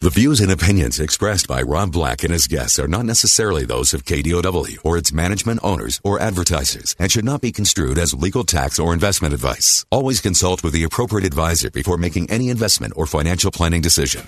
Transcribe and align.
The 0.00 0.10
views 0.10 0.40
and 0.40 0.52
opinions 0.52 1.00
expressed 1.00 1.48
by 1.48 1.60
Rob 1.60 1.90
Black 1.90 2.22
and 2.22 2.32
his 2.32 2.46
guests 2.46 2.78
are 2.78 2.86
not 2.86 3.04
necessarily 3.04 3.64
those 3.64 3.92
of 3.92 4.04
KDOW 4.04 4.78
or 4.84 4.96
its 4.96 5.12
management 5.12 5.58
owners 5.64 6.00
or 6.04 6.20
advertisers 6.20 6.94
and 7.00 7.10
should 7.10 7.24
not 7.24 7.40
be 7.40 7.50
construed 7.50 7.98
as 7.98 8.14
legal 8.14 8.44
tax 8.44 8.78
or 8.78 8.94
investment 8.94 9.34
advice. 9.34 9.84
Always 9.90 10.20
consult 10.20 10.62
with 10.62 10.72
the 10.72 10.84
appropriate 10.84 11.26
advisor 11.26 11.68
before 11.72 11.96
making 11.96 12.30
any 12.30 12.48
investment 12.48 12.92
or 12.94 13.06
financial 13.06 13.50
planning 13.50 13.80
decision. 13.80 14.22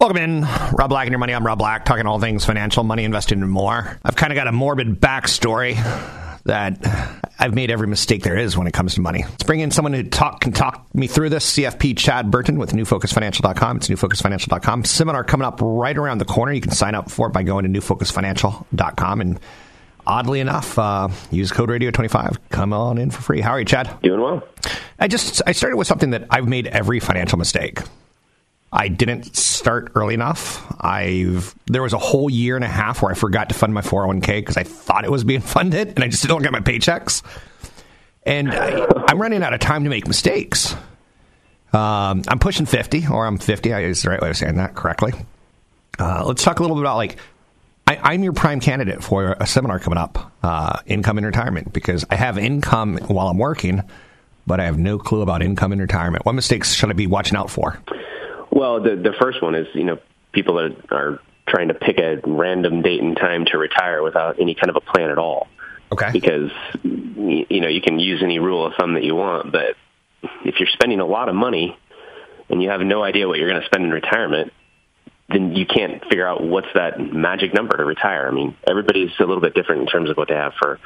Welcome 0.00 0.16
in, 0.16 0.40
Rob 0.72 0.88
Black 0.88 1.04
and 1.06 1.12
your 1.12 1.18
money. 1.18 1.34
I'm 1.34 1.44
Rob 1.44 1.58
Black, 1.58 1.84
talking 1.84 2.06
all 2.06 2.18
things 2.18 2.46
financial, 2.46 2.82
money, 2.82 3.04
investing, 3.04 3.42
and 3.42 3.50
more. 3.50 3.98
I've 4.02 4.16
kind 4.16 4.32
of 4.32 4.36
got 4.36 4.48
a 4.48 4.52
morbid 4.52 5.02
backstory 5.02 5.74
that 6.44 6.78
I've 7.38 7.54
made 7.54 7.70
every 7.70 7.86
mistake 7.86 8.22
there 8.22 8.36
is 8.36 8.56
when 8.56 8.66
it 8.66 8.72
comes 8.72 8.94
to 8.94 9.00
money. 9.00 9.22
Let's 9.22 9.42
bring 9.44 9.60
in 9.60 9.70
someone 9.70 9.92
who 9.92 10.02
talk, 10.02 10.40
can 10.40 10.52
talk 10.52 10.86
me 10.94 11.06
through 11.06 11.30
this. 11.30 11.54
CFP 11.54 11.96
Chad 11.96 12.30
Burton 12.30 12.58
with 12.58 12.72
NewFocusFinancial.com. 12.72 13.78
It's 13.78 13.88
NewFocusFinancial.com. 13.88 14.84
Seminar 14.84 15.24
coming 15.24 15.46
up 15.46 15.58
right 15.62 15.96
around 15.96 16.18
the 16.18 16.24
corner. 16.24 16.52
You 16.52 16.60
can 16.60 16.72
sign 16.72 16.94
up 16.94 17.10
for 17.10 17.28
it 17.28 17.32
by 17.32 17.42
going 17.42 17.70
to 17.70 17.80
NewFocusFinancial.com 17.80 19.20
and 19.20 19.40
oddly 20.06 20.40
enough, 20.40 20.78
uh, 20.78 21.08
use 21.30 21.50
code 21.50 21.70
radio 21.70 21.90
25. 21.90 22.50
Come 22.50 22.72
on 22.72 22.98
in 22.98 23.10
for 23.10 23.22
free. 23.22 23.40
How 23.40 23.52
are 23.52 23.58
you, 23.58 23.64
Chad? 23.64 23.98
Doing 24.02 24.20
well. 24.20 24.46
I 24.98 25.08
just 25.08 25.42
I 25.46 25.52
started 25.52 25.76
with 25.76 25.86
something 25.86 26.10
that 26.10 26.26
I've 26.30 26.48
made 26.48 26.66
every 26.66 27.00
financial 27.00 27.38
mistake. 27.38 27.80
I 28.74 28.88
didn't 28.88 29.36
start 29.36 29.92
early 29.94 30.14
enough. 30.14 30.66
I've 30.80 31.54
there 31.66 31.82
was 31.82 31.92
a 31.92 31.98
whole 31.98 32.28
year 32.28 32.56
and 32.56 32.64
a 32.64 32.68
half 32.68 33.02
where 33.02 33.12
I 33.12 33.14
forgot 33.14 33.50
to 33.50 33.54
fund 33.54 33.72
my 33.72 33.82
401k 33.82 34.40
because 34.40 34.56
I 34.56 34.64
thought 34.64 35.04
it 35.04 35.12
was 35.12 35.22
being 35.22 35.40
funded, 35.56 35.88
and 35.88 36.02
I 36.02 36.08
just 36.08 36.26
don't 36.26 36.42
get 36.42 36.50
my 36.50 36.60
paychecks. 36.60 37.22
And 38.26 38.50
I, 38.50 38.86
I'm 39.06 39.20
running 39.20 39.42
out 39.42 39.54
of 39.54 39.60
time 39.60 39.84
to 39.84 39.90
make 39.90 40.08
mistakes. 40.08 40.74
Um, 41.72 42.22
I'm 42.26 42.38
pushing 42.40 42.66
50, 42.66 43.06
or 43.08 43.26
I'm 43.26 43.38
50. 43.38 43.72
I 43.72 43.82
is 43.82 44.02
the 44.02 44.10
right 44.10 44.20
way 44.20 44.30
of 44.30 44.36
saying 44.36 44.56
that 44.56 44.74
correctly. 44.74 45.12
Uh, 45.98 46.24
let's 46.26 46.42
talk 46.42 46.58
a 46.58 46.62
little 46.62 46.76
bit 46.76 46.82
about 46.82 46.96
like 46.96 47.16
I, 47.86 48.14
am 48.14 48.24
your 48.24 48.32
prime 48.32 48.60
candidate 48.60 49.04
for 49.04 49.36
a 49.38 49.46
seminar 49.46 49.78
coming 49.78 49.98
up, 49.98 50.32
uh, 50.42 50.80
income 50.86 51.18
in 51.18 51.26
retirement, 51.26 51.72
because 51.72 52.04
I 52.10 52.16
have 52.16 52.38
income 52.38 52.96
while 53.06 53.28
I'm 53.28 53.38
working, 53.38 53.82
but 54.46 54.58
I 54.58 54.64
have 54.64 54.78
no 54.78 54.98
clue 54.98 55.20
about 55.20 55.42
income 55.42 55.72
in 55.72 55.80
retirement. 55.80 56.24
What 56.26 56.34
mistakes 56.34 56.72
should 56.74 56.90
I 56.90 56.94
be 56.94 57.06
watching 57.06 57.36
out 57.36 57.50
for? 57.50 57.78
Well, 58.54 58.80
the 58.80 58.94
the 58.94 59.12
first 59.20 59.42
one 59.42 59.56
is 59.56 59.66
you 59.74 59.82
know 59.82 59.98
people 60.32 60.54
that 60.54 60.92
are 60.92 61.18
trying 61.48 61.68
to 61.68 61.74
pick 61.74 61.98
a 61.98 62.20
random 62.24 62.82
date 62.82 63.02
and 63.02 63.16
time 63.16 63.44
to 63.46 63.58
retire 63.58 64.02
without 64.02 64.40
any 64.40 64.54
kind 64.54 64.70
of 64.70 64.76
a 64.76 64.80
plan 64.80 65.10
at 65.10 65.18
all. 65.18 65.48
Okay. 65.92 66.10
Because 66.12 66.52
you 66.84 67.60
know 67.60 67.68
you 67.68 67.82
can 67.82 67.98
use 67.98 68.22
any 68.22 68.38
rule 68.38 68.64
of 68.64 68.74
thumb 68.78 68.94
that 68.94 69.02
you 69.02 69.16
want, 69.16 69.50
but 69.50 69.74
if 70.44 70.60
you're 70.60 70.68
spending 70.72 71.00
a 71.00 71.04
lot 71.04 71.28
of 71.28 71.34
money 71.34 71.76
and 72.48 72.62
you 72.62 72.70
have 72.70 72.80
no 72.80 73.02
idea 73.02 73.26
what 73.26 73.38
you're 73.38 73.48
going 73.48 73.60
to 73.60 73.66
spend 73.66 73.84
in 73.84 73.90
retirement, 73.90 74.52
then 75.28 75.56
you 75.56 75.66
can't 75.66 76.02
figure 76.04 76.26
out 76.26 76.40
what's 76.42 76.68
that 76.74 77.00
magic 77.00 77.52
number 77.54 77.76
to 77.76 77.84
retire. 77.84 78.28
I 78.28 78.30
mean, 78.30 78.56
everybody's 78.68 79.10
a 79.18 79.24
little 79.24 79.40
bit 79.40 79.54
different 79.54 79.82
in 79.82 79.86
terms 79.88 80.10
of 80.10 80.16
what 80.16 80.28
they 80.28 80.34
have 80.34 80.52
for 80.60 80.78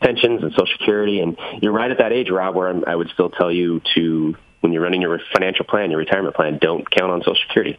pensions 0.00 0.42
and 0.42 0.52
Social 0.52 0.74
Security, 0.78 1.20
and 1.20 1.36
you're 1.60 1.72
right 1.72 1.90
at 1.90 1.98
that 1.98 2.12
age, 2.12 2.30
Rob, 2.30 2.54
where 2.54 2.68
I'm, 2.68 2.84
I 2.86 2.96
would 2.96 3.10
still 3.12 3.28
tell 3.28 3.52
you 3.52 3.82
to 3.94 4.36
when 4.60 4.72
you're 4.72 4.82
running 4.82 5.02
your 5.02 5.20
financial 5.32 5.64
plan, 5.64 5.90
your 5.90 5.98
retirement 5.98 6.34
plan, 6.36 6.58
don't 6.60 6.88
count 6.90 7.10
on 7.10 7.20
Social 7.20 7.36
Security. 7.46 7.78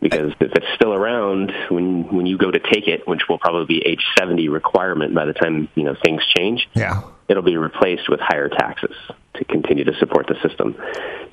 Because 0.00 0.32
if 0.40 0.52
it's 0.52 0.66
still 0.74 0.92
around 0.92 1.52
when 1.70 2.14
when 2.14 2.26
you 2.26 2.36
go 2.36 2.50
to 2.50 2.60
take 2.60 2.86
it, 2.86 3.08
which 3.08 3.22
will 3.28 3.38
probably 3.38 3.80
be 3.80 3.86
age 3.86 4.04
70 4.18 4.48
requirement 4.50 5.14
by 5.14 5.24
the 5.24 5.32
time 5.32 5.68
you 5.74 5.84
know 5.84 5.96
things 6.04 6.22
change, 6.36 6.68
yeah, 6.74 7.02
it'll 7.28 7.42
be 7.42 7.56
replaced 7.56 8.08
with 8.08 8.20
higher 8.20 8.48
taxes 8.48 8.94
to 9.34 9.44
continue 9.44 9.84
to 9.84 9.96
support 9.98 10.26
the 10.26 10.36
system. 10.46 10.76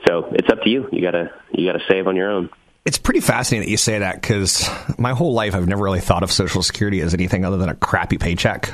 So 0.07 0.29
it's 0.31 0.49
up 0.49 0.61
to 0.61 0.69
you. 0.69 0.87
You 0.91 1.01
gotta 1.01 1.31
you 1.51 1.67
gotta 1.69 1.83
save 1.89 2.07
on 2.07 2.15
your 2.15 2.31
own. 2.31 2.49
It's 2.85 2.97
pretty 2.97 3.19
fascinating 3.19 3.67
that 3.67 3.71
you 3.71 3.77
say 3.77 3.99
that 3.99 4.15
because 4.15 4.69
my 4.97 5.11
whole 5.11 5.33
life 5.33 5.55
I've 5.55 5.67
never 5.67 5.83
really 5.83 6.01
thought 6.01 6.23
of 6.23 6.31
Social 6.31 6.63
Security 6.63 7.01
as 7.01 7.13
anything 7.13 7.43
other 7.43 7.57
than 7.57 7.69
a 7.69 7.75
crappy 7.75 8.17
paycheck 8.17 8.73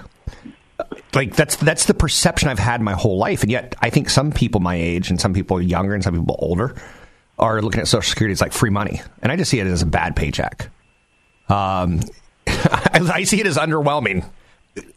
like 1.14 1.36
that's 1.36 1.56
that's 1.58 1.86
the 1.86 1.94
perception 1.94 2.50
I've 2.50 2.60
had 2.60 2.82
my 2.82 2.94
whole 2.94 3.18
life, 3.18 3.42
and 3.42 3.52
yet 3.52 3.76
I 3.82 3.90
think 3.90 4.10
some 4.10 4.32
people 4.32 4.62
my 4.62 4.76
age 4.76 5.10
and 5.10 5.20
some 5.20 5.34
people 5.34 5.62
younger 5.62 5.94
and 5.94 6.04
some 6.04 6.18
people 6.18 6.36
older 6.40 6.76
are 7.38 7.62
looking 7.62 7.80
at 7.80 7.88
Social 7.88 8.08
Security 8.08 8.34
as 8.34 8.42
like 8.42 8.54
free 8.54 8.70
money, 8.70 9.02
and 9.22 9.32
I 9.32 9.36
just 9.36 9.50
see 9.50 9.60
it 9.60 9.68
as 9.68 9.82
a 9.82 9.86
bad 9.86 10.16
paycheck. 10.16 10.70
Um, 11.48 12.02
I 12.48 13.24
see 13.24 13.40
it 13.40 13.48
as 13.48 13.58
underwhelming. 13.58 14.26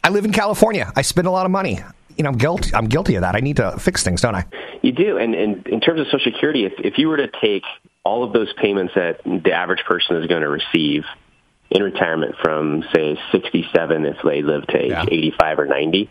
I 0.04 0.10
live 0.10 0.24
in 0.24 0.32
California. 0.32 0.92
I 0.94 1.02
spend 1.02 1.26
a 1.26 1.30
lot 1.30 1.46
of 1.46 1.52
money. 1.52 1.80
You 2.16 2.24
know, 2.24 2.30
I'm 2.30 2.36
guilty. 2.36 2.74
I'm 2.74 2.86
guilty 2.88 3.14
of 3.14 3.22
that. 3.22 3.34
I 3.34 3.40
need 3.40 3.56
to 3.56 3.78
fix 3.78 4.02
things, 4.02 4.20
don't 4.20 4.34
I? 4.34 4.44
You 4.82 4.92
do. 4.92 5.16
And, 5.16 5.34
and 5.34 5.66
in 5.66 5.80
terms 5.80 6.00
of 6.00 6.06
Social 6.06 6.30
Security, 6.32 6.66
if, 6.66 6.72
if 6.78 6.98
you 6.98 7.08
were 7.08 7.16
to 7.16 7.28
take 7.40 7.62
all 8.04 8.24
of 8.24 8.32
those 8.32 8.52
payments 8.60 8.92
that 8.94 9.22
the 9.24 9.52
average 9.52 9.82
person 9.86 10.16
is 10.16 10.26
going 10.26 10.42
to 10.42 10.48
receive 10.48 11.04
in 11.72 11.82
retirement 11.82 12.34
from 12.42 12.84
say 12.94 13.18
67 13.32 14.04
if 14.04 14.16
they 14.24 14.42
live 14.42 14.66
to 14.66 14.78
age 14.78 14.90
yeah. 14.90 15.04
85 15.08 15.58
or 15.58 15.66
90 15.66 16.10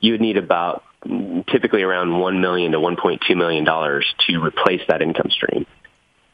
you 0.00 0.12
would 0.12 0.20
need 0.20 0.36
about 0.36 0.82
typically 1.48 1.82
around 1.82 2.18
1 2.18 2.40
million 2.40 2.72
to 2.72 2.78
1.2 2.78 3.36
million 3.36 3.64
dollars 3.64 4.04
to 4.26 4.42
replace 4.42 4.80
that 4.88 5.02
income 5.02 5.30
stream. 5.30 5.66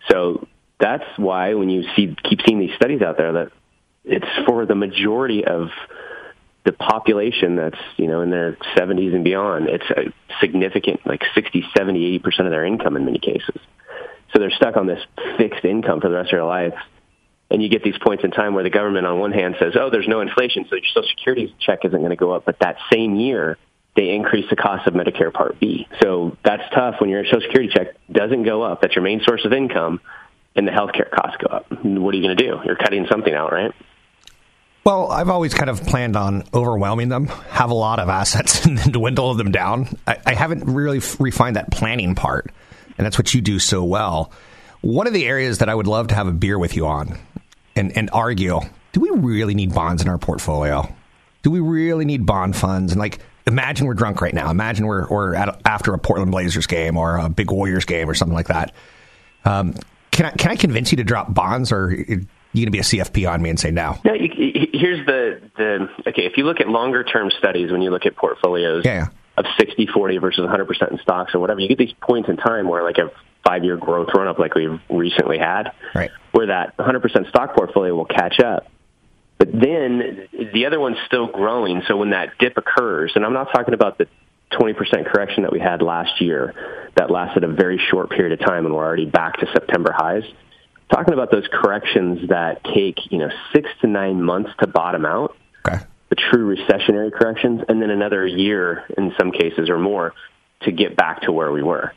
So 0.08 0.46
that's 0.80 1.04
why 1.16 1.54
when 1.54 1.68
you 1.70 1.84
see 1.94 2.16
keep 2.24 2.40
seeing 2.46 2.58
these 2.58 2.74
studies 2.76 3.02
out 3.02 3.16
there 3.16 3.32
that 3.32 3.52
it's 4.04 4.46
for 4.46 4.66
the 4.66 4.74
majority 4.74 5.44
of 5.44 5.68
the 6.64 6.72
population 6.72 7.56
that's 7.56 7.78
you 7.96 8.06
know 8.06 8.22
in 8.22 8.30
their 8.30 8.56
70s 8.76 9.14
and 9.14 9.24
beyond 9.24 9.68
it's 9.68 9.84
a 9.90 10.12
significant 10.40 11.06
like 11.06 11.22
60 11.34 11.64
70 11.76 12.18
80% 12.20 12.40
of 12.40 12.50
their 12.50 12.64
income 12.64 12.96
in 12.96 13.04
many 13.04 13.18
cases. 13.18 13.60
So 14.32 14.40
they're 14.40 14.50
stuck 14.50 14.76
on 14.76 14.86
this 14.86 15.00
fixed 15.38 15.64
income 15.64 16.00
for 16.00 16.08
the 16.08 16.16
rest 16.16 16.32
of 16.32 16.38
their 16.38 16.44
life 16.44 16.74
and 17.54 17.62
you 17.62 17.68
get 17.68 17.84
these 17.84 17.96
points 17.98 18.24
in 18.24 18.32
time 18.32 18.52
where 18.54 18.64
the 18.64 18.70
government 18.70 19.06
on 19.06 19.20
one 19.20 19.30
hand 19.30 19.54
says, 19.60 19.74
oh, 19.78 19.88
there's 19.88 20.08
no 20.08 20.20
inflation, 20.20 20.66
so 20.68 20.74
your 20.74 20.84
Social 20.92 21.08
Security 21.16 21.54
check 21.60 21.84
isn't 21.84 21.98
going 21.98 22.10
to 22.10 22.16
go 22.16 22.32
up. 22.32 22.44
But 22.44 22.58
that 22.58 22.78
same 22.92 23.14
year, 23.14 23.58
they 23.94 24.10
increase 24.10 24.50
the 24.50 24.56
cost 24.56 24.88
of 24.88 24.94
Medicare 24.94 25.32
Part 25.32 25.60
B. 25.60 25.86
So 26.02 26.36
that's 26.44 26.64
tough 26.74 26.96
when 26.98 27.10
your 27.10 27.24
Social 27.24 27.42
Security 27.42 27.72
check 27.72 27.94
doesn't 28.10 28.42
go 28.42 28.62
up. 28.62 28.82
That's 28.82 28.96
your 28.96 29.04
main 29.04 29.20
source 29.22 29.44
of 29.44 29.52
income, 29.52 30.00
and 30.56 30.66
the 30.66 30.72
healthcare 30.72 31.08
costs 31.08 31.36
go 31.38 31.46
up. 31.46 31.70
What 31.70 32.12
are 32.12 32.16
you 32.16 32.24
going 32.24 32.36
to 32.36 32.44
do? 32.44 32.58
You're 32.64 32.74
cutting 32.74 33.06
something 33.08 33.32
out, 33.32 33.52
right? 33.52 33.70
Well, 34.84 35.12
I've 35.12 35.28
always 35.28 35.54
kind 35.54 35.70
of 35.70 35.80
planned 35.84 36.16
on 36.16 36.42
overwhelming 36.52 37.08
them, 37.08 37.28
have 37.50 37.70
a 37.70 37.74
lot 37.74 38.00
of 38.00 38.08
assets, 38.08 38.64
and 38.66 38.76
then 38.76 38.90
dwindle 38.90 39.32
them 39.34 39.52
down. 39.52 39.96
I, 40.08 40.18
I 40.26 40.34
haven't 40.34 40.64
really 40.64 41.00
refined 41.20 41.54
that 41.54 41.70
planning 41.70 42.16
part, 42.16 42.50
and 42.98 43.06
that's 43.06 43.16
what 43.16 43.32
you 43.32 43.40
do 43.40 43.60
so 43.60 43.84
well. 43.84 44.32
One 44.80 45.06
of 45.06 45.12
the 45.12 45.24
areas 45.24 45.58
that 45.58 45.68
I 45.68 45.74
would 45.76 45.86
love 45.86 46.08
to 46.08 46.16
have 46.16 46.26
a 46.26 46.32
beer 46.32 46.58
with 46.58 46.74
you 46.74 46.88
on 46.88 47.16
and, 47.76 47.96
and 47.96 48.10
argue 48.12 48.60
do 48.92 49.00
we 49.00 49.10
really 49.10 49.54
need 49.54 49.74
bonds 49.74 50.02
in 50.02 50.08
our 50.08 50.18
portfolio? 50.18 50.88
Do 51.42 51.50
we 51.50 51.60
really 51.60 52.04
need 52.04 52.24
bond 52.24 52.56
funds? 52.56 52.92
And 52.92 53.00
like, 53.00 53.18
imagine 53.46 53.86
we're 53.86 53.94
drunk 53.94 54.20
right 54.20 54.32
now. 54.32 54.50
Imagine 54.50 54.86
we're, 54.86 55.06
we're 55.08 55.34
at, 55.34 55.60
after 55.64 55.92
a 55.92 55.98
Portland 55.98 56.30
Blazers 56.30 56.66
game 56.66 56.96
or 56.96 57.16
a 57.16 57.28
big 57.28 57.50
Warriors 57.50 57.84
game 57.84 58.08
or 58.08 58.14
something 58.14 58.34
like 58.34 58.46
that. 58.46 58.72
Um, 59.44 59.74
can 60.12 60.26
I 60.26 60.30
can 60.30 60.52
I 60.52 60.56
convince 60.56 60.92
you 60.92 60.96
to 60.98 61.04
drop 61.04 61.34
bonds, 61.34 61.72
or 61.72 61.86
are 61.86 61.92
you 61.92 62.26
going 62.54 62.66
to 62.66 62.70
be 62.70 62.78
a 62.78 62.82
CFP 62.82 63.28
on 63.28 63.42
me 63.42 63.50
and 63.50 63.58
say 63.58 63.72
no? 63.72 63.98
No. 64.04 64.14
You, 64.14 64.30
here's 64.72 65.04
the 65.06 65.40
the 65.56 65.88
okay. 66.06 66.22
If 66.22 66.36
you 66.36 66.44
look 66.44 66.60
at 66.60 66.68
longer 66.68 67.02
term 67.02 67.32
studies, 67.36 67.72
when 67.72 67.82
you 67.82 67.90
look 67.90 68.06
at 68.06 68.14
portfolios 68.14 68.84
yeah. 68.84 69.08
Of 69.36 69.44
60-40 69.58 70.20
versus 70.20 70.40
100 70.40 70.66
percent 70.66 70.92
in 70.92 70.98
stocks 70.98 71.34
or 71.34 71.40
whatever, 71.40 71.60
you 71.60 71.68
get 71.68 71.78
these 71.78 71.94
points 72.00 72.28
in 72.28 72.36
time 72.36 72.68
where 72.68 72.82
like 72.82 72.98
a 72.98 73.10
five 73.44 73.64
year 73.64 73.76
growth 73.76 74.08
run 74.14 74.28
up 74.28 74.38
like 74.38 74.54
we've 74.54 74.80
recently 74.88 75.38
had, 75.38 75.72
right. 75.94 76.10
where 76.32 76.46
that 76.46 76.76
100% 76.76 77.28
stock 77.28 77.56
portfolio 77.56 77.94
will 77.94 78.06
catch 78.06 78.40
up. 78.40 78.68
But 79.38 79.48
then 79.52 80.28
the 80.54 80.66
other 80.66 80.80
one's 80.80 80.96
still 81.06 81.26
growing. 81.26 81.82
So 81.86 81.96
when 81.96 82.10
that 82.10 82.38
dip 82.38 82.56
occurs, 82.56 83.12
and 83.14 83.24
I'm 83.24 83.32
not 83.32 83.52
talking 83.52 83.74
about 83.74 83.98
the 83.98 84.06
20% 84.52 85.06
correction 85.06 85.42
that 85.42 85.52
we 85.52 85.60
had 85.60 85.82
last 85.82 86.20
year 86.20 86.54
that 86.96 87.10
lasted 87.10 87.44
a 87.44 87.48
very 87.48 87.78
short 87.90 88.10
period 88.10 88.40
of 88.40 88.46
time 88.46 88.64
and 88.64 88.74
we're 88.74 88.84
already 88.84 89.06
back 89.06 89.38
to 89.38 89.46
September 89.52 89.92
highs. 89.92 90.24
Talking 90.92 91.14
about 91.14 91.30
those 91.30 91.46
corrections 91.50 92.28
that 92.28 92.62
take, 92.62 92.98
you 93.10 93.18
know, 93.18 93.30
six 93.52 93.68
to 93.80 93.88
nine 93.88 94.22
months 94.22 94.50
to 94.60 94.66
bottom 94.66 95.04
out. 95.04 95.36
The 96.14 96.22
true 96.30 96.56
recessionary 96.56 97.12
corrections, 97.12 97.62
and 97.68 97.82
then 97.82 97.90
another 97.90 98.26
year 98.26 98.84
in 98.96 99.12
some 99.18 99.32
cases 99.32 99.68
or 99.68 99.78
more 99.78 100.14
to 100.62 100.70
get 100.70 100.96
back 100.96 101.22
to 101.22 101.32
where 101.32 101.50
we 101.50 101.62
were 101.62 101.92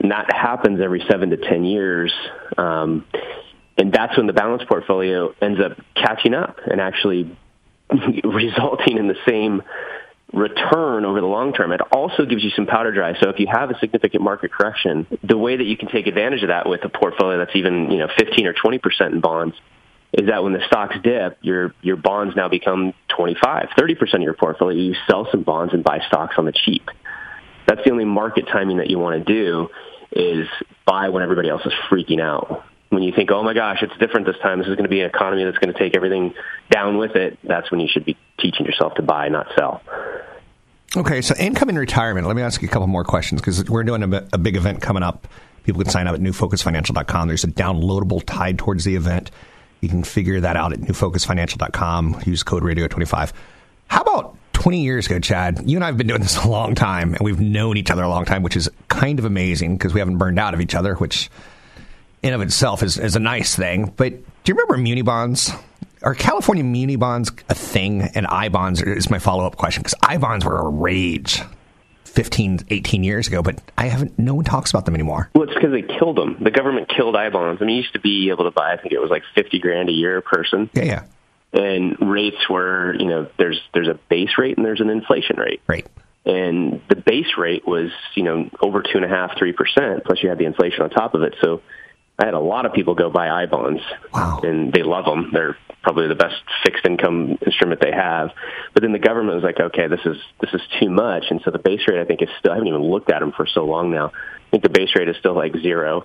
and 0.00 0.10
that 0.10 0.32
happens 0.32 0.80
every 0.80 1.04
seven 1.10 1.30
to 1.30 1.36
ten 1.36 1.64
years. 1.64 2.12
Um, 2.56 3.06
and 3.78 3.86
And 3.86 3.92
that's 3.92 4.16
when 4.16 4.26
the 4.26 4.32
balance 4.32 4.62
portfolio 4.68 5.34
ends 5.40 5.60
up 5.60 5.78
catching 5.94 6.34
up 6.34 6.58
and 6.64 6.80
actually 6.80 7.36
resulting 8.24 8.96
in 8.96 9.06
the 9.06 9.16
same 9.28 9.62
return 10.32 11.04
over 11.04 11.20
the 11.20 11.26
long 11.26 11.52
term. 11.52 11.72
It 11.72 11.80
also 11.92 12.24
gives 12.24 12.42
you 12.42 12.50
some 12.50 12.66
powder 12.66 12.92
dry. 12.92 13.18
So 13.20 13.28
if 13.28 13.38
you 13.38 13.46
have 13.50 13.70
a 13.70 13.78
significant 13.78 14.22
market 14.22 14.50
correction, 14.50 15.06
the 15.22 15.36
way 15.36 15.56
that 15.56 15.64
you 15.64 15.76
can 15.76 15.88
take 15.88 16.06
advantage 16.06 16.42
of 16.42 16.48
that 16.48 16.68
with 16.68 16.84
a 16.84 16.88
portfolio 16.88 17.38
that's 17.38 17.54
even, 17.54 17.90
you 17.90 17.98
know, 17.98 18.08
15 18.18 18.46
or 18.46 18.54
20% 18.54 19.12
in 19.12 19.20
bonds 19.20 19.56
is 20.12 20.28
that 20.28 20.42
when 20.42 20.52
the 20.52 20.62
stocks 20.66 20.96
dip, 21.02 21.38
your 21.42 21.74
your 21.82 21.96
bonds 21.96 22.34
now 22.36 22.48
become 22.48 22.94
25, 23.16 23.68
30% 23.76 24.14
of 24.14 24.20
your 24.22 24.34
portfolio. 24.34 24.78
You 24.78 24.94
sell 25.08 25.28
some 25.30 25.42
bonds 25.42 25.74
and 25.74 25.84
buy 25.84 26.00
stocks 26.06 26.36
on 26.38 26.44
the 26.44 26.52
cheap. 26.52 26.88
That's 27.66 27.82
the 27.84 27.90
only 27.90 28.04
market 28.04 28.46
timing 28.46 28.78
that 28.78 28.88
you 28.88 28.98
want 28.98 29.24
to 29.24 29.32
do 29.32 29.68
is 30.12 30.46
buy 30.86 31.08
when 31.08 31.22
everybody 31.22 31.48
else 31.48 31.62
is 31.66 31.72
freaking 31.90 32.20
out. 32.20 32.64
When 32.88 33.02
you 33.02 33.12
think, 33.12 33.30
oh 33.32 33.42
my 33.42 33.52
gosh, 33.52 33.82
it's 33.82 33.96
different 33.98 34.26
this 34.26 34.38
time. 34.40 34.58
This 34.58 34.68
is 34.68 34.76
going 34.76 34.84
to 34.84 34.90
be 34.90 35.00
an 35.00 35.10
economy 35.10 35.44
that's 35.44 35.58
going 35.58 35.72
to 35.72 35.78
take 35.78 35.96
everything 35.96 36.34
down 36.70 36.98
with 36.98 37.16
it. 37.16 37.38
That's 37.42 37.70
when 37.70 37.80
you 37.80 37.88
should 37.90 38.04
be 38.04 38.16
teaching 38.38 38.64
yourself 38.64 38.94
to 38.94 39.02
buy, 39.02 39.28
not 39.28 39.48
sell. 39.58 39.82
Okay, 40.96 41.20
so 41.20 41.34
income 41.36 41.68
in 41.68 41.76
retirement. 41.76 42.28
Let 42.28 42.36
me 42.36 42.42
ask 42.42 42.62
you 42.62 42.68
a 42.68 42.70
couple 42.70 42.86
more 42.86 43.04
questions 43.04 43.40
because 43.40 43.68
we're 43.68 43.82
doing 43.82 44.02
a, 44.02 44.28
a, 44.32 44.38
big 44.38 44.56
event 44.56 44.80
coming 44.80 45.02
up. 45.02 45.26
People 45.64 45.82
can 45.82 45.90
sign 45.90 46.06
up 46.06 46.14
at 46.14 46.20
newfocusfinancial.com. 46.20 47.26
There's 47.26 47.42
a 47.42 47.48
downloadable 47.48 48.22
tied 48.24 48.56
towards 48.56 48.84
the 48.84 48.94
event. 48.94 49.32
You 49.80 49.88
can 49.88 50.02
figure 50.02 50.40
that 50.40 50.56
out 50.56 50.72
at 50.72 50.80
newfocusfinancial.com. 50.80 52.22
Use 52.26 52.42
code 52.42 52.62
radio25. 52.62 53.32
How 53.88 54.02
about 54.02 54.36
20 54.52 54.82
years 54.82 55.06
ago, 55.06 55.20
Chad? 55.20 55.62
You 55.68 55.76
and 55.76 55.84
I 55.84 55.88
have 55.88 55.96
been 55.96 56.06
doing 56.06 56.22
this 56.22 56.42
a 56.42 56.48
long 56.48 56.74
time, 56.74 57.14
and 57.14 57.20
we've 57.20 57.40
known 57.40 57.76
each 57.76 57.90
other 57.90 58.02
a 58.02 58.08
long 58.08 58.24
time, 58.24 58.42
which 58.42 58.56
is 58.56 58.70
kind 58.88 59.18
of 59.18 59.24
amazing 59.24 59.76
because 59.76 59.94
we 59.94 60.00
haven't 60.00 60.18
burned 60.18 60.38
out 60.38 60.54
of 60.54 60.60
each 60.60 60.74
other, 60.74 60.94
which 60.94 61.30
in 62.22 62.32
of 62.32 62.40
itself 62.40 62.82
is, 62.82 62.98
is 62.98 63.16
a 63.16 63.20
nice 63.20 63.54
thing. 63.54 63.92
But 63.96 64.12
do 64.12 64.52
you 64.52 64.54
remember 64.54 64.78
muni 64.78 65.02
bonds? 65.02 65.52
Are 66.02 66.14
California 66.14 66.64
muni 66.64 66.96
bonds 66.96 67.30
a 67.48 67.54
thing? 67.54 68.02
And 68.02 68.26
I 68.26 68.48
bonds 68.48 68.82
is 68.82 69.10
my 69.10 69.18
follow 69.18 69.46
up 69.46 69.56
question 69.56 69.82
because 69.82 69.94
I 70.02 70.18
bonds 70.18 70.44
were 70.44 70.56
a 70.56 70.68
rage 70.68 71.42
15, 72.16 72.60
18 72.70 73.04
years 73.04 73.28
ago, 73.28 73.42
but 73.42 73.60
I 73.76 73.86
haven't. 73.86 74.18
No 74.18 74.34
one 74.34 74.44
talks 74.44 74.70
about 74.70 74.86
them 74.86 74.94
anymore. 74.94 75.30
Well, 75.34 75.44
it's 75.44 75.54
because 75.54 75.70
they 75.70 75.82
killed 75.82 76.16
them. 76.16 76.38
The 76.40 76.50
government 76.50 76.88
killed 76.88 77.14
I 77.14 77.28
bonds. 77.28 77.60
I 77.60 77.66
mean, 77.66 77.76
you 77.76 77.82
used 77.82 77.92
to 77.92 78.00
be 78.00 78.30
able 78.30 78.44
to 78.44 78.50
buy. 78.50 78.72
I 78.72 78.78
think 78.78 78.94
it 78.94 78.98
was 78.98 79.10
like 79.10 79.22
fifty 79.34 79.58
grand 79.58 79.90
a 79.90 79.92
year 79.92 80.16
a 80.16 80.22
person. 80.22 80.70
Yeah, 80.72 80.84
yeah. 80.84 81.04
And 81.52 81.96
rates 82.00 82.48
were, 82.48 82.94
you 82.98 83.06
know, 83.06 83.28
there's 83.38 83.60
there's 83.74 83.88
a 83.88 83.98
base 84.08 84.38
rate 84.38 84.56
and 84.56 84.64
there's 84.64 84.80
an 84.80 84.88
inflation 84.88 85.36
rate. 85.36 85.60
Right. 85.66 85.86
And 86.24 86.80
the 86.88 86.96
base 86.96 87.38
rate 87.38 87.66
was, 87.66 87.90
you 88.14 88.24
know, 88.24 88.50
over 88.60 88.82
two 88.82 88.96
and 88.96 89.04
a 89.04 89.08
half, 89.08 89.36
three 89.38 89.52
percent. 89.52 90.04
Plus, 90.04 90.22
you 90.22 90.30
had 90.30 90.38
the 90.38 90.46
inflation 90.46 90.82
on 90.82 90.90
top 90.90 91.14
of 91.14 91.22
it. 91.22 91.34
So 91.42 91.60
I 92.18 92.24
had 92.24 92.34
a 92.34 92.40
lot 92.40 92.64
of 92.64 92.72
people 92.72 92.94
go 92.94 93.10
buy 93.10 93.28
I 93.28 93.44
bonds, 93.44 93.82
wow. 94.12 94.40
and 94.42 94.72
they 94.72 94.82
love 94.82 95.04
them. 95.04 95.30
They're 95.32 95.56
probably 95.86 96.08
the 96.08 96.16
best 96.16 96.42
fixed 96.64 96.84
income 96.84 97.38
instrument 97.46 97.80
they 97.80 97.92
have. 97.92 98.30
But 98.74 98.82
then 98.82 98.90
the 98.90 98.98
government 98.98 99.36
was 99.36 99.44
like, 99.44 99.60
okay, 99.60 99.86
this 99.86 100.00
is 100.04 100.16
this 100.40 100.50
is 100.52 100.60
too 100.80 100.90
much, 100.90 101.26
and 101.30 101.40
so 101.44 101.52
the 101.52 101.60
base 101.60 101.82
rate 101.86 102.00
I 102.00 102.04
think 102.04 102.22
is 102.22 102.28
still. 102.40 102.50
I 102.50 102.56
haven't 102.56 102.66
even 102.66 102.82
looked 102.82 103.08
at 103.12 103.20
them 103.20 103.30
for 103.30 103.46
so 103.46 103.64
long 103.64 103.92
now. 103.92 104.08
I 104.08 104.50
think 104.50 104.64
the 104.64 104.68
base 104.68 104.90
rate 104.98 105.08
is 105.08 105.14
still 105.20 105.34
like 105.34 105.52
zero, 105.62 106.04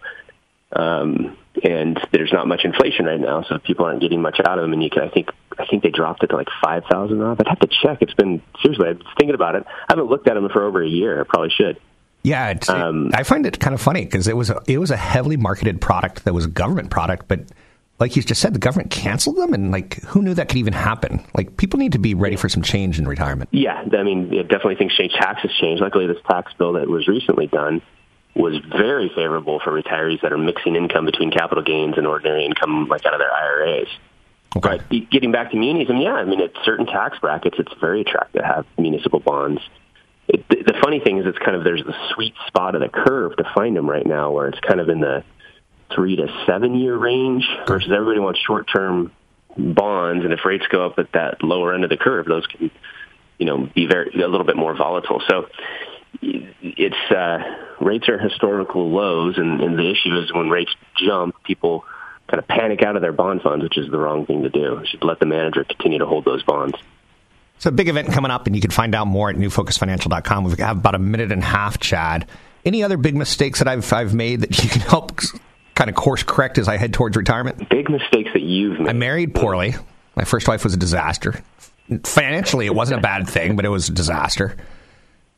um, 0.72 1.36
and 1.64 2.00
there's 2.12 2.32
not 2.32 2.48
much 2.48 2.62
inflation 2.64 3.06
right 3.06 3.20
now, 3.20 3.42
so 3.42 3.58
people 3.58 3.86
aren't 3.86 4.02
getting 4.02 4.22
much 4.22 4.40
out 4.46 4.60
of 4.60 4.62
them. 4.62 4.74
And 4.74 4.84
you 4.84 4.92
can, 4.92 5.02
I 5.02 5.10
think, 5.10 5.30
I 5.58 5.66
think 5.66 5.82
they 5.82 5.90
dropped 5.90 6.24
it 6.24 6.28
to 6.28 6.36
like 6.36 6.50
five 6.64 6.84
thousand 6.86 7.20
off. 7.24 7.40
I'd 7.40 7.48
have 7.48 7.60
to 7.62 7.70
check. 7.82 8.04
It's 8.04 8.14
been 8.14 8.40
seriously. 8.62 8.88
I 8.88 8.92
was 8.92 9.02
thinking 9.18 9.34
about 9.34 9.56
it. 9.56 9.66
I 9.66 9.86
haven't 9.90 10.12
looked 10.12 10.28
at 10.30 10.36
them 10.36 10.48
for 10.50 10.64
over 10.64 10.84
a 10.84 10.88
year. 10.88 11.22
I 11.22 11.24
probably 11.24 11.50
should. 11.50 11.82
Yeah, 12.22 12.54
um, 12.68 13.10
I 13.16 13.24
find 13.24 13.48
it 13.48 13.60
kind 13.60 13.74
of 13.74 13.82
funny 13.82 14.06
because 14.06 14.28
it 14.28 14.38
was 14.38 14.52
a, 14.52 14.62
it 14.68 14.78
was 14.78 14.92
a 14.92 14.98
heavily 14.98 15.38
marketed 15.38 15.82
product 15.82 16.26
that 16.26 16.36
was 16.36 16.46
a 16.46 16.50
government 16.50 16.92
product, 16.92 17.28
but 17.28 17.40
like 18.02 18.16
you 18.16 18.24
just 18.24 18.42
said, 18.42 18.54
the 18.54 18.60
government 18.60 18.92
canceled 18.92 19.38
them, 19.38 19.54
and 19.54 19.72
like 19.72 20.02
who 20.04 20.22
knew 20.22 20.34
that 20.34 20.50
could 20.50 20.58
even 20.58 20.74
happen? 20.74 21.24
Like 21.36 21.56
people 21.56 21.80
need 21.80 21.94
to 21.94 22.00
be 22.00 22.14
ready 22.14 22.36
for 22.36 22.50
some 22.50 22.64
change 22.64 23.00
in 23.00 23.08
retirement. 23.08 23.50
Yeah, 23.54 23.86
I 23.94 24.04
mean, 24.04 24.34
it 24.34 24.50
definitely 24.50 24.76
things 24.76 24.94
change. 24.96 25.14
Taxes 25.14 25.52
change. 25.60 25.80
Luckily, 25.80 26.08
this 26.08 26.18
tax 26.30 26.52
bill 26.58 26.74
that 26.74 26.90
was 26.90 27.08
recently 27.08 27.48
done 27.48 27.82
was 28.36 28.58
very 28.78 29.10
favorable 29.10 29.60
for 29.64 29.72
retirees 29.72 30.22
that 30.22 30.34
are 30.34 30.38
mixing 30.38 30.76
income 30.76 31.06
between 31.06 31.32
capital 31.32 31.64
gains 31.64 31.98
and 31.98 32.08
ordinary 32.08 32.46
income, 32.46 32.88
like 32.88 33.06
out 33.06 33.14
of 33.14 33.20
their 33.20 33.32
IRAs. 33.32 33.88
Okay. 34.58 34.80
But 34.90 35.10
getting 35.12 35.32
back 35.32 35.52
to 35.52 35.58
munis, 35.58 35.88
I 35.90 35.94
mean, 35.94 36.02
yeah, 36.02 36.14
I 36.14 36.26
mean, 36.26 36.42
at 36.42 36.52
certain 36.66 36.86
tax 36.86 37.20
brackets, 37.20 37.58
it's 37.60 37.74
very 37.80 38.02
attractive 38.02 38.42
to 38.42 38.48
have 38.48 38.66
municipal 38.78 39.20
bonds 39.20 39.62
it, 40.28 40.48
the 40.48 40.74
funny 40.82 41.00
thing 41.00 41.18
is, 41.18 41.26
it's 41.26 41.38
kind 41.38 41.58
of 41.58 41.64
there's 41.64 41.84
the 41.84 41.96
sweet 42.14 42.34
spot 42.48 42.76
of 42.76 42.82
the 42.82 42.90
curve 42.90 43.36
to 43.38 43.44
find 43.54 43.76
them 43.76 43.90
right 43.90 44.06
now, 44.06 44.32
where 44.32 44.48
it's 44.48 44.60
kind 44.60 44.80
of 44.80 44.88
in 44.88 45.02
the 45.02 45.24
three 45.96 46.16
to 46.16 46.28
seven 46.46 46.76
year 46.76 46.96
range 46.96 47.48
versus 47.68 47.92
everybody 47.92 48.20
wants 48.20 48.40
short 48.40 48.68
term 48.72 49.12
bonds, 49.58 50.24
and 50.24 50.34
if 50.34 50.46
rates 50.46 50.66
go 50.70 50.86
up 50.86 51.00
at 51.00 51.12
that 51.14 51.44
lower 51.44 51.74
end 51.74 51.84
of 51.84 51.90
the 51.90 51.98
curve, 51.98 52.26
those 52.26 52.46
can 52.48 52.72
you 53.38 53.46
know 53.46 53.70
be 53.74 53.88
very 53.88 54.12
a 54.14 54.28
little 54.28 54.46
bit 54.46 54.56
more 54.56 54.76
volatile. 54.76 55.22
So 55.28 55.48
it's 56.22 57.12
uh, 57.12 57.40
rates 57.80 58.08
are 58.10 58.18
historical 58.18 58.90
lows, 58.90 59.38
and, 59.38 59.62
and 59.62 59.78
the 59.78 59.90
issue 59.90 60.18
is 60.20 60.34
when 60.34 60.50
rates 60.50 60.72
jump, 60.98 61.36
people 61.44 61.86
kind 62.28 62.40
of 62.40 62.48
panic 62.48 62.82
out 62.82 62.96
of 62.96 63.02
their 63.02 63.12
bond 63.12 63.42
funds, 63.42 63.64
which 63.64 63.78
is 63.78 63.90
the 63.92 63.98
wrong 63.98 64.26
thing 64.26 64.44
to 64.44 64.50
do. 64.50 64.60
You 64.60 64.86
should 64.86 65.04
let 65.04 65.20
the 65.20 65.26
manager 65.26 65.64
continue 65.64 66.00
to 66.00 66.06
hold 66.06 66.26
those 66.26 66.44
bonds. 66.44 66.78
So 67.60 67.70
a 67.70 67.72
big 67.72 67.90
event 67.90 68.12
coming 68.12 68.32
up, 68.32 68.48
and 68.48 68.56
you 68.56 68.62
can 68.62 68.72
find 68.72 68.96
out 68.96 69.06
more 69.06 69.30
at 69.30 69.36
newfocusfinancial.com. 69.36 70.46
We 70.46 70.56
have 70.60 70.78
about 70.78 70.96
a 70.96 71.00
minute 71.00 71.32
and 71.32 71.44
a 71.44 71.46
half, 71.46 71.80
Chad. 71.80 72.28
Any 72.66 72.84
other 72.84 72.98
big 72.98 73.16
mistakes 73.16 73.60
that 73.60 73.68
I've, 73.68 73.92
I've 73.94 74.14
made 74.14 74.42
that 74.42 74.64
you 74.64 74.70
can 74.70 74.82
help 74.82 75.12
kind 75.76 75.90
of 75.90 75.96
course 75.96 76.24
correct 76.24 76.58
as 76.58 76.68
I 76.68 76.78
head 76.78 76.94
towards 76.94 77.18
retirement? 77.18 77.70
Big 77.70 77.90
mistakes 77.90 78.30
that 78.34 78.42
you've 78.42 78.80
made. 78.80 78.90
I 78.90 78.94
married 78.94 79.36
poorly. 79.36 79.76
My 80.16 80.24
first 80.24 80.48
wife 80.48 80.64
was 80.64 80.74
a 80.74 80.78
disaster. 80.78 81.42
Financially, 82.04 82.66
it 82.66 82.76
wasn't 82.76 83.00
a 83.00 83.02
bad 83.02 83.28
thing, 83.28 83.56
but 83.56 83.66
it 83.66 83.70
was 83.70 83.90
a 83.90 83.94
disaster. 83.94 84.56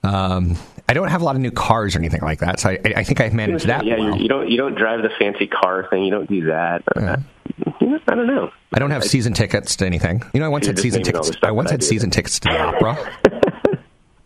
Um, 0.04 0.58
I 0.88 0.94
don't 0.94 1.08
have 1.08 1.22
a 1.22 1.26
lot 1.26 1.36
of 1.36 1.42
new 1.42 1.52
cars 1.52 1.96
or 1.96 2.00
anything 2.00 2.22
like 2.22 2.40
that, 2.40 2.60
so 2.60 2.70
I, 2.70 2.80
I 2.98 3.04
think 3.04 3.22
I've 3.22 3.34
managed 3.34 3.68
that. 3.68 3.86
Yeah, 3.86 3.98
well. 3.98 4.18
you 4.18 4.28
don't 4.28 4.50
you 4.50 4.58
don't 4.58 4.76
drive 4.76 5.02
the 5.02 5.10
fancy 5.18 5.48
car 5.48 5.88
thing. 5.90 6.04
You 6.04 6.12
don't 6.12 6.30
do 6.30 6.46
that. 6.48 6.84
Yeah. 6.96 7.18
I 8.08 8.16
don't 8.16 8.28
know. 8.28 8.52
I 8.74 8.80
don't 8.80 8.92
have 8.92 9.04
season 9.04 9.34
tickets 9.34 9.76
to 9.78 9.86
anything. 9.86 10.24
You 10.34 10.40
know, 10.40 10.46
I 10.46 10.50
once 10.50 10.68
had 10.68 10.78
season 10.78 11.04
tickets. 11.04 11.32
I 11.42 11.52
once 11.52 11.72
had 11.72 11.84
season 11.84 12.10
tickets 12.10 12.40
to 12.42 12.50
the 12.50 12.60
opera. 12.60 12.98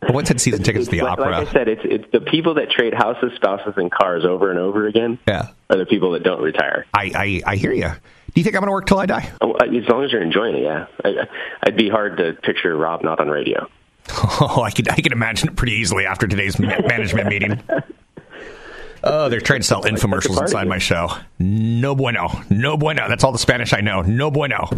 I 0.01 0.11
once 0.11 0.27
had 0.27 0.39
season 0.39 0.63
tickets 0.63 0.85
to 0.85 0.91
the 0.91 1.01
like, 1.01 1.13
opera. 1.13 1.31
Like 1.31 1.47
I 1.47 1.51
said, 1.51 1.67
it's 1.67 1.81
it's 1.83 2.05
the 2.11 2.21
people 2.21 2.55
that 2.55 2.69
trade 2.69 2.93
houses, 2.93 3.31
spouses, 3.35 3.73
and 3.77 3.91
cars 3.91 4.25
over 4.25 4.49
and 4.49 4.59
over 4.59 4.87
again. 4.87 5.19
Yeah, 5.27 5.49
are 5.69 5.77
the 5.77 5.85
people 5.85 6.11
that 6.11 6.23
don't 6.23 6.41
retire. 6.41 6.85
I 6.93 7.41
I, 7.45 7.51
I 7.53 7.55
hear 7.55 7.73
you. 7.73 7.89
Do 7.89 8.41
you 8.41 8.43
think 8.43 8.55
I'm 8.55 8.61
going 8.61 8.67
to 8.67 8.73
work 8.73 8.85
till 8.85 8.99
I 8.99 9.07
die? 9.07 9.31
Oh, 9.41 9.53
as 9.53 9.87
long 9.89 10.03
as 10.03 10.11
you're 10.11 10.21
enjoying 10.21 10.57
it, 10.57 10.61
yeah. 10.63 10.85
I, 11.03 11.27
I'd 11.63 11.75
be 11.75 11.89
hard 11.89 12.17
to 12.17 12.33
picture 12.33 12.75
Rob 12.75 13.03
not 13.03 13.19
on 13.19 13.29
radio. 13.29 13.67
Oh, 14.39 14.61
I 14.61 14.71
could 14.71 14.87
I 14.89 14.95
can 14.95 15.11
imagine 15.11 15.49
it 15.49 15.55
pretty 15.55 15.73
easily 15.73 16.05
after 16.05 16.27
today's 16.27 16.59
management 16.59 17.27
meeting. 17.27 17.61
Oh, 19.03 19.29
they're 19.29 19.41
trying 19.41 19.61
to 19.61 19.67
sell 19.67 19.83
infomercials 19.83 20.41
inside 20.41 20.67
my 20.67 20.79
show. 20.79 21.09
No 21.39 21.95
bueno. 21.95 22.29
No 22.49 22.77
bueno. 22.77 23.07
That's 23.07 23.23
all 23.23 23.31
the 23.31 23.37
Spanish 23.37 23.71
I 23.71 23.81
know. 23.81 24.01
No 24.01 24.31
bueno. 24.31 24.69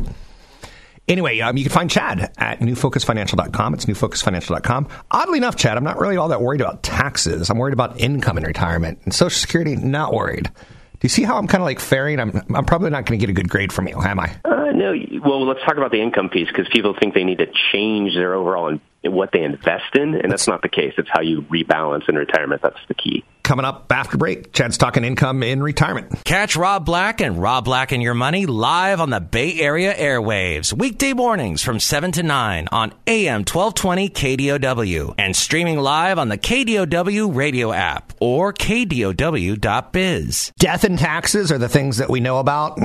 Anyway, 1.09 1.39
um, 1.39 1.57
you 1.57 1.63
can 1.63 1.71
find 1.71 1.89
Chad 1.89 2.31
at 2.37 2.59
newfocusfinancial.com. 2.59 3.73
It's 3.73 3.85
newfocusfinancial.com. 3.85 4.87
Oddly 5.09 5.39
enough, 5.39 5.55
Chad, 5.55 5.75
I'm 5.75 5.83
not 5.83 5.99
really 5.99 6.17
all 6.17 6.27
that 6.27 6.39
worried 6.39 6.61
about 6.61 6.83
taxes. 6.83 7.49
I'm 7.49 7.57
worried 7.57 7.73
about 7.73 7.99
income 7.99 8.37
in 8.37 8.43
retirement. 8.43 8.99
And 9.05 9.13
Social 9.13 9.37
Security, 9.37 9.75
not 9.75 10.13
worried. 10.13 10.51
Do 10.53 11.05
you 11.05 11.09
see 11.09 11.23
how 11.23 11.37
I'm 11.37 11.47
kind 11.47 11.61
of 11.61 11.65
like 11.65 11.79
faring? 11.79 12.19
I'm, 12.19 12.39
I'm 12.53 12.65
probably 12.65 12.91
not 12.91 13.05
going 13.05 13.19
to 13.19 13.25
get 13.25 13.31
a 13.31 13.33
good 13.33 13.49
grade 13.49 13.73
from 13.73 13.87
you, 13.87 13.99
am 13.99 14.19
I? 14.19 14.35
Uh, 14.45 14.71
no. 14.73 14.93
Well, 15.25 15.47
let's 15.47 15.61
talk 15.61 15.77
about 15.77 15.91
the 15.91 16.01
income 16.01 16.29
piece 16.29 16.47
because 16.47 16.67
people 16.71 16.93
think 16.99 17.15
they 17.15 17.23
need 17.23 17.39
to 17.39 17.47
change 17.71 18.13
their 18.13 18.35
overall 18.35 18.77
what 19.03 19.31
they 19.31 19.43
invest 19.43 19.95
in, 19.95 20.13
and 20.13 20.29
that's 20.29 20.47
not 20.47 20.61
the 20.61 20.69
case. 20.69 20.93
It's 20.97 21.09
how 21.09 21.21
you 21.21 21.41
rebalance 21.43 22.09
in 22.09 22.15
retirement. 22.15 22.61
That's 22.61 22.79
the 22.87 22.93
key. 22.93 23.23
Coming 23.49 23.65
up 23.65 23.91
after 23.91 24.15
break, 24.15 24.53
Chad's 24.53 24.77
talking 24.77 25.03
income 25.03 25.41
in 25.41 25.63
retirement. 25.63 26.23
Catch 26.23 26.55
Rob 26.55 26.85
Black 26.85 27.19
and 27.19 27.41
Rob 27.41 27.65
Black 27.65 27.91
and 27.91 27.99
Your 27.99 28.13
Money 28.13 28.45
live 28.45 29.01
on 29.01 29.09
the 29.09 29.19
Bay 29.19 29.59
Area 29.59 29.91
airwaves, 29.91 30.71
weekday 30.71 31.13
mornings 31.13 31.63
from 31.63 31.79
7 31.79 32.11
to 32.11 32.21
9 32.21 32.67
on 32.71 32.93
AM 33.07 33.39
1220 33.39 34.09
KDOW 34.09 35.15
and 35.17 35.35
streaming 35.35 35.79
live 35.79 36.19
on 36.19 36.29
the 36.29 36.37
KDOW 36.37 37.35
radio 37.35 37.73
app 37.73 38.13
or 38.19 38.53
KDOW.biz. 38.53 40.51
Death 40.59 40.83
and 40.83 40.99
taxes 40.99 41.51
are 41.51 41.57
the 41.57 41.67
things 41.67 41.97
that 41.97 42.11
we 42.11 42.19
know 42.19 42.37
about. 42.37 42.77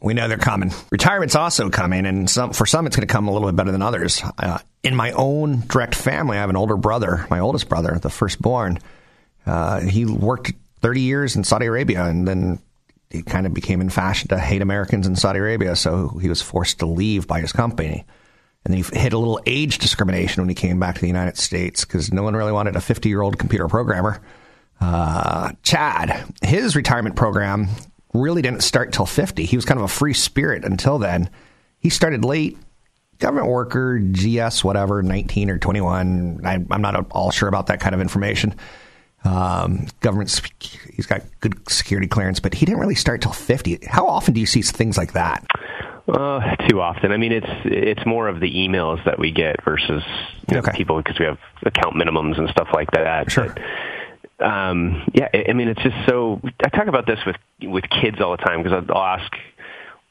We 0.00 0.14
know 0.14 0.28
they're 0.28 0.38
coming. 0.38 0.70
Retirement's 0.92 1.34
also 1.34 1.70
coming, 1.70 2.06
and 2.06 2.30
some, 2.30 2.52
for 2.52 2.66
some, 2.66 2.86
it's 2.86 2.94
going 2.94 3.08
to 3.08 3.12
come 3.12 3.26
a 3.26 3.32
little 3.32 3.48
bit 3.48 3.56
better 3.56 3.72
than 3.72 3.82
others. 3.82 4.22
Uh, 4.38 4.58
in 4.84 4.94
my 4.94 5.10
own 5.10 5.64
direct 5.66 5.96
family, 5.96 6.36
I 6.36 6.42
have 6.42 6.50
an 6.50 6.56
older 6.56 6.76
brother, 6.76 7.26
my 7.30 7.40
oldest 7.40 7.68
brother, 7.68 7.98
the 7.98 8.10
firstborn. 8.10 8.78
Uh, 9.46 9.80
he 9.80 10.04
worked 10.04 10.52
30 10.80 11.00
years 11.00 11.36
in 11.36 11.44
Saudi 11.44 11.66
Arabia, 11.66 12.04
and 12.04 12.26
then 12.26 12.58
he 13.10 13.22
kind 13.22 13.46
of 13.46 13.54
became 13.54 13.80
in 13.80 13.90
fashion 13.90 14.28
to 14.28 14.38
hate 14.38 14.62
Americans 14.62 15.06
in 15.06 15.16
Saudi 15.16 15.38
Arabia, 15.38 15.76
so 15.76 16.08
he 16.20 16.28
was 16.28 16.42
forced 16.42 16.80
to 16.80 16.86
leave 16.86 17.26
by 17.26 17.40
his 17.40 17.52
company. 17.52 18.04
And 18.64 18.74
then 18.74 18.82
he 18.82 18.98
hit 19.00 19.12
a 19.12 19.18
little 19.18 19.40
age 19.46 19.78
discrimination 19.78 20.42
when 20.42 20.48
he 20.48 20.54
came 20.56 20.80
back 20.80 20.96
to 20.96 21.00
the 21.00 21.06
United 21.06 21.36
States 21.36 21.84
because 21.84 22.12
no 22.12 22.24
one 22.24 22.34
really 22.34 22.50
wanted 22.50 22.74
a 22.74 22.80
50 22.80 23.08
year 23.08 23.22
old 23.22 23.38
computer 23.38 23.68
programmer. 23.68 24.20
Uh, 24.80 25.52
Chad, 25.62 26.24
his 26.42 26.74
retirement 26.74 27.14
program 27.14 27.68
really 28.12 28.42
didn't 28.42 28.62
start 28.62 28.92
till 28.92 29.06
50. 29.06 29.44
He 29.44 29.56
was 29.56 29.64
kind 29.64 29.78
of 29.78 29.84
a 29.84 29.88
free 29.88 30.14
spirit 30.14 30.64
until 30.64 30.98
then. 30.98 31.30
He 31.78 31.90
started 31.90 32.24
late, 32.24 32.58
government 33.18 33.48
worker, 33.48 33.98
GS, 34.00 34.64
whatever, 34.64 35.02
19 35.02 35.50
or 35.50 35.58
21. 35.58 36.40
I, 36.44 36.54
am 36.54 36.82
not 36.82 37.06
all 37.12 37.30
sure 37.30 37.48
about 37.48 37.68
that 37.68 37.80
kind 37.80 37.94
of 37.94 38.00
information. 38.00 38.56
Um, 39.26 39.86
government, 40.00 40.40
he's 40.94 41.06
got 41.06 41.22
good 41.40 41.68
security 41.68 42.06
clearance, 42.06 42.40
but 42.40 42.54
he 42.54 42.64
didn't 42.66 42.80
really 42.80 42.94
start 42.94 43.22
till 43.22 43.32
50. 43.32 43.80
How 43.86 44.06
often 44.06 44.34
do 44.34 44.40
you 44.40 44.46
see 44.46 44.62
things 44.62 44.96
like 44.96 45.12
that? 45.14 45.44
Uh, 46.08 46.54
too 46.68 46.80
often. 46.80 47.10
I 47.10 47.16
mean, 47.16 47.32
it's 47.32 47.50
it's 47.64 48.06
more 48.06 48.28
of 48.28 48.38
the 48.38 48.48
emails 48.48 49.04
that 49.04 49.18
we 49.18 49.32
get 49.32 49.64
versus 49.64 50.04
you 50.48 50.58
okay. 50.58 50.70
know, 50.70 50.76
people 50.76 50.98
because 50.98 51.18
we 51.18 51.24
have 51.24 51.38
account 51.64 51.96
minimums 51.96 52.38
and 52.38 52.48
stuff 52.50 52.68
like 52.72 52.92
that. 52.92 53.32
Sure. 53.32 53.52
But, 54.38 54.46
um, 54.46 55.02
yeah, 55.14 55.28
I 55.32 55.52
mean, 55.52 55.66
it's 55.66 55.82
just 55.82 55.96
so. 56.06 56.40
I 56.62 56.68
talk 56.68 56.86
about 56.86 57.06
this 57.06 57.18
with 57.26 57.36
with 57.62 57.84
kids 57.90 58.20
all 58.20 58.30
the 58.30 58.42
time 58.42 58.62
because 58.62 58.84
I'll 58.88 58.96
ask, 58.96 59.32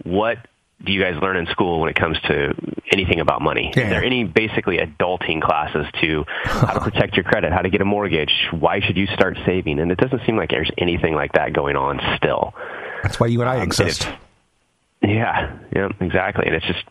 "What 0.04 0.40
do 0.84 0.92
you 0.92 1.02
guys 1.02 1.20
learn 1.22 1.38
in 1.38 1.48
school 1.48 1.80
when 1.80 1.90
it 1.90 1.96
comes 1.96 2.20
to 2.28 2.54
anything 2.92 3.20
about 3.20 3.42
money? 3.42 3.72
Yeah. 3.76 3.84
Is 3.84 3.90
there 3.90 4.04
any 4.04 4.24
basically 4.24 4.78
adulting 4.78 5.42
classes 5.42 5.86
to 6.02 6.26
how 6.44 6.74
to 6.74 6.80
protect 6.82 7.16
your 7.16 7.24
credit, 7.24 7.52
how 7.52 7.62
to 7.62 7.70
get 7.70 7.82
a 7.82 7.86
mortgage, 7.86 8.34
why 8.52 8.82
should 8.82 8.98
you 8.98 9.08
start 9.08 9.38
saving? 9.46 9.80
And 9.80 9.92
it 9.92 9.98
doesn't 9.98 10.22
seem 10.26 10.36
like 10.36 10.50
there's 10.50 10.72
anything 10.78 11.16
like 11.16 11.34
that 11.34 11.54
going 11.54 11.76
on 11.76 12.00
still. 12.18 12.54
That's 13.04 13.20
why 13.20 13.28
you 13.28 13.42
and 13.42 13.50
I 13.50 13.58
um, 13.58 13.64
exist. 13.64 14.08
Yeah, 15.02 15.58
yeah, 15.74 15.90
exactly. 16.00 16.46
And 16.46 16.56
it's 16.56 16.66
just 16.66 16.84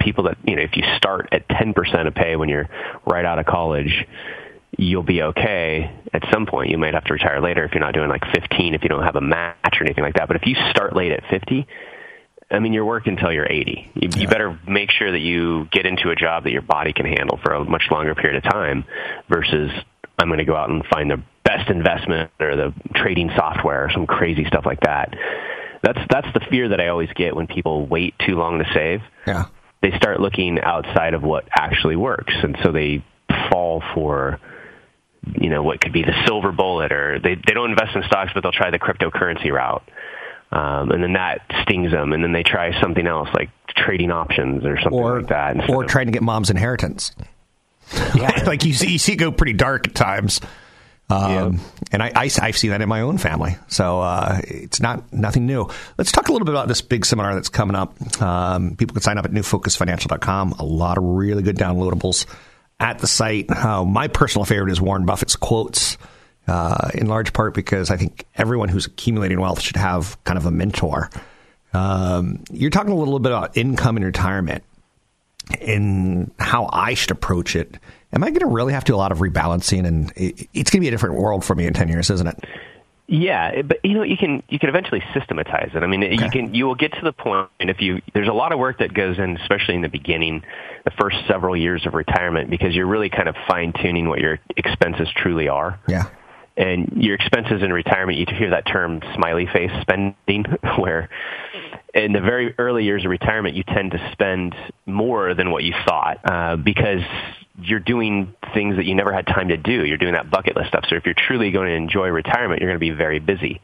people 0.00 0.24
that, 0.24 0.36
you 0.44 0.56
know, 0.56 0.62
if 0.62 0.76
you 0.76 0.84
start 0.96 1.28
at 1.32 1.48
10% 1.48 2.06
of 2.06 2.14
pay 2.14 2.36
when 2.36 2.48
you're 2.48 2.68
right 3.06 3.24
out 3.24 3.38
of 3.38 3.46
college, 3.46 4.06
you'll 4.76 5.02
be 5.02 5.22
okay 5.22 5.90
at 6.12 6.22
some 6.32 6.46
point. 6.46 6.70
You 6.70 6.78
might 6.78 6.94
have 6.94 7.04
to 7.04 7.12
retire 7.12 7.40
later 7.40 7.64
if 7.64 7.72
you're 7.72 7.80
not 7.80 7.94
doing 7.94 8.08
like 8.08 8.24
15, 8.32 8.74
if 8.74 8.82
you 8.82 8.88
don't 8.88 9.02
have 9.02 9.16
a 9.16 9.20
match 9.20 9.80
or 9.80 9.84
anything 9.84 10.04
like 10.04 10.14
that. 10.14 10.28
But 10.28 10.36
if 10.36 10.46
you 10.46 10.56
start 10.70 10.94
late 10.94 11.12
at 11.12 11.22
50, 11.30 11.66
I 12.50 12.58
mean, 12.58 12.72
you're 12.72 12.84
working 12.84 13.14
until 13.14 13.32
you're 13.32 13.50
80. 13.50 13.92
You, 13.94 14.08
yeah. 14.12 14.18
you 14.20 14.28
better 14.28 14.58
make 14.66 14.90
sure 14.90 15.10
that 15.10 15.20
you 15.20 15.66
get 15.72 15.86
into 15.86 16.10
a 16.10 16.14
job 16.14 16.44
that 16.44 16.52
your 16.52 16.62
body 16.62 16.92
can 16.92 17.06
handle 17.06 17.38
for 17.42 17.52
a 17.52 17.64
much 17.64 17.84
longer 17.90 18.14
period 18.14 18.44
of 18.44 18.52
time 18.52 18.84
versus 19.28 19.70
I'm 20.18 20.28
going 20.28 20.38
to 20.38 20.44
go 20.44 20.54
out 20.54 20.70
and 20.70 20.84
find 20.86 21.10
the 21.10 21.22
best 21.44 21.70
investment 21.70 22.30
or 22.40 22.56
the 22.56 22.74
trading 22.94 23.30
software 23.36 23.86
or 23.86 23.90
some 23.92 24.06
crazy 24.06 24.44
stuff 24.46 24.64
like 24.64 24.80
that 24.80 25.14
that's 25.84 25.98
that's 26.10 26.32
the 26.32 26.40
fear 26.50 26.70
that 26.70 26.80
I 26.80 26.88
always 26.88 27.10
get 27.14 27.36
when 27.36 27.46
people 27.46 27.86
wait 27.86 28.14
too 28.26 28.36
long 28.36 28.58
to 28.58 28.64
save. 28.72 29.02
Yeah. 29.26 29.44
They 29.82 29.90
start 29.96 30.18
looking 30.18 30.58
outside 30.60 31.12
of 31.12 31.22
what 31.22 31.44
actually 31.54 31.96
works, 31.96 32.32
and 32.42 32.56
so 32.62 32.72
they 32.72 33.04
fall 33.50 33.82
for 33.94 34.40
you 35.38 35.50
know 35.50 35.62
what 35.62 35.80
could 35.80 35.92
be 35.92 36.02
the 36.02 36.14
silver 36.26 36.52
bullet, 36.52 36.90
or 36.90 37.18
they 37.18 37.34
they 37.34 37.52
don't 37.52 37.70
invest 37.70 37.94
in 37.94 38.02
stocks, 38.04 38.32
but 38.34 38.42
they'll 38.42 38.52
try 38.52 38.70
the 38.70 38.78
cryptocurrency 38.78 39.52
route. 39.52 39.86
Um, 40.54 40.92
and 40.92 41.02
then 41.02 41.14
that 41.14 41.42
stings 41.62 41.90
them, 41.90 42.12
and 42.12 42.22
then 42.22 42.32
they 42.32 42.44
try 42.44 42.80
something 42.80 43.06
else 43.06 43.28
like 43.34 43.50
trading 43.68 44.12
options 44.12 44.64
or 44.64 44.76
something 44.80 45.00
or, 45.00 45.18
like 45.18 45.28
that. 45.30 45.68
Or 45.68 45.82
of, 45.82 45.90
trying 45.90 46.06
to 46.06 46.12
get 46.12 46.22
mom's 46.22 46.48
inheritance. 46.48 47.12
Yeah, 48.14 48.42
like 48.46 48.64
you 48.64 48.72
see, 48.72 48.92
you 48.92 48.98
see 48.98 49.14
it 49.14 49.16
go 49.16 49.32
pretty 49.32 49.54
dark 49.54 49.88
at 49.88 49.94
times. 49.96 50.40
Um, 51.10 51.30
yeah. 51.30 51.50
And 51.92 52.02
I, 52.02 52.12
I, 52.14 52.28
have 52.28 52.56
seen 52.56 52.70
that 52.70 52.80
in 52.80 52.88
my 52.88 53.02
own 53.02 53.18
family. 53.18 53.56
So 53.68 54.00
uh, 54.00 54.40
it's 54.44 54.80
not 54.80 55.12
nothing 55.12 55.44
new. 55.44 55.68
Let's 55.98 56.12
talk 56.12 56.28
a 56.28 56.32
little 56.32 56.46
bit 56.46 56.52
about 56.52 56.66
this 56.68 56.80
big 56.80 57.04
seminar 57.04 57.34
that's 57.34 57.50
coming 57.50 57.76
up. 57.76 58.22
Um, 58.22 58.76
people 58.76 58.94
can 58.94 59.02
sign 59.02 59.18
up 59.18 59.26
at 59.26 59.30
newfocusfinancial.com. 59.30 60.52
A 60.58 60.64
lot 60.64 60.96
of 60.96 61.04
really 61.04 61.42
good 61.42 61.56
downloadables 61.56 62.24
at 62.80 63.00
the 63.00 63.06
site. 63.06 63.50
Uh, 63.50 63.84
my 63.84 64.08
personal 64.08 64.46
favorite 64.46 64.72
is 64.72 64.80
Warren 64.80 65.04
Buffett's 65.04 65.36
quotes, 65.36 65.98
uh, 66.46 66.90
in 66.94 67.06
large 67.06 67.32
part 67.32 67.54
because 67.54 67.90
I 67.90 67.96
think 67.96 68.26
everyone 68.34 68.68
who's 68.68 68.86
accumulating 68.86 69.40
wealth 69.40 69.60
should 69.60 69.76
have 69.76 70.22
kind 70.24 70.38
of 70.38 70.46
a 70.46 70.50
mentor. 70.50 71.10
Um, 71.72 72.44
you're 72.50 72.70
talking 72.70 72.92
a 72.92 72.96
little 72.96 73.18
bit 73.18 73.32
about 73.32 73.56
income 73.56 73.96
and 73.96 74.04
retirement 74.04 74.62
and 75.60 76.30
how 76.38 76.68
I 76.72 76.94
should 76.94 77.10
approach 77.10 77.56
it 77.56 77.78
am 78.14 78.24
I 78.24 78.30
going 78.30 78.40
to 78.40 78.46
really 78.46 78.72
have 78.72 78.84
to 78.84 78.92
do 78.92 78.96
a 78.96 78.96
lot 78.96 79.12
of 79.12 79.18
rebalancing? 79.18 79.86
And 79.86 80.12
it's 80.16 80.70
going 80.70 80.78
to 80.78 80.80
be 80.80 80.88
a 80.88 80.90
different 80.90 81.16
world 81.16 81.44
for 81.44 81.54
me 81.54 81.66
in 81.66 81.74
10 81.74 81.88
years, 81.88 82.10
isn't 82.10 82.26
it? 82.26 82.44
Yeah, 83.06 83.60
but 83.60 83.80
you 83.84 83.92
know 83.92 84.02
you 84.02 84.16
can 84.16 84.42
you 84.48 84.58
can 84.58 84.70
eventually 84.70 85.02
systematize 85.12 85.72
it. 85.74 85.82
I 85.82 85.86
mean, 85.86 86.02
okay. 86.02 86.24
you 86.24 86.30
can 86.30 86.54
you 86.54 86.64
will 86.64 86.74
get 86.74 86.90
to 86.94 87.00
the 87.02 87.12
point 87.12 87.50
and 87.60 87.68
if 87.68 87.82
you 87.82 88.00
there's 88.14 88.28
a 88.28 88.32
lot 88.32 88.52
of 88.52 88.58
work 88.58 88.78
that 88.78 88.94
goes 88.94 89.18
in, 89.18 89.36
especially 89.36 89.74
in 89.74 89.82
the 89.82 89.90
beginning, 89.90 90.42
the 90.86 90.90
first 90.98 91.18
several 91.28 91.54
years 91.54 91.84
of 91.84 91.92
retirement, 91.92 92.48
because 92.48 92.74
you're 92.74 92.86
really 92.86 93.10
kind 93.10 93.28
of 93.28 93.36
fine 93.46 93.74
tuning 93.74 94.08
what 94.08 94.20
your 94.20 94.38
expenses 94.56 95.06
truly 95.14 95.48
are. 95.48 95.78
Yeah. 95.86 96.04
And 96.56 97.02
your 97.02 97.16
expenses 97.16 97.62
in 97.62 97.72
retirement, 97.72 98.18
you 98.18 98.26
hear 98.28 98.50
that 98.50 98.66
term 98.66 99.00
smiley 99.14 99.46
face 99.52 99.72
spending, 99.80 100.44
where 100.78 101.08
in 101.92 102.12
the 102.12 102.20
very 102.20 102.54
early 102.58 102.84
years 102.84 103.04
of 103.04 103.10
retirement, 103.10 103.56
you 103.56 103.64
tend 103.64 103.92
to 103.92 104.10
spend 104.12 104.54
more 104.86 105.34
than 105.34 105.50
what 105.50 105.64
you 105.64 105.74
thought 105.86 106.18
uh, 106.24 106.56
because 106.56 107.02
you're 107.60 107.80
doing 107.80 108.34
things 108.52 108.76
that 108.76 108.84
you 108.84 108.94
never 108.94 109.12
had 109.12 109.26
time 109.26 109.48
to 109.48 109.56
do. 109.56 109.84
You're 109.84 109.98
doing 109.98 110.14
that 110.14 110.30
bucket 110.30 110.56
list 110.56 110.68
stuff. 110.68 110.84
So 110.88 110.96
if 110.96 111.04
you're 111.06 111.14
truly 111.14 111.50
going 111.50 111.68
to 111.68 111.74
enjoy 111.74 112.08
retirement, 112.08 112.60
you're 112.60 112.70
going 112.70 112.80
to 112.80 112.80
be 112.80 112.90
very 112.90 113.20
busy. 113.20 113.60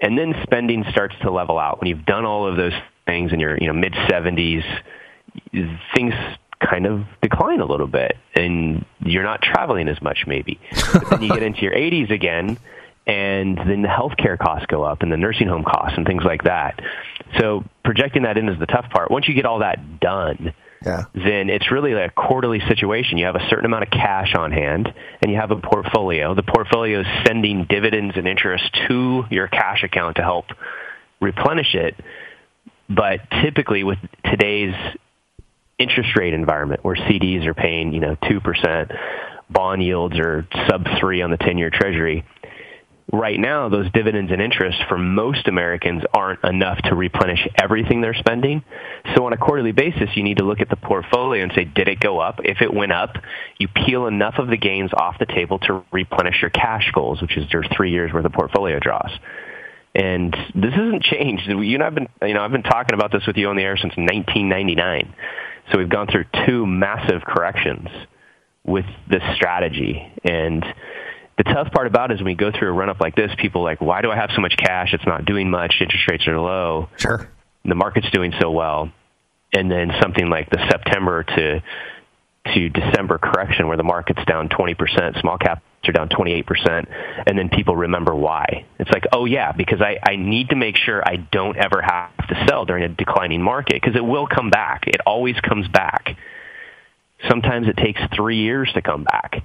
And 0.00 0.18
then 0.18 0.34
spending 0.42 0.84
starts 0.90 1.14
to 1.22 1.30
level 1.30 1.58
out. 1.58 1.80
When 1.80 1.88
you've 1.88 2.06
done 2.06 2.24
all 2.24 2.46
of 2.46 2.56
those 2.56 2.72
things 3.06 3.32
in 3.32 3.40
your 3.40 3.56
you 3.58 3.66
know 3.68 3.72
mid 3.72 3.92
70s, 3.92 4.64
things 5.94 6.14
kind 6.60 6.86
of 6.86 7.04
decline 7.22 7.60
a 7.60 7.66
little 7.66 7.86
bit, 7.86 8.16
and 8.34 8.84
you're 9.00 9.22
not 9.22 9.42
traveling 9.42 9.88
as 9.88 10.00
much 10.00 10.24
maybe. 10.26 10.60
But 10.92 11.10
then 11.10 11.22
you 11.22 11.28
get 11.28 11.42
into 11.42 11.62
your 11.62 11.74
80s 11.74 12.10
again, 12.10 12.58
and 13.06 13.58
then 13.58 13.82
the 13.82 13.88
healthcare 13.88 14.38
costs 14.38 14.66
go 14.66 14.82
up, 14.82 15.02
and 15.02 15.12
the 15.12 15.16
nursing 15.16 15.48
home 15.48 15.64
costs, 15.64 15.96
and 15.96 16.06
things 16.06 16.24
like 16.24 16.44
that. 16.44 16.80
So 17.38 17.64
projecting 17.84 18.22
that 18.22 18.38
in 18.38 18.48
is 18.48 18.58
the 18.58 18.66
tough 18.66 18.88
part. 18.90 19.10
Once 19.10 19.28
you 19.28 19.34
get 19.34 19.46
all 19.46 19.60
that 19.60 20.00
done 20.00 20.54
yeah. 20.84 21.04
then 21.14 21.48
it's 21.48 21.70
really 21.70 21.92
a 21.92 22.10
quarterly 22.10 22.60
situation. 22.68 23.18
You 23.18 23.26
have 23.26 23.36
a 23.36 23.48
certain 23.48 23.64
amount 23.64 23.84
of 23.84 23.90
cash 23.90 24.34
on 24.34 24.52
hand, 24.52 24.92
and 25.22 25.32
you 25.32 25.38
have 25.38 25.50
a 25.50 25.56
portfolio. 25.56 26.34
The 26.34 26.42
portfolio 26.42 27.00
is 27.00 27.06
sending 27.26 27.64
dividends 27.64 28.16
and 28.16 28.28
interest 28.28 28.64
to 28.88 29.24
your 29.30 29.48
cash 29.48 29.82
account 29.82 30.16
to 30.16 30.22
help 30.22 30.46
replenish 31.20 31.74
it. 31.74 31.96
But 32.88 33.20
typically, 33.42 33.82
with 33.82 33.98
today's 34.24 34.74
interest 35.78 36.16
rate 36.16 36.34
environment, 36.34 36.84
where 36.84 36.96
CDs 36.96 37.46
are 37.46 37.54
paying, 37.54 37.92
you 37.92 38.00
know, 38.00 38.16
two 38.28 38.40
percent, 38.40 38.90
bond 39.50 39.82
yields 39.82 40.18
are 40.18 40.46
sub 40.68 40.84
three 41.00 41.22
on 41.22 41.30
the 41.30 41.36
ten-year 41.36 41.70
Treasury 41.70 42.24
right 43.12 43.38
now, 43.38 43.68
those 43.68 43.90
dividends 43.92 44.32
and 44.32 44.40
interest 44.40 44.78
for 44.88 44.98
most 44.98 45.46
Americans 45.46 46.02
aren't 46.12 46.42
enough 46.44 46.78
to 46.84 46.94
replenish 46.94 47.46
everything 47.60 48.00
they're 48.00 48.14
spending. 48.14 48.62
So 49.14 49.26
on 49.26 49.32
a 49.32 49.36
quarterly 49.36 49.72
basis, 49.72 50.10
you 50.14 50.22
need 50.22 50.38
to 50.38 50.44
look 50.44 50.60
at 50.60 50.68
the 50.68 50.76
portfolio 50.76 51.42
and 51.42 51.52
say, 51.54 51.64
did 51.64 51.88
it 51.88 52.00
go 52.00 52.18
up? 52.18 52.40
If 52.44 52.60
it 52.62 52.72
went 52.72 52.92
up, 52.92 53.16
you 53.58 53.68
peel 53.68 54.06
enough 54.06 54.34
of 54.38 54.48
the 54.48 54.56
gains 54.56 54.90
off 54.92 55.18
the 55.18 55.26
table 55.26 55.58
to 55.60 55.84
replenish 55.92 56.40
your 56.40 56.50
cash 56.50 56.90
goals, 56.92 57.20
which 57.20 57.36
is 57.36 57.50
your 57.52 57.64
three 57.76 57.90
years 57.90 58.12
worth 58.12 58.24
of 58.24 58.32
portfolio 58.32 58.78
draws. 58.78 59.10
And 59.94 60.34
this 60.54 60.74
hasn't 60.74 61.02
changed. 61.02 61.46
You 61.46 61.74
and 61.74 61.82
I've 61.82 61.94
been, 61.94 62.08
you 62.22 62.34
know, 62.34 62.42
I've 62.42 62.50
been 62.50 62.64
talking 62.64 62.94
about 62.94 63.12
this 63.12 63.24
with 63.26 63.36
you 63.36 63.48
on 63.48 63.56
the 63.56 63.62
air 63.62 63.76
since 63.76 63.96
1999. 63.96 65.14
So 65.70 65.78
we've 65.78 65.88
gone 65.88 66.06
through 66.06 66.24
two 66.46 66.66
massive 66.66 67.22
corrections 67.22 67.88
with 68.64 68.84
this 69.08 69.22
strategy. 69.36 70.12
And 70.24 70.64
the 71.36 71.44
tough 71.44 71.72
part 71.72 71.86
about 71.86 72.10
it 72.10 72.14
is 72.14 72.20
when 72.20 72.26
we 72.26 72.34
go 72.34 72.50
through 72.50 72.68
a 72.68 72.72
run 72.72 72.88
up 72.88 73.00
like 73.00 73.14
this, 73.14 73.30
people 73.38 73.62
are 73.62 73.64
like, 73.64 73.80
why 73.80 74.02
do 74.02 74.10
I 74.10 74.16
have 74.16 74.30
so 74.34 74.40
much 74.40 74.56
cash? 74.56 74.92
It's 74.92 75.06
not 75.06 75.24
doing 75.24 75.50
much. 75.50 75.74
Interest 75.80 76.08
rates 76.08 76.26
are 76.26 76.38
low. 76.38 76.88
Sure. 76.96 77.28
The 77.64 77.74
market's 77.74 78.10
doing 78.10 78.32
so 78.40 78.50
well. 78.50 78.92
And 79.52 79.70
then 79.70 79.90
something 80.02 80.28
like 80.28 80.50
the 80.50 80.58
September 80.70 81.22
to 81.22 81.62
to 82.52 82.68
December 82.68 83.16
correction 83.16 83.68
where 83.68 83.78
the 83.78 83.82
market's 83.82 84.22
down 84.26 84.50
20%, 84.50 85.18
small 85.22 85.38
caps 85.38 85.62
are 85.88 85.92
down 85.92 86.08
28%, 86.08 86.86
and 87.26 87.38
then 87.38 87.48
people 87.48 87.76
remember 87.76 88.14
why. 88.14 88.66
It's 88.78 88.90
like, 88.90 89.04
oh 89.12 89.24
yeah, 89.24 89.52
because 89.52 89.80
I, 89.80 89.98
I 90.06 90.16
need 90.16 90.50
to 90.50 90.56
make 90.56 90.76
sure 90.76 91.02
I 91.06 91.16
don't 91.16 91.56
ever 91.56 91.82
have 91.82 92.28
to 92.28 92.46
sell 92.48 92.64
during 92.64 92.84
a 92.84 92.88
declining 92.88 93.42
market 93.42 93.80
because 93.80 93.96
it 93.96 94.04
will 94.04 94.26
come 94.26 94.50
back. 94.50 94.84
It 94.86 95.00
always 95.06 95.36
comes 95.40 95.68
back. 95.68 96.16
Sometimes 97.28 97.68
it 97.68 97.76
takes 97.76 98.00
three 98.14 98.38
years 98.38 98.70
to 98.74 98.82
come 98.82 99.04
back. 99.04 99.42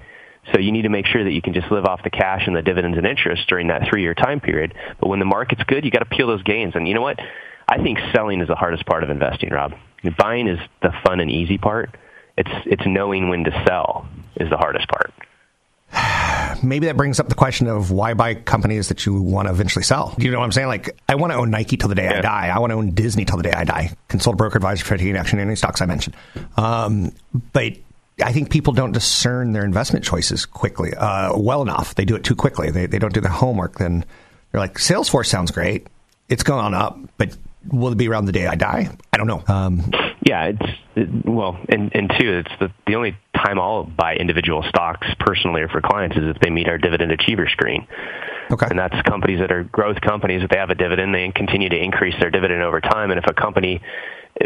So 0.53 0.59
you 0.59 0.71
need 0.71 0.83
to 0.83 0.89
make 0.89 1.05
sure 1.05 1.23
that 1.23 1.31
you 1.31 1.41
can 1.41 1.53
just 1.53 1.71
live 1.71 1.85
off 1.85 2.01
the 2.03 2.09
cash 2.09 2.43
and 2.47 2.55
the 2.55 2.61
dividends 2.61 2.97
and 2.97 3.05
interest 3.05 3.47
during 3.47 3.67
that 3.67 3.87
three-year 3.89 4.15
time 4.15 4.39
period. 4.39 4.73
But 4.99 5.07
when 5.07 5.19
the 5.19 5.25
market's 5.25 5.63
good, 5.63 5.85
you 5.85 5.91
got 5.91 5.99
to 5.99 6.05
peel 6.05 6.27
those 6.27 6.43
gains. 6.43 6.73
And 6.75 6.87
you 6.87 6.93
know 6.93 7.01
what? 7.01 7.19
I 7.67 7.81
think 7.83 7.99
selling 8.13 8.41
is 8.41 8.47
the 8.47 8.55
hardest 8.55 8.85
part 8.85 9.03
of 9.03 9.09
investing, 9.09 9.51
Rob. 9.51 9.73
Buying 10.17 10.47
is 10.47 10.59
the 10.81 10.91
fun 11.05 11.19
and 11.19 11.29
easy 11.29 11.57
part. 11.57 11.95
It's 12.37 12.49
it's 12.65 12.83
knowing 12.85 13.29
when 13.29 13.43
to 13.43 13.63
sell 13.67 14.07
is 14.37 14.49
the 14.49 14.57
hardest 14.57 14.87
part. 14.87 15.13
Maybe 16.63 16.87
that 16.87 16.97
brings 16.97 17.19
up 17.19 17.29
the 17.29 17.35
question 17.35 17.67
of 17.67 17.91
why 17.91 18.13
buy 18.13 18.35
companies 18.35 18.89
that 18.89 19.05
you 19.05 19.21
want 19.21 19.47
to 19.47 19.53
eventually 19.53 19.83
sell. 19.83 20.13
You 20.17 20.31
know 20.31 20.39
what 20.39 20.45
I'm 20.45 20.51
saying? 20.51 20.67
Like, 20.67 20.97
I 21.07 21.15
want 21.15 21.31
to 21.31 21.37
own 21.37 21.49
Nike 21.49 21.77
till 21.77 21.89
the 21.89 21.95
day 21.95 22.03
yeah. 22.03 22.19
I 22.19 22.21
die. 22.21 22.47
I 22.49 22.59
want 22.59 22.71
to 22.71 22.75
own 22.75 22.91
Disney 22.91 23.25
till 23.25 23.37
the 23.37 23.43
day 23.43 23.53
I 23.53 23.63
die. 23.63 23.91
Consult 24.07 24.35
a 24.35 24.37
broker 24.37 24.57
advisor 24.57 24.85
for 24.85 24.97
taking 24.97 25.15
action 25.15 25.39
in 25.39 25.47
any 25.47 25.55
stocks 25.55 25.81
I 25.81 25.85
mentioned. 25.85 26.15
Um, 26.57 27.13
but 27.53 27.73
I 28.23 28.33
think 28.33 28.49
people 28.49 28.73
don't 28.73 28.91
discern 28.91 29.53
their 29.53 29.63
investment 29.63 30.03
choices 30.03 30.45
quickly, 30.45 30.93
uh, 30.93 31.37
well 31.37 31.61
enough. 31.61 31.95
They 31.95 32.05
do 32.05 32.15
it 32.15 32.23
too 32.23 32.35
quickly. 32.35 32.71
They, 32.71 32.85
they 32.85 32.99
don't 32.99 33.13
do 33.13 33.21
the 33.21 33.29
homework. 33.29 33.77
Then 33.77 34.03
they're 34.51 34.61
like, 34.61 34.75
Salesforce 34.75 35.27
sounds 35.27 35.51
great. 35.51 35.87
It's 36.27 36.43
going 36.43 36.61
gone 36.61 36.73
up, 36.73 36.99
but 37.17 37.35
will 37.71 37.91
it 37.91 37.97
be 37.97 38.07
around 38.07 38.25
the 38.25 38.31
day 38.31 38.45
I 38.45 38.55
die? 38.55 38.89
I 39.13 39.17
don't 39.17 39.27
know. 39.27 39.43
Um, 39.47 39.91
yeah, 40.21 40.45
it's 40.45 40.71
it, 40.95 41.25
well, 41.25 41.57
and 41.69 41.95
and 41.95 42.09
two, 42.19 42.43
it's 42.45 42.51
the 42.59 42.71
the 42.85 42.95
only 42.95 43.17
time 43.35 43.59
I'll 43.59 43.83
buy 43.83 44.15
individual 44.15 44.63
stocks 44.67 45.07
personally 45.19 45.61
or 45.61 45.69
for 45.69 45.81
clients 45.81 46.17
is 46.17 46.23
if 46.35 46.39
they 46.41 46.49
meet 46.49 46.67
our 46.67 46.77
dividend 46.77 47.11
achiever 47.11 47.47
screen. 47.47 47.87
Okay. 48.51 48.67
And 48.69 48.79
that's 48.79 48.99
companies 49.03 49.39
that 49.39 49.51
are 49.51 49.63
growth 49.63 50.01
companies. 50.01 50.41
that 50.41 50.49
they 50.49 50.57
have 50.57 50.71
a 50.71 50.75
dividend, 50.75 51.13
they 51.13 51.31
continue 51.33 51.69
to 51.69 51.77
increase 51.77 52.15
their 52.19 52.31
dividend 52.31 52.63
over 52.63 52.81
time. 52.81 53.11
And 53.11 53.19
if 53.19 53.25
a 53.27 53.33
company, 53.33 53.81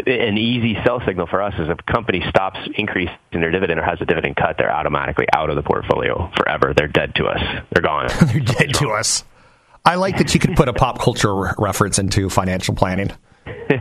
an 0.06 0.36
easy 0.36 0.76
sell 0.84 1.00
signal 1.06 1.26
for 1.26 1.42
us 1.42 1.54
is 1.54 1.68
if 1.68 1.78
a 1.78 1.92
company 1.92 2.22
stops 2.28 2.58
increasing 2.74 3.16
their 3.32 3.50
dividend 3.50 3.80
or 3.80 3.84
has 3.84 3.98
a 4.00 4.04
dividend 4.04 4.36
cut, 4.36 4.56
they're 4.58 4.72
automatically 4.72 5.26
out 5.34 5.48
of 5.48 5.56
the 5.56 5.62
portfolio 5.62 6.30
forever. 6.36 6.74
They're 6.76 6.88
dead 6.88 7.14
to 7.16 7.26
us. 7.26 7.40
They're 7.72 7.82
gone. 7.82 8.08
They're 8.26 8.40
dead 8.40 8.74
to 8.74 8.90
us. 8.90 9.24
I 9.86 9.96
like 9.96 10.18
that 10.18 10.32
you 10.32 10.40
could 10.40 10.56
put 10.56 10.68
a 10.68 10.72
pop 10.72 10.98
culture 10.98 11.34
reference 11.58 11.98
into 11.98 12.30
financial 12.30 12.74
planning. 12.74 13.10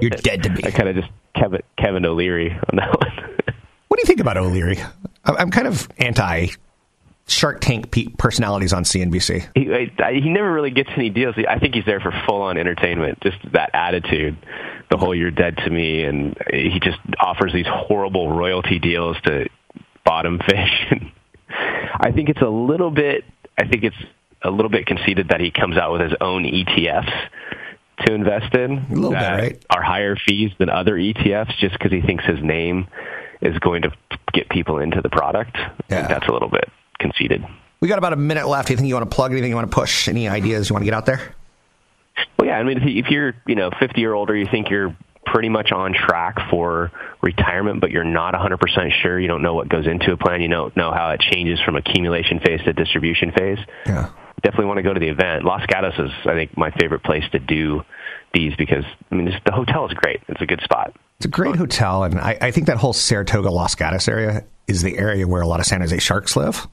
You're 0.02 0.10
dead 0.12 0.44
to 0.44 0.50
me. 0.50 0.62
I 0.66 0.72
kind 0.72 0.90
of 0.90 0.96
just 0.96 1.10
Kevin, 1.36 1.62
Kevin 1.78 2.06
O'Leary 2.06 2.52
on 2.52 2.76
that 2.78 2.90
one. 2.90 3.12
what 3.88 3.98
do 3.98 4.02
you 4.02 4.08
think 4.08 4.20
about 4.20 4.38
O'Leary? 4.38 4.78
I'm 5.26 5.52
kind 5.52 5.68
of 5.68 5.88
anti 5.98 6.48
Shark 7.28 7.62
Tank 7.62 8.18
personalities 8.18 8.74
on 8.74 8.84
CNBC. 8.84 9.48
He, 9.56 10.04
I, 10.04 10.14
he 10.14 10.30
never 10.30 10.52
really 10.52 10.72
gets 10.72 10.90
any 10.96 11.10
deals. 11.10 11.36
I 11.48 11.58
think 11.60 11.74
he's 11.74 11.86
there 11.86 12.02
for 12.02 12.12
full 12.28 12.42
on 12.42 12.58
entertainment. 12.58 13.22
Just 13.22 13.38
that 13.54 13.72
attitude, 13.74 14.38
the 14.92 14.98
whole 14.98 15.16
"you're 15.16 15.32
dead 15.32 15.58
to 15.58 15.70
me," 15.70 16.04
and 16.04 16.38
he 16.52 16.80
just 16.82 17.00
offers 17.20 17.54
these 17.54 17.68
horrible 17.68 18.32
royalty 18.32 18.80
deals 18.80 19.18
to 19.24 19.48
bottom 20.04 20.40
fish. 20.40 20.94
I 21.50 22.12
think 22.12 22.30
it's 22.30 22.42
a 22.42 22.50
little 22.50 22.92
bit. 22.92 23.24
I 23.58 23.68
think 23.68 23.84
it's 23.84 23.96
a 24.42 24.50
little 24.50 24.72
bit 24.72 24.86
conceited 24.86 25.30
that 25.30 25.40
he 25.40 25.52
comes 25.52 25.78
out 25.78 25.94
with 25.94 26.02
his 26.02 26.14
own 26.20 26.44
ETFs 26.44 27.30
to 28.06 28.14
invest 28.14 28.56
in 28.56 28.76
that 28.76 28.88
bit, 28.90 29.14
right? 29.14 29.66
are 29.70 29.82
higher 29.82 30.16
fees 30.16 30.52
than 30.60 30.70
other 30.70 30.96
ETFs, 30.96 31.58
just 31.60 31.74
because 31.74 31.92
he 31.92 32.02
thinks 32.02 32.24
his 32.26 32.42
name 32.42 32.88
is 33.42 33.58
going 33.60 33.84
to 33.84 33.92
get 34.34 34.50
people 34.50 34.80
into 34.80 35.02
the 35.02 35.10
product. 35.10 35.56
Yeah. 35.90 36.08
that's 36.08 36.28
a 36.28 36.32
little 36.32 36.50
bit 36.50 36.70
conceded. 37.00 37.44
We 37.80 37.88
got 37.88 37.98
about 37.98 38.14
a 38.14 38.18
minute 38.18 38.48
left. 38.48 38.68
Do 38.68 38.74
you 38.74 38.78
think 38.78 38.88
you 38.88 38.96
want 38.96 39.10
to 39.10 39.16
plug 39.16 39.32
anything 39.32 39.50
you 39.50 39.56
want 39.56 39.70
to 39.70 39.76
push? 39.76 40.08
Any 40.08 40.30
ideas 40.30 40.70
you 40.70 40.74
want 40.74 40.84
to 40.84 40.86
get 40.86 40.94
out 40.94 41.06
there? 41.06 41.36
Well, 42.38 42.48
yeah. 42.48 42.58
I 42.58 42.64
mean, 42.64 42.80
if 42.82 43.08
you're 43.10 43.36
you 43.46 43.56
know 43.56 43.72
50 43.78 44.06
or 44.06 44.14
older, 44.14 44.36
you 44.36 44.48
think 44.50 44.70
you're 44.70 44.96
pretty 45.26 45.50
much 45.50 45.72
on 45.72 45.94
track 45.94 46.50
for 46.50 46.92
retirement, 47.22 47.82
but 47.82 47.92
you're 47.92 48.04
not 48.04 48.34
100% 48.34 48.92
sure. 49.02 49.20
You 49.20 49.28
don't 49.28 49.42
know 49.42 49.54
what 49.54 49.70
goes 49.70 49.88
into 49.88 50.12
a 50.12 50.18
plan. 50.18 50.42
You 50.42 50.48
don't 50.48 50.76
know 50.76 50.92
how 50.92 51.12
it 51.12 51.22
changes 51.22 51.60
from 51.62 51.76
accumulation 51.76 52.40
phase 52.40 52.62
to 52.64 52.74
distribution 52.74 53.32
phase. 53.32 53.60
Yeah. 53.86 54.10
Definitely 54.44 54.66
want 54.66 54.78
to 54.78 54.84
go 54.84 54.94
to 54.94 55.00
the 55.00 55.08
event. 55.08 55.46
Los 55.46 55.66
Gatos 55.66 55.98
is, 55.98 56.12
I 56.26 56.34
think, 56.34 56.58
my 56.58 56.72
favorite 56.72 57.04
place 57.04 57.24
to 57.32 57.40
do 57.40 57.84
these 58.34 58.56
because 58.58 58.84
I 59.12 59.16
mean, 59.16 59.34
the 59.46 59.52
hotel 59.52 59.88
is 59.88 59.94
great. 59.94 60.22
It's 60.28 60.42
a 60.42 60.46
good 60.46 60.62
spot. 60.64 60.96
It's 61.18 61.26
a 61.26 61.30
great 61.30 61.56
hotel, 61.56 62.04
and 62.04 62.20
I, 62.20 62.38
I 62.42 62.52
think 62.52 62.68
that 62.68 62.78
whole 62.78 62.94
Saratoga 62.94 63.50
Los 63.50 63.76
Gatos 63.76 64.08
area 64.08 64.44
is 64.68 64.82
the 64.82 64.98
area 64.98 65.28
where 65.28 65.42
a 65.42 65.48
lot 65.48 65.60
of 65.60 65.66
San 65.66 65.82
Jose 65.82 65.98
Sharks 66.00 66.36
live. 66.36 66.68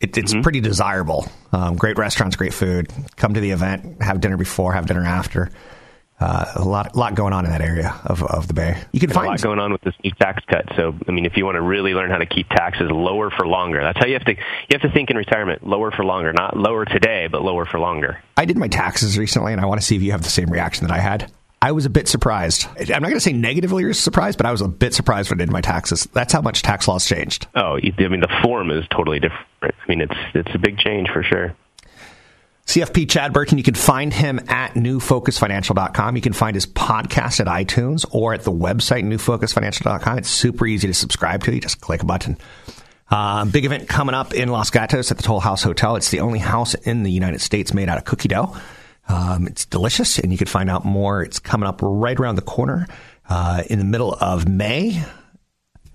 It, 0.00 0.16
it's 0.18 0.32
mm-hmm. 0.32 0.42
pretty 0.42 0.60
desirable. 0.60 1.26
Um, 1.52 1.76
great 1.76 1.96
restaurants, 1.96 2.36
great 2.36 2.54
food. 2.54 2.92
Come 3.16 3.34
to 3.34 3.40
the 3.40 3.50
event, 3.50 4.02
have 4.02 4.20
dinner 4.20 4.36
before, 4.36 4.72
have 4.72 4.86
dinner 4.86 5.04
after. 5.04 5.50
Uh, 6.22 6.52
a 6.54 6.64
lot, 6.64 6.94
lot 6.94 7.16
going 7.16 7.32
on 7.32 7.44
in 7.44 7.50
that 7.50 7.60
area 7.60 7.98
of, 8.04 8.22
of 8.22 8.46
the 8.46 8.54
Bay. 8.54 8.80
You 8.92 9.00
can 9.00 9.08
There's 9.08 9.16
find 9.16 9.26
a 9.26 9.30
lot 9.30 9.42
going 9.42 9.58
on 9.58 9.72
with 9.72 9.80
this 9.80 9.94
new 10.04 10.12
tax 10.12 10.44
cut. 10.46 10.66
So, 10.76 10.94
I 11.08 11.10
mean, 11.10 11.26
if 11.26 11.36
you 11.36 11.44
want 11.44 11.56
to 11.56 11.62
really 11.62 11.94
learn 11.94 12.10
how 12.10 12.18
to 12.18 12.26
keep 12.26 12.48
taxes 12.48 12.88
lower 12.92 13.28
for 13.30 13.44
longer, 13.44 13.82
that's 13.82 13.98
how 13.98 14.06
you 14.06 14.12
have 14.12 14.24
to. 14.26 14.32
You 14.34 14.38
have 14.70 14.82
to 14.82 14.92
think 14.92 15.10
in 15.10 15.16
retirement, 15.16 15.66
lower 15.66 15.90
for 15.90 16.04
longer, 16.04 16.32
not 16.32 16.56
lower 16.56 16.84
today, 16.84 17.26
but 17.26 17.42
lower 17.42 17.66
for 17.66 17.80
longer. 17.80 18.22
I 18.36 18.44
did 18.44 18.56
my 18.56 18.68
taxes 18.68 19.18
recently, 19.18 19.50
and 19.50 19.60
I 19.60 19.66
want 19.66 19.80
to 19.80 19.86
see 19.86 19.96
if 19.96 20.02
you 20.02 20.12
have 20.12 20.22
the 20.22 20.30
same 20.30 20.48
reaction 20.48 20.86
that 20.86 20.94
I 20.94 21.00
had. 21.00 21.28
I 21.60 21.72
was 21.72 21.86
a 21.86 21.90
bit 21.90 22.06
surprised. 22.06 22.68
I'm 22.78 22.86
not 22.86 23.02
going 23.02 23.14
to 23.14 23.20
say 23.20 23.32
negatively 23.32 23.92
surprised, 23.92 24.36
but 24.36 24.46
I 24.46 24.52
was 24.52 24.60
a 24.60 24.68
bit 24.68 24.94
surprised 24.94 25.30
when 25.30 25.40
I 25.40 25.44
did 25.44 25.52
my 25.52 25.60
taxes. 25.60 26.08
That's 26.12 26.32
how 26.32 26.40
much 26.40 26.62
tax 26.62 26.86
laws 26.86 27.04
changed. 27.04 27.48
Oh, 27.56 27.78
I 27.78 28.08
mean, 28.08 28.20
the 28.20 28.40
form 28.44 28.70
is 28.70 28.84
totally 28.90 29.18
different. 29.18 29.46
I 29.62 29.70
mean, 29.88 30.00
it's 30.00 30.16
it's 30.34 30.54
a 30.54 30.58
big 30.58 30.78
change 30.78 31.08
for 31.12 31.22
sure. 31.24 31.56
CFP 32.66 33.10
Chad 33.10 33.32
Burton, 33.32 33.58
you 33.58 33.64
can 33.64 33.74
find 33.74 34.12
him 34.12 34.38
at 34.48 34.74
newfocusfinancial.com. 34.74 36.16
You 36.16 36.22
can 36.22 36.32
find 36.32 36.54
his 36.54 36.64
podcast 36.64 37.40
at 37.40 37.46
iTunes 37.46 38.06
or 38.12 38.34
at 38.34 38.42
the 38.42 38.52
website 38.52 39.04
newfocusfinancial.com. 39.04 40.18
It's 40.18 40.30
super 40.30 40.66
easy 40.66 40.86
to 40.86 40.94
subscribe 40.94 41.42
to. 41.44 41.54
You 41.54 41.60
just 41.60 41.80
click 41.80 42.02
a 42.02 42.06
button. 42.06 42.38
Uh, 43.10 43.44
big 43.44 43.66
event 43.66 43.88
coming 43.88 44.14
up 44.14 44.32
in 44.32 44.48
Los 44.48 44.70
Gatos 44.70 45.10
at 45.10 45.18
the 45.18 45.22
Toll 45.22 45.40
House 45.40 45.62
Hotel. 45.62 45.96
It's 45.96 46.10
the 46.10 46.20
only 46.20 46.38
house 46.38 46.74
in 46.74 47.02
the 47.02 47.10
United 47.10 47.40
States 47.40 47.74
made 47.74 47.88
out 47.88 47.98
of 47.98 48.04
cookie 48.04 48.28
dough. 48.28 48.56
Um, 49.08 49.46
it's 49.48 49.66
delicious, 49.66 50.18
and 50.18 50.32
you 50.32 50.38
can 50.38 50.46
find 50.46 50.70
out 50.70 50.84
more. 50.84 51.22
It's 51.22 51.38
coming 51.38 51.68
up 51.68 51.80
right 51.82 52.18
around 52.18 52.36
the 52.36 52.42
corner 52.42 52.86
uh, 53.28 53.64
in 53.68 53.80
the 53.80 53.84
middle 53.84 54.14
of 54.14 54.48
May. 54.48 55.04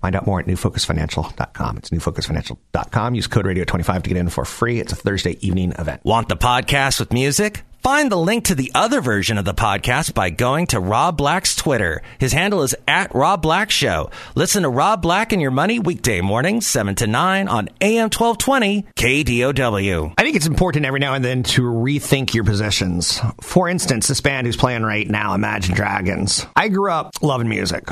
Find 0.00 0.14
out 0.14 0.26
more 0.26 0.40
at 0.40 0.46
newfocusfinancial.com. 0.46 1.76
It's 1.76 1.90
newfocusfinancial.com. 1.90 3.14
Use 3.14 3.26
code 3.26 3.46
radio25 3.46 4.02
to 4.02 4.08
get 4.08 4.16
in 4.16 4.28
for 4.28 4.44
free. 4.44 4.78
It's 4.80 4.92
a 4.92 4.96
Thursday 4.96 5.36
evening 5.46 5.72
event. 5.78 6.04
Want 6.04 6.28
the 6.28 6.36
podcast 6.36 7.00
with 7.00 7.12
music? 7.12 7.64
Find 7.82 8.10
the 8.10 8.16
link 8.16 8.46
to 8.46 8.54
the 8.54 8.72
other 8.74 9.00
version 9.00 9.38
of 9.38 9.44
the 9.44 9.54
podcast 9.54 10.12
by 10.12 10.30
going 10.30 10.66
to 10.68 10.80
Rob 10.80 11.16
Black's 11.16 11.54
Twitter. 11.54 12.02
His 12.18 12.32
handle 12.32 12.62
is 12.62 12.74
at 12.88 13.14
Rob 13.14 13.40
Black 13.40 13.70
Show. 13.70 14.10
Listen 14.34 14.64
to 14.64 14.68
Rob 14.68 15.00
Black 15.00 15.32
and 15.32 15.40
Your 15.40 15.52
Money 15.52 15.78
weekday 15.78 16.20
mornings, 16.20 16.66
7 16.66 16.96
to 16.96 17.06
9 17.06 17.48
on 17.48 17.68
AM 17.80 18.10
1220 18.10 18.82
KDOW. 18.96 20.12
I 20.18 20.22
think 20.22 20.36
it's 20.36 20.46
important 20.46 20.86
every 20.86 21.00
now 21.00 21.14
and 21.14 21.24
then 21.24 21.44
to 21.44 21.62
rethink 21.62 22.34
your 22.34 22.44
possessions. 22.44 23.20
For 23.40 23.68
instance, 23.68 24.08
this 24.08 24.20
band 24.20 24.46
who's 24.46 24.56
playing 24.56 24.82
right 24.82 25.08
now, 25.08 25.34
Imagine 25.34 25.74
Dragons. 25.74 26.46
I 26.56 26.68
grew 26.68 26.90
up 26.90 27.12
loving 27.22 27.48
music. 27.48 27.88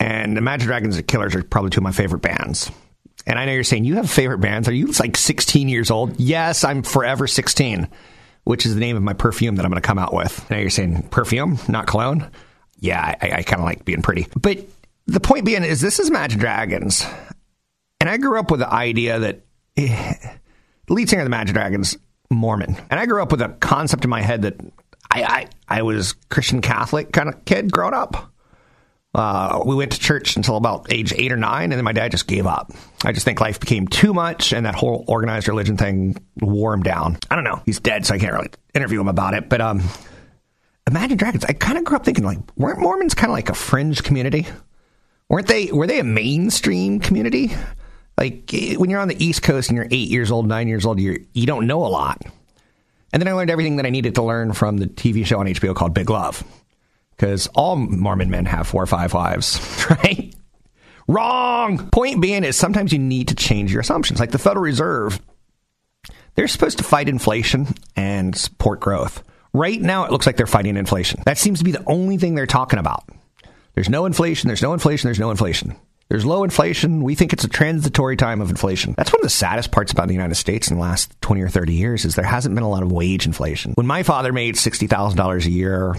And 0.00 0.38
Imagine 0.38 0.66
Dragons 0.66 0.96
and 0.96 1.06
Killers 1.06 1.34
are 1.34 1.42
probably 1.42 1.70
two 1.70 1.80
of 1.80 1.84
my 1.84 1.92
favorite 1.92 2.22
bands. 2.22 2.70
And 3.26 3.38
I 3.38 3.44
know 3.44 3.52
you're 3.52 3.64
saying 3.64 3.84
you 3.84 3.96
have 3.96 4.10
favorite 4.10 4.38
bands. 4.38 4.68
Are 4.68 4.72
you 4.72 4.86
like 4.86 5.16
16 5.16 5.68
years 5.68 5.90
old? 5.90 6.18
Yes, 6.18 6.64
I'm 6.64 6.82
forever 6.82 7.26
16, 7.26 7.88
which 8.44 8.64
is 8.64 8.74
the 8.74 8.80
name 8.80 8.96
of 8.96 9.02
my 9.02 9.12
perfume 9.12 9.56
that 9.56 9.64
I'm 9.64 9.70
going 9.70 9.82
to 9.82 9.86
come 9.86 9.98
out 9.98 10.14
with. 10.14 10.46
I 10.50 10.54
know 10.54 10.60
you're 10.60 10.70
saying 10.70 11.08
perfume, 11.10 11.58
not 11.68 11.86
cologne. 11.86 12.30
Yeah, 12.78 13.00
I, 13.20 13.30
I 13.32 13.42
kind 13.42 13.60
of 13.60 13.64
like 13.64 13.84
being 13.84 14.02
pretty. 14.02 14.28
But 14.40 14.64
the 15.06 15.20
point 15.20 15.44
being 15.44 15.64
is 15.64 15.80
this 15.80 15.98
is 15.98 16.08
Imagine 16.08 16.38
Dragons. 16.38 17.04
And 18.00 18.08
I 18.08 18.16
grew 18.16 18.38
up 18.38 18.50
with 18.50 18.60
the 18.60 18.72
idea 18.72 19.18
that 19.18 19.40
eh, 19.76 20.14
the 20.86 20.92
lead 20.94 21.08
singer 21.08 21.22
of 21.22 21.26
the 21.26 21.34
Imagine 21.34 21.54
Dragons, 21.54 21.96
Mormon. 22.30 22.76
And 22.90 23.00
I 23.00 23.06
grew 23.06 23.20
up 23.20 23.32
with 23.32 23.42
a 23.42 23.48
concept 23.60 24.04
in 24.04 24.10
my 24.10 24.22
head 24.22 24.42
that 24.42 24.60
I, 25.10 25.22
I, 25.22 25.48
I 25.78 25.82
was 25.82 26.12
Christian 26.30 26.60
Catholic 26.60 27.12
kind 27.12 27.28
of 27.28 27.44
kid 27.44 27.72
growing 27.72 27.94
up. 27.94 28.32
Uh, 29.14 29.62
we 29.64 29.74
went 29.74 29.92
to 29.92 29.98
church 29.98 30.36
until 30.36 30.56
about 30.56 30.92
age 30.92 31.12
eight 31.16 31.32
or 31.32 31.36
nine, 31.36 31.72
and 31.72 31.78
then 31.78 31.84
my 31.84 31.92
dad 31.92 32.10
just 32.10 32.26
gave 32.26 32.46
up. 32.46 32.72
I 33.04 33.12
just 33.12 33.24
think 33.24 33.40
life 33.40 33.58
became 33.58 33.88
too 33.88 34.12
much, 34.12 34.52
and 34.52 34.66
that 34.66 34.74
whole 34.74 35.04
organized 35.08 35.48
religion 35.48 35.76
thing 35.76 36.16
wore 36.40 36.74
him 36.74 36.82
down. 36.82 37.18
I 37.30 37.34
don't 37.34 37.44
know. 37.44 37.62
He's 37.64 37.80
dead, 37.80 38.04
so 38.06 38.14
I 38.14 38.18
can't 38.18 38.32
really 38.32 38.50
interview 38.74 39.00
him 39.00 39.08
about 39.08 39.34
it. 39.34 39.48
But 39.48 39.60
um, 39.60 39.82
Imagine 40.88 41.18
Dragons. 41.18 41.44
I 41.44 41.52
kind 41.52 41.76
of 41.76 41.84
grew 41.84 41.96
up 41.96 42.04
thinking 42.04 42.24
like, 42.24 42.38
weren't 42.56 42.80
Mormons 42.80 43.12
kind 43.14 43.30
of 43.30 43.34
like 43.34 43.50
a 43.50 43.54
fringe 43.54 44.02
community? 44.02 44.46
Weren't 45.28 45.46
they? 45.46 45.70
Were 45.70 45.86
they 45.86 45.98
a 45.98 46.04
mainstream 46.04 46.98
community? 46.98 47.52
Like 48.16 48.50
when 48.76 48.88
you're 48.88 49.00
on 49.00 49.08
the 49.08 49.22
East 49.22 49.42
Coast 49.42 49.68
and 49.68 49.76
you're 49.76 49.86
eight 49.90 50.08
years 50.08 50.30
old, 50.30 50.48
nine 50.48 50.66
years 50.66 50.86
old, 50.86 50.98
you 50.98 51.26
you 51.34 51.46
don't 51.46 51.66
know 51.66 51.84
a 51.84 51.88
lot. 51.88 52.22
And 53.12 53.20
then 53.20 53.28
I 53.28 53.32
learned 53.32 53.50
everything 53.50 53.76
that 53.76 53.86
I 53.86 53.90
needed 53.90 54.14
to 54.16 54.22
learn 54.22 54.54
from 54.54 54.78
the 54.78 54.86
TV 54.86 55.26
show 55.26 55.40
on 55.40 55.46
HBO 55.46 55.74
called 55.74 55.92
Big 55.92 56.08
Love 56.08 56.42
because 57.18 57.48
all 57.48 57.76
Mormon 57.76 58.30
men 58.30 58.44
have 58.46 58.68
four 58.68 58.82
or 58.82 58.86
five 58.86 59.12
wives, 59.12 59.60
right? 59.90 60.34
Wrong. 61.08 61.90
Point 61.90 62.22
being 62.22 62.44
is 62.44 62.56
sometimes 62.56 62.92
you 62.92 62.98
need 62.98 63.28
to 63.28 63.34
change 63.34 63.72
your 63.72 63.80
assumptions. 63.80 64.20
Like 64.20 64.30
the 64.30 64.38
Federal 64.38 64.62
Reserve, 64.62 65.20
they're 66.34 66.48
supposed 66.48 66.78
to 66.78 66.84
fight 66.84 67.08
inflation 67.08 67.66
and 67.96 68.36
support 68.36 68.80
growth. 68.80 69.24
Right 69.52 69.80
now, 69.80 70.04
it 70.04 70.12
looks 70.12 70.26
like 70.26 70.36
they're 70.36 70.46
fighting 70.46 70.76
inflation. 70.76 71.22
That 71.24 71.38
seems 71.38 71.58
to 71.58 71.64
be 71.64 71.72
the 71.72 71.82
only 71.86 72.18
thing 72.18 72.34
they're 72.34 72.46
talking 72.46 72.78
about. 72.78 73.04
There's 73.74 73.88
no 73.88 74.06
inflation, 74.06 74.48
there's 74.48 74.62
no 74.62 74.72
inflation, 74.72 75.08
there's 75.08 75.18
no 75.18 75.30
inflation. 75.30 75.74
There's 76.08 76.24
low 76.24 76.42
inflation. 76.42 77.02
We 77.02 77.14
think 77.14 77.32
it's 77.32 77.44
a 77.44 77.48
transitory 77.48 78.16
time 78.16 78.40
of 78.40 78.48
inflation. 78.48 78.94
That's 78.96 79.12
one 79.12 79.20
of 79.20 79.24
the 79.24 79.28
saddest 79.30 79.70
parts 79.70 79.92
about 79.92 80.08
the 80.08 80.14
United 80.14 80.36
States 80.36 80.70
in 80.70 80.76
the 80.76 80.82
last 80.82 81.14
20 81.20 81.42
or 81.42 81.50
30 81.50 81.74
years 81.74 82.04
is 82.06 82.14
there 82.14 82.24
hasn't 82.24 82.54
been 82.54 82.64
a 82.64 82.68
lot 82.68 82.82
of 82.82 82.90
wage 82.90 83.26
inflation. 83.26 83.72
When 83.74 83.86
my 83.86 84.02
father 84.02 84.32
made 84.32 84.54
$60,000 84.54 85.44
a 85.44 85.50
year 85.50 85.96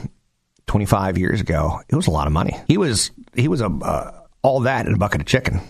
25 0.69 1.17
years 1.17 1.41
ago, 1.41 1.81
it 1.89 1.95
was 1.95 2.05
a 2.05 2.11
lot 2.11 2.27
of 2.27 2.33
money. 2.33 2.55
He 2.67 2.77
was 2.77 3.09
he 3.33 3.47
was 3.47 3.59
a 3.59 3.65
uh, 3.65 4.11
all 4.43 4.59
that 4.61 4.85
in 4.85 4.93
a 4.93 4.97
bucket 4.97 5.19
of 5.19 5.25
chicken. 5.25 5.61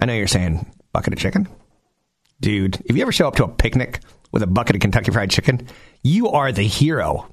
I 0.00 0.06
know 0.06 0.14
you're 0.14 0.28
saying 0.28 0.72
bucket 0.92 1.12
of 1.12 1.18
chicken, 1.18 1.48
dude. 2.40 2.80
If 2.84 2.94
you 2.94 3.02
ever 3.02 3.10
show 3.10 3.26
up 3.26 3.34
to 3.36 3.44
a 3.44 3.48
picnic 3.48 3.98
with 4.30 4.44
a 4.44 4.46
bucket 4.46 4.76
of 4.76 4.80
Kentucky 4.80 5.10
Fried 5.10 5.30
Chicken, 5.30 5.66
you 6.04 6.28
are 6.28 6.52
the 6.52 6.62
hero. 6.62 7.28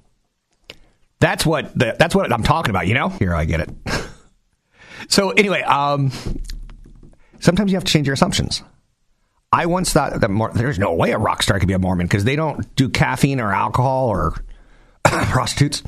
That's 1.20 1.46
what 1.46 1.78
the, 1.78 1.96
that's 2.00 2.15
what 2.15 2.34
I'm 2.34 2.41
talking 2.41 2.72
about. 2.72 2.88
You 2.88 2.96
know, 2.96 3.10
here 3.10 3.36
I 3.36 3.46
get 3.46 3.60
it. 3.60 3.70
so 5.08 5.30
anyway, 5.30 5.62
um, 5.62 6.12
sometimes 7.41 7.72
you 7.72 7.78
have 7.78 7.84
to 7.84 7.94
change 7.94 8.08
your 8.08 8.15
assumptions. 8.15 8.63
I 9.52 9.67
once 9.67 9.94
thought 9.94 10.20
that 10.20 10.32
more, 10.32 10.50
there's 10.52 10.80
no 10.80 10.94
way 10.94 11.12
a 11.12 11.20
rock 11.20 11.44
star 11.44 11.60
could 11.60 11.67
be 11.67 11.76
a 11.76 11.80
Mormon 11.80 12.08
because 12.08 12.24
they 12.24 12.36
don't 12.36 12.76
do 12.76 12.89
caffeine 12.89 13.39
or 13.39 13.54
alcohol 13.54 14.08
or 14.08 14.34
prostitutes. 15.04 15.84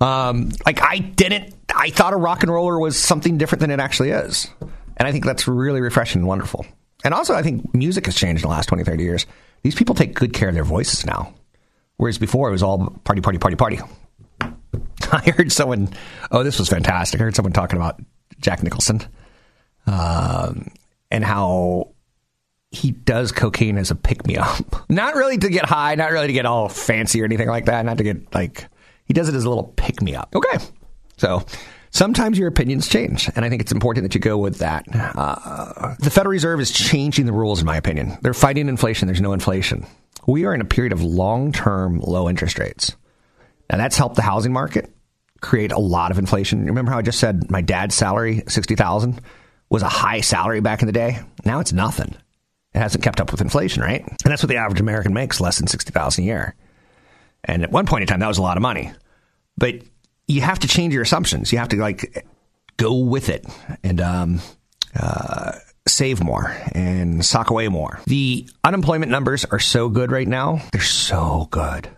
Um, 0.00 0.50
like 0.64 0.82
I 0.82 0.98
didn't. 0.98 1.54
I 1.74 1.90
thought 1.90 2.12
a 2.12 2.16
rock 2.16 2.42
and 2.42 2.52
roller 2.52 2.78
was 2.78 2.98
something 2.98 3.38
different 3.38 3.60
than 3.60 3.70
it 3.70 3.80
actually 3.80 4.10
is, 4.10 4.48
and 4.96 5.06
I 5.08 5.12
think 5.12 5.24
that's 5.24 5.48
really 5.48 5.80
refreshing 5.80 6.20
and 6.20 6.28
wonderful. 6.28 6.66
And 7.04 7.14
also, 7.14 7.34
I 7.34 7.42
think 7.42 7.74
music 7.74 8.06
has 8.06 8.16
changed 8.16 8.42
in 8.42 8.48
the 8.48 8.54
last 8.54 8.66
20, 8.66 8.84
30 8.84 9.02
years. 9.02 9.26
These 9.62 9.74
people 9.74 9.94
take 9.94 10.14
good 10.14 10.32
care 10.32 10.48
of 10.48 10.54
their 10.54 10.64
voices 10.64 11.06
now, 11.06 11.34
whereas 11.96 12.18
before 12.18 12.48
it 12.48 12.52
was 12.52 12.62
all 12.62 12.90
party, 13.04 13.20
party, 13.20 13.38
party, 13.38 13.56
party. 13.56 13.78
I 15.12 15.32
heard 15.36 15.52
someone. 15.52 15.90
Oh, 16.30 16.42
this 16.42 16.58
was 16.58 16.68
fantastic. 16.68 17.20
I 17.20 17.24
heard 17.24 17.36
someone 17.36 17.52
talking 17.52 17.76
about 17.76 18.00
Jack 18.40 18.62
Nicholson, 18.62 19.02
um, 19.86 20.68
and 21.10 21.24
how 21.24 21.92
he 22.70 22.90
does 22.90 23.32
cocaine 23.32 23.78
as 23.78 23.90
a 23.90 23.94
pick 23.94 24.26
me 24.26 24.36
up. 24.36 24.84
Not 24.90 25.14
really 25.14 25.38
to 25.38 25.48
get 25.48 25.64
high, 25.64 25.94
not 25.94 26.10
really 26.10 26.26
to 26.26 26.32
get 26.32 26.46
all 26.46 26.68
fancy 26.68 27.22
or 27.22 27.24
anything 27.24 27.48
like 27.48 27.66
that. 27.66 27.84
Not 27.84 27.98
to 27.98 28.04
get 28.04 28.34
like 28.34 28.66
he 29.06 29.14
does 29.14 29.28
it 29.28 29.34
as 29.34 29.44
a 29.44 29.48
little 29.48 29.72
pick 29.76 30.02
me 30.02 30.14
up. 30.14 30.34
Okay, 30.34 30.64
so 31.16 31.44
sometimes 31.90 32.38
your 32.38 32.48
opinions 32.48 32.88
change, 32.88 33.30
and 33.34 33.44
I 33.44 33.48
think 33.48 33.62
it's 33.62 33.72
important 33.72 34.04
that 34.04 34.14
you 34.14 34.20
go 34.20 34.36
with 34.36 34.58
that. 34.58 34.84
Uh, 34.92 35.94
the 35.98 36.10
Federal 36.10 36.32
Reserve 36.32 36.60
is 36.60 36.70
changing 36.70 37.26
the 37.26 37.32
rules, 37.32 37.60
in 37.60 37.66
my 37.66 37.76
opinion. 37.76 38.18
They're 38.22 38.34
fighting 38.34 38.68
inflation. 38.68 39.06
There's 39.08 39.20
no 39.20 39.32
inflation. 39.32 39.86
We 40.26 40.44
are 40.44 40.54
in 40.54 40.60
a 40.60 40.66
period 40.66 40.92
of 40.92 41.02
long 41.02 41.52
term 41.52 42.00
low 42.00 42.28
interest 42.28 42.58
rates. 42.58 42.96
Now 43.70 43.78
that's 43.78 43.96
helped 43.96 44.16
the 44.16 44.22
housing 44.22 44.52
market 44.52 44.92
create 45.40 45.72
a 45.72 45.78
lot 45.78 46.10
of 46.10 46.18
inflation. 46.18 46.66
Remember 46.66 46.90
how 46.90 46.98
I 46.98 47.02
just 47.02 47.20
said 47.20 47.50
my 47.50 47.60
dad's 47.60 47.94
salary, 47.94 48.42
sixty 48.48 48.74
thousand, 48.74 49.20
was 49.70 49.82
a 49.82 49.88
high 49.88 50.20
salary 50.20 50.60
back 50.60 50.82
in 50.82 50.86
the 50.86 50.92
day? 50.92 51.18
Now 51.44 51.60
it's 51.60 51.72
nothing. 51.72 52.16
It 52.74 52.78
hasn't 52.78 53.04
kept 53.04 53.20
up 53.20 53.30
with 53.32 53.40
inflation, 53.40 53.82
right? 53.82 54.02
And 54.02 54.18
that's 54.24 54.42
what 54.42 54.48
the 54.48 54.56
average 54.56 54.80
American 54.80 55.14
makes, 55.14 55.40
less 55.40 55.58
than 55.58 55.66
sixty 55.66 55.92
thousand 55.92 56.24
a 56.24 56.26
year. 56.26 56.54
And 57.46 57.62
at 57.62 57.70
one 57.70 57.86
point 57.86 58.02
in 58.02 58.08
time, 58.08 58.20
that 58.20 58.28
was 58.28 58.38
a 58.38 58.42
lot 58.42 58.56
of 58.56 58.62
money. 58.62 58.92
But 59.56 59.76
you 60.28 60.40
have 60.42 60.58
to 60.60 60.68
change 60.68 60.92
your 60.92 61.02
assumptions. 61.02 61.52
You 61.52 61.58
have 61.58 61.68
to 61.70 61.76
like 61.76 62.26
go 62.76 62.96
with 62.96 63.28
it 63.28 63.46
and 63.82 64.00
um, 64.00 64.40
uh, 64.98 65.52
save 65.86 66.22
more 66.22 66.54
and 66.72 67.24
sock 67.24 67.50
away 67.50 67.68
more. 67.68 68.00
The 68.06 68.48
unemployment 68.64 69.10
numbers 69.10 69.44
are 69.44 69.58
so 69.58 69.88
good 69.88 70.10
right 70.10 70.28
now. 70.28 70.60
They're 70.72 70.80
so 70.80 71.48
good. 71.50 71.88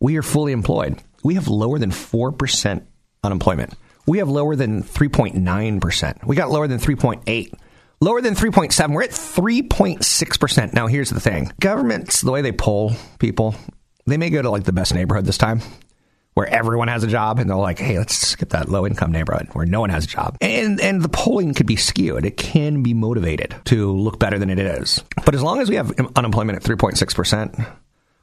We 0.00 0.16
are 0.16 0.22
fully 0.22 0.52
employed. 0.52 1.00
We 1.22 1.34
have 1.34 1.48
lower 1.48 1.78
than 1.78 1.90
4% 1.90 2.84
unemployment. 3.22 3.74
We 4.06 4.18
have 4.18 4.28
lower 4.28 4.54
than 4.54 4.82
3.9%. 4.82 6.24
We 6.26 6.36
got 6.36 6.50
lower 6.50 6.68
than 6.68 6.78
3.8. 6.78 7.54
Lower 8.00 8.20
than 8.20 8.34
3.7. 8.34 8.92
We're 8.92 9.04
at 9.04 9.10
3.6%. 9.10 10.74
Now 10.74 10.88
here's 10.88 11.08
the 11.08 11.20
thing. 11.20 11.50
Governments, 11.58 12.20
the 12.20 12.30
way 12.30 12.42
they 12.42 12.52
poll 12.52 12.92
people, 13.18 13.54
they 14.06 14.16
may 14.16 14.30
go 14.30 14.42
to 14.42 14.50
like 14.50 14.64
the 14.64 14.72
best 14.72 14.94
neighborhood 14.94 15.24
this 15.24 15.38
time 15.38 15.60
where 16.34 16.48
everyone 16.48 16.88
has 16.88 17.04
a 17.04 17.06
job 17.06 17.38
and 17.38 17.48
they're 17.48 17.56
like, 17.56 17.78
hey, 17.78 17.96
let's 17.96 18.16
skip 18.16 18.50
that 18.50 18.68
low 18.68 18.86
income 18.86 19.12
neighborhood 19.12 19.48
where 19.52 19.64
no 19.64 19.80
one 19.80 19.90
has 19.90 20.04
a 20.04 20.08
job. 20.08 20.36
And 20.40 20.80
and 20.80 21.00
the 21.00 21.08
polling 21.08 21.54
could 21.54 21.66
be 21.66 21.76
skewed. 21.76 22.26
It 22.26 22.36
can 22.36 22.82
be 22.82 22.92
motivated 22.92 23.54
to 23.66 23.92
look 23.92 24.18
better 24.18 24.38
than 24.38 24.50
it 24.50 24.58
is. 24.58 25.02
But 25.24 25.34
as 25.34 25.42
long 25.42 25.60
as 25.60 25.68
we 25.68 25.76
have 25.76 25.92
unemployment 26.16 26.56
at 26.56 26.64
3.6%, 26.64 27.66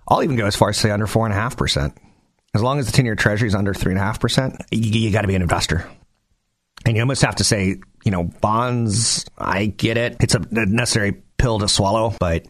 I'll 0.08 0.24
even 0.24 0.36
go 0.36 0.46
as 0.46 0.56
far 0.56 0.70
as 0.70 0.78
say 0.78 0.91
under 0.91 1.08
4.5%. 1.08 1.96
As 2.54 2.62
long 2.62 2.80
as 2.80 2.86
the 2.86 2.91
10 2.91 3.06
year 3.06 3.15
treasury 3.15 3.48
is 3.48 3.56
under 3.56 3.74
3.5%, 3.74 4.62
you, 4.72 5.02
you 5.02 5.12
got 5.12 5.22
to 5.22 5.28
be 5.28 5.36
an 5.36 5.41
investor. 5.41 5.89
And 6.86 6.98
you 6.98 7.02
almost 7.02 7.22
have 7.22 7.36
to 7.36 7.44
say, 7.44 7.80
you 8.04 8.12
know, 8.12 8.24
bonds, 8.24 9.26
I 9.38 9.67
get 9.67 9.98
it. 9.98 10.17
It's 10.20 10.36
a 10.36 10.39
necessary 10.52 11.22
pill 11.38 11.60
to 11.60 11.70
swallow, 11.70 12.13
but 12.20 12.46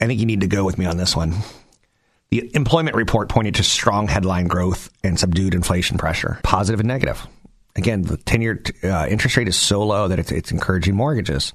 I 0.00 0.06
think 0.06 0.20
you 0.20 0.26
need 0.26 0.40
to 0.42 0.46
go 0.46 0.64
with 0.64 0.78
me 0.78 0.86
on 0.86 0.96
this 0.96 1.14
one. 1.14 1.34
The 2.30 2.54
employment 2.54 2.96
report 2.96 3.28
pointed 3.28 3.54
to 3.56 3.62
strong 3.62 4.06
headline 4.06 4.48
growth 4.48 4.90
and 5.02 5.18
subdued 5.18 5.54
inflation 5.54 5.96
pressure, 5.96 6.40
positive 6.42 6.80
and 6.80 6.88
negative. 6.88 7.26
Again, 7.74 8.02
the 8.02 8.16
10 8.18 8.42
year 8.42 8.62
uh, 8.84 9.06
interest 9.08 9.36
rate 9.36 9.48
is 9.48 9.56
so 9.56 9.82
low 9.84 10.08
that 10.08 10.18
it's, 10.18 10.30
it's 10.30 10.50
encouraging 10.50 10.94
mortgages. 10.94 11.54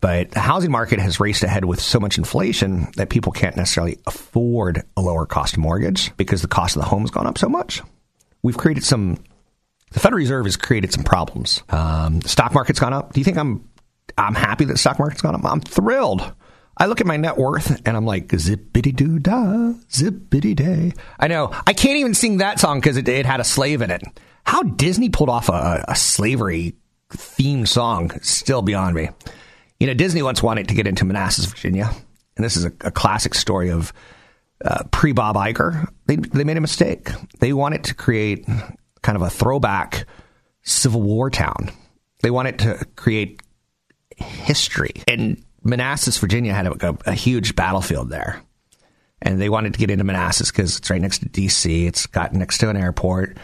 But 0.00 0.32
the 0.32 0.40
housing 0.40 0.72
market 0.72 0.98
has 0.98 1.20
raced 1.20 1.44
ahead 1.44 1.64
with 1.64 1.80
so 1.80 2.00
much 2.00 2.18
inflation 2.18 2.88
that 2.96 3.08
people 3.08 3.30
can't 3.30 3.56
necessarily 3.56 4.00
afford 4.04 4.82
a 4.96 5.00
lower 5.00 5.26
cost 5.26 5.56
mortgage 5.56 6.16
because 6.16 6.42
the 6.42 6.48
cost 6.48 6.74
of 6.74 6.82
the 6.82 6.88
home 6.88 7.02
has 7.02 7.12
gone 7.12 7.28
up 7.28 7.38
so 7.38 7.48
much. 7.48 7.82
We've 8.42 8.58
created 8.58 8.82
some, 8.82 9.22
the 9.92 10.00
Federal 10.00 10.18
Reserve 10.18 10.46
has 10.46 10.56
created 10.56 10.92
some 10.92 11.04
problems. 11.04 11.62
Um, 11.68 12.18
the 12.18 12.28
stock 12.28 12.52
market's 12.52 12.80
gone 12.80 12.92
up. 12.92 13.12
Do 13.12 13.20
you 13.20 13.24
think 13.24 13.36
I'm, 13.36 13.68
I'm 14.18 14.34
happy 14.34 14.64
that 14.64 14.72
the 14.72 14.78
stock 14.78 14.98
market's 14.98 15.22
gone 15.22 15.36
up? 15.36 15.44
I'm 15.44 15.60
thrilled. 15.60 16.32
I 16.76 16.86
look 16.86 17.00
at 17.00 17.06
my 17.06 17.16
net 17.16 17.36
worth 17.36 17.86
and 17.86 17.96
I'm 17.96 18.06
like, 18.06 18.28
zippity 18.28 18.94
doo 18.94 19.18
dah, 19.18 19.74
zippity 19.88 20.56
day. 20.56 20.92
I 21.18 21.28
know. 21.28 21.52
I 21.66 21.72
can't 21.74 21.98
even 21.98 22.14
sing 22.14 22.38
that 22.38 22.58
song 22.58 22.80
because 22.80 22.96
it, 22.96 23.08
it, 23.08 23.26
had 23.26 23.40
a 23.40 23.44
slave 23.44 23.82
in 23.82 23.90
it. 23.90 24.02
How 24.44 24.62
Disney 24.62 25.08
pulled 25.08 25.28
off 25.28 25.48
a, 25.48 25.84
a 25.86 25.94
slavery 25.94 26.74
themed 27.10 27.68
song 27.68 28.10
still 28.22 28.62
beyond 28.62 28.94
me. 28.94 29.10
You 29.78 29.86
know, 29.86 29.94
Disney 29.94 30.22
once 30.22 30.42
wanted 30.42 30.68
to 30.68 30.74
get 30.74 30.86
into 30.86 31.04
Manassas, 31.04 31.44
Virginia. 31.44 31.90
And 32.36 32.44
this 32.44 32.56
is 32.56 32.64
a, 32.64 32.72
a 32.80 32.90
classic 32.90 33.34
story 33.34 33.70
of 33.70 33.92
uh, 34.64 34.84
pre 34.90 35.12
Bob 35.12 35.36
Iger. 35.36 35.88
They, 36.06 36.16
they 36.16 36.44
made 36.44 36.56
a 36.56 36.60
mistake. 36.62 37.10
They 37.40 37.52
wanted 37.52 37.84
to 37.84 37.94
create 37.94 38.46
kind 39.02 39.16
of 39.16 39.22
a 39.22 39.30
throwback 39.30 40.06
Civil 40.62 41.02
War 41.02 41.30
town. 41.30 41.70
They 42.22 42.30
wanted 42.30 42.60
to 42.60 42.86
create 42.96 43.42
history. 44.16 45.02
And 45.08 45.42
Manassas, 45.64 46.18
Virginia 46.18 46.52
had 46.52 46.66
a, 46.66 46.98
a, 47.06 47.14
huge 47.14 47.54
battlefield 47.54 48.10
there. 48.10 48.42
And 49.20 49.40
they 49.40 49.48
wanted 49.48 49.74
to 49.74 49.78
get 49.78 49.90
into 49.90 50.04
Manassas 50.04 50.50
because 50.50 50.78
it's 50.78 50.90
right 50.90 51.00
next 51.00 51.18
to 51.18 51.28
D.C. 51.28 51.86
It's 51.86 52.06
got 52.06 52.32
next 52.32 52.58
to 52.58 52.68
an 52.70 52.76
airport. 52.76 53.36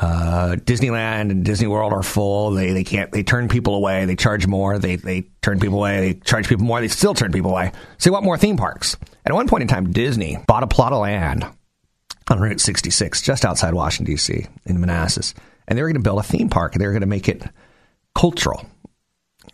Uh, 0.00 0.56
Disneyland 0.56 1.30
and 1.30 1.44
Disney 1.44 1.66
World 1.66 1.92
are 1.92 2.02
full. 2.02 2.52
They 2.52 2.72
they 2.72 2.84
can't. 2.84 3.10
They 3.12 3.22
turn 3.22 3.48
people 3.48 3.74
away. 3.74 4.04
They 4.06 4.16
charge 4.16 4.46
more. 4.46 4.78
They 4.78 4.96
they 4.96 5.22
turn 5.40 5.60
people 5.60 5.78
away. 5.78 6.00
They 6.00 6.20
charge 6.20 6.48
people 6.48 6.64
more. 6.64 6.80
They 6.80 6.88
still 6.88 7.14
turn 7.14 7.32
people 7.32 7.50
away. 7.50 7.72
So 7.98 8.10
they 8.10 8.12
want 8.12 8.24
more 8.24 8.38
theme 8.38 8.56
parks. 8.56 8.96
At 9.24 9.32
one 9.32 9.48
point 9.48 9.62
in 9.62 9.68
time, 9.68 9.92
Disney 9.92 10.38
bought 10.46 10.62
a 10.62 10.68
plot 10.68 10.92
of 10.92 11.00
land 11.00 11.46
on 12.28 12.40
Route 12.40 12.60
66, 12.60 13.22
just 13.22 13.44
outside 13.44 13.74
Washington 13.74 14.14
D.C. 14.14 14.46
in 14.64 14.80
Manassas, 14.80 15.34
and 15.68 15.78
they 15.78 15.82
were 15.82 15.88
going 15.88 16.02
to 16.02 16.08
build 16.08 16.18
a 16.18 16.24
theme 16.24 16.48
park. 16.48 16.74
They 16.74 16.86
were 16.86 16.92
going 16.92 17.02
to 17.02 17.06
make 17.06 17.28
it 17.28 17.44
cultural 18.14 18.66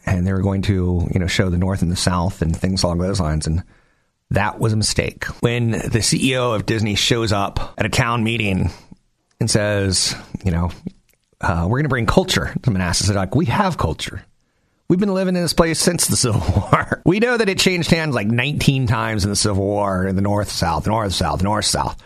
and 0.07 0.27
they 0.27 0.33
were 0.33 0.43
going 0.43 0.63
to, 0.63 1.09
you 1.13 1.21
know, 1.21 1.27
show 1.27 1.51
the 1.51 1.59
North 1.59 1.83
and 1.83 1.91
the 1.91 1.97
South 1.97 2.43
and 2.43 2.57
things 2.57 2.83
along 2.83 2.99
those 2.99 3.21
lines. 3.21 3.47
And 3.47 3.63
that 4.31 4.59
was 4.59 4.73
a 4.73 4.77
mistake. 4.77 5.25
When 5.41 5.73
the 5.73 6.01
CEO 6.01 6.55
of 6.55 6.67
Disney 6.67 6.95
shows 6.95 7.33
up 7.33 7.75
at 7.79 7.87
a 7.87 7.91
town 7.91 8.25
meeting 8.25 8.71
and 9.41 9.51
says, 9.51 10.15
you 10.45 10.51
know, 10.51 10.71
uh, 11.41 11.67
we're 11.69 11.79
going 11.79 11.85
to 11.85 11.91
bring 11.91 12.07
culture 12.07 12.55
to 12.63 12.71
Manassas, 12.71 13.09
they're 13.09 13.17
like, 13.17 13.35
we 13.35 13.47
have 13.47 13.79
culture. 13.79 14.25
We've 14.89 14.99
been 14.99 15.15
living 15.15 15.37
in 15.37 15.43
this 15.43 15.53
place 15.53 15.79
since 15.79 16.07
the 16.07 16.17
Civil 16.17 16.41
War. 16.41 17.03
We 17.05 17.21
know 17.21 17.37
that 17.37 17.49
it 17.49 17.59
changed 17.59 17.91
hands 17.91 18.15
like 18.15 18.27
19 18.27 18.87
times 18.87 19.25
in 19.25 19.31
the 19.31 19.37
Civil 19.37 19.65
War 19.65 20.07
in 20.07 20.17
the 20.17 20.23
North, 20.23 20.51
South, 20.51 20.87
North, 20.87 21.13
South, 21.13 21.43
North, 21.43 21.65
South 21.65 22.03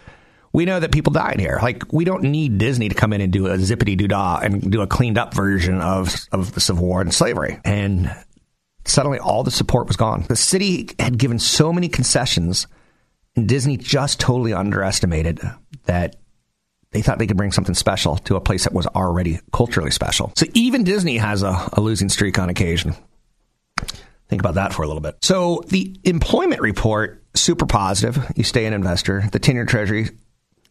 we 0.55 0.65
know 0.65 0.79
that 0.79 0.93
people 0.93 1.13
died 1.13 1.41
here. 1.41 1.59
Like 1.61 1.93
we 1.93 2.05
don't 2.05 2.23
need 2.23 2.59
Disney 2.59 2.89
to 2.89 2.95
come 2.95 3.13
in 3.13 3.21
and 3.21 3.33
do 3.33 3.49
a 3.49 3.59
zippity 3.59 3.97
doo 3.97 4.07
dah 4.07 4.39
and 4.41 4.71
do 4.71 4.83
a 4.83 4.87
cleaned 4.87 5.19
up 5.19 5.35
version 5.35 5.81
of 5.81 6.15
of 6.31 6.55
the 6.55 6.61
Civil 6.61 6.87
War 6.87 7.01
and 7.01 7.13
slavery. 7.13 7.59
And 7.65 8.15
suddenly 8.85 9.19
all 9.19 9.43
the 9.43 9.51
support 9.51 9.89
was 9.89 9.97
gone. 9.97 10.25
The 10.29 10.37
city 10.37 10.91
had 10.99 11.19
given 11.19 11.41
so 11.41 11.73
many 11.73 11.89
concessions, 11.89 12.69
and 13.35 13.49
Disney 13.49 13.77
just 13.77 14.21
totally 14.21 14.55
underestimated 14.55 15.41
that 15.87 16.17
they 16.93 17.03
thought 17.03 17.19
they 17.19 17.27
could 17.27 17.37
bring 17.37 17.51
something 17.51 17.75
special 17.75 18.19
to 18.19 18.37
a 18.37 18.41
place 18.41 18.63
that 18.63 18.73
was 18.73 18.87
already 18.87 19.41
culturally 19.53 19.91
special. 19.91 20.33
So 20.37 20.47
even 20.55 20.85
Disney 20.85 21.17
has 21.17 21.43
a, 21.43 21.69
a 21.73 21.81
losing 21.81 22.09
streak 22.09 22.39
on 22.39 22.49
occasion. 22.49 22.95
Think 24.29 24.41
about 24.41 24.55
that 24.55 24.73
for 24.73 24.85
a 24.85 24.87
little 24.87 25.03
bit. 25.03 25.17
So 25.21 25.65
the 25.67 25.99
employment 26.05 26.61
report, 26.61 27.25
super 27.35 27.67
positive. 27.67 28.25
You 28.37 28.45
stay 28.45 28.67
an 28.67 28.73
investor. 28.73 29.25
The 29.33 29.41
10 29.41 29.57
year 29.57 29.65
treasury, 29.65 30.11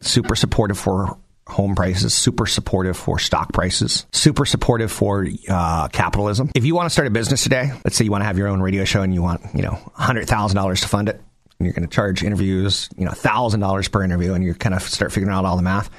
super 0.06 0.36
supportive 0.36 0.78
for 0.78 1.18
home 1.46 1.74
prices, 1.74 2.14
super 2.14 2.46
supportive 2.46 2.96
for 2.96 3.18
stock 3.18 3.52
prices, 3.52 4.06
super 4.12 4.46
supportive 4.46 4.90
for 4.90 5.26
uh, 5.48 5.88
capitalism. 5.88 6.50
If 6.54 6.64
you 6.64 6.74
want 6.74 6.86
to 6.86 6.90
start 6.90 7.06
a 7.06 7.10
business 7.10 7.42
today, 7.42 7.70
let's 7.84 7.96
say 7.96 8.04
you 8.04 8.10
want 8.10 8.22
to 8.22 8.26
have 8.26 8.38
your 8.38 8.48
own 8.48 8.62
radio 8.62 8.84
show 8.84 9.02
and 9.02 9.12
you 9.12 9.22
want, 9.22 9.42
you 9.54 9.62
know, 9.62 9.78
$100,000 9.98 10.80
to 10.80 10.88
fund 10.88 11.08
it, 11.08 11.16
and 11.58 11.66
you're 11.66 11.74
going 11.74 11.86
to 11.86 11.94
charge 11.94 12.22
interviews, 12.22 12.88
you 12.96 13.04
know, 13.04 13.10
$1,000 13.10 13.92
per 13.92 14.02
interview, 14.02 14.32
and 14.34 14.42
you 14.42 14.54
kind 14.54 14.74
of 14.74 14.82
start 14.82 15.12
figuring 15.12 15.34
out 15.34 15.44
all 15.44 15.56
the 15.56 15.62
math. 15.62 15.90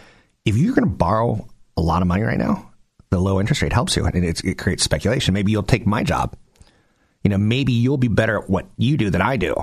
If 0.45 0.57
you're 0.57 0.75
going 0.75 0.87
to 0.87 0.95
borrow 0.95 1.47
a 1.77 1.81
lot 1.81 2.01
of 2.01 2.07
money 2.07 2.23
right 2.23 2.37
now, 2.37 2.71
the 3.09 3.19
low 3.19 3.39
interest 3.39 3.61
rate 3.61 3.73
helps 3.73 3.95
you, 3.95 4.05
and 4.05 4.25
it 4.25 4.57
creates 4.57 4.83
speculation. 4.83 5.33
Maybe 5.33 5.51
you'll 5.51 5.63
take 5.63 5.85
my 5.85 6.03
job. 6.03 6.35
You 7.23 7.29
know, 7.29 7.37
maybe 7.37 7.71
you'll 7.71 7.97
be 7.97 8.07
better 8.07 8.39
at 8.39 8.49
what 8.49 8.67
you 8.77 8.97
do 8.97 9.09
than 9.09 9.21
I 9.21 9.37
do. 9.37 9.55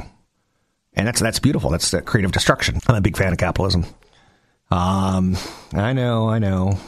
And 0.95 1.07
that's 1.07 1.21
that's 1.21 1.39
beautiful. 1.39 1.71
That's 1.71 1.91
the 1.91 2.03
creative 2.03 2.33
destruction. 2.33 2.81
I'm 2.87 2.97
a 2.97 3.01
big 3.01 3.17
fan 3.17 3.33
of 3.33 3.39
capitalism. 3.39 3.87
Um, 4.73 5.37
I 5.75 5.93
know, 5.93 6.29
I 6.29 6.39
know, 6.39 6.79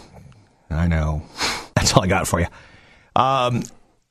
I 0.71 0.89
know. 0.89 1.23
That's 1.77 1.93
all 1.93 2.03
I 2.03 2.07
got 2.07 2.27
for 2.27 2.41
you. 2.41 2.47
Um, 3.15 3.63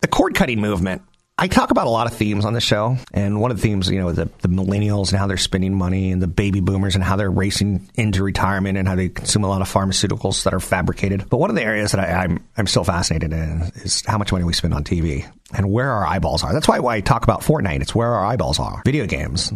the 0.01 0.07
cord 0.07 0.35
cutting 0.35 0.61
movement 0.61 1.01
I 1.35 1.47
talk 1.47 1.71
about 1.71 1.87
a 1.87 1.89
lot 1.89 2.05
of 2.05 2.13
themes 2.13 2.45
on 2.45 2.53
the 2.53 2.61
show, 2.61 2.95
and 3.11 3.41
one 3.41 3.49
of 3.49 3.57
the 3.57 3.63
themes, 3.63 3.89
you 3.89 3.99
know, 3.99 4.11
the, 4.11 4.29
the 4.41 4.47
millennials 4.47 5.09
and 5.09 5.17
how 5.17 5.25
they're 5.25 5.35
spending 5.35 5.73
money, 5.73 6.11
and 6.11 6.21
the 6.21 6.27
baby 6.27 6.59
boomers 6.59 6.93
and 6.93 7.03
how 7.03 7.15
they're 7.15 7.31
racing 7.31 7.89
into 7.95 8.23
retirement, 8.23 8.77
and 8.77 8.87
how 8.87 8.95
they 8.95 9.09
consume 9.09 9.43
a 9.43 9.49
lot 9.49 9.61
of 9.61 9.71
pharmaceuticals 9.71 10.43
that 10.43 10.53
are 10.53 10.59
fabricated. 10.59 11.27
But 11.29 11.37
one 11.37 11.49
of 11.49 11.55
the 11.55 11.63
areas 11.63 11.91
that 11.91 12.01
I, 12.01 12.23
am 12.23 12.31
I'm, 12.31 12.47
I'm 12.57 12.67
still 12.67 12.83
fascinated 12.83 13.33
in 13.33 13.63
is 13.77 14.03
how 14.05 14.19
much 14.19 14.31
money 14.31 14.43
we 14.43 14.53
spend 14.53 14.75
on 14.75 14.83
TV 14.83 15.29
and 15.55 15.71
where 15.71 15.89
our 15.89 16.05
eyeballs 16.05 16.43
are. 16.43 16.53
That's 16.53 16.67
why, 16.67 16.79
why 16.79 16.97
I 16.97 17.01
talk 17.01 17.23
about 17.23 17.41
Fortnite. 17.41 17.81
It's 17.81 17.95
where 17.95 18.13
our 18.13 18.25
eyeballs 18.25 18.59
are. 18.59 18.83
Video 18.85 19.07
games. 19.07 19.51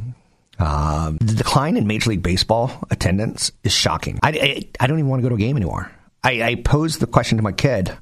Um, 0.60 1.18
the 1.22 1.36
decline 1.36 1.78
in 1.78 1.86
Major 1.88 2.10
League 2.10 2.24
Baseball 2.24 2.72
attendance 2.90 3.52
is 3.64 3.74
shocking. 3.74 4.20
I, 4.24 4.30
I, 4.30 4.70
I 4.80 4.88
don't 4.88 5.00
even 5.00 5.10
want 5.10 5.22
to 5.22 5.24
go 5.24 5.30
to 5.30 5.36
a 5.36 5.40
game 5.40 5.56
anymore. 5.56 5.92
I, 6.24 6.42
I 6.42 6.56
posed 6.56 7.00
the 7.00 7.08
question 7.08 7.38
to 7.38 7.44
my 7.44 7.52
kid 7.52 7.96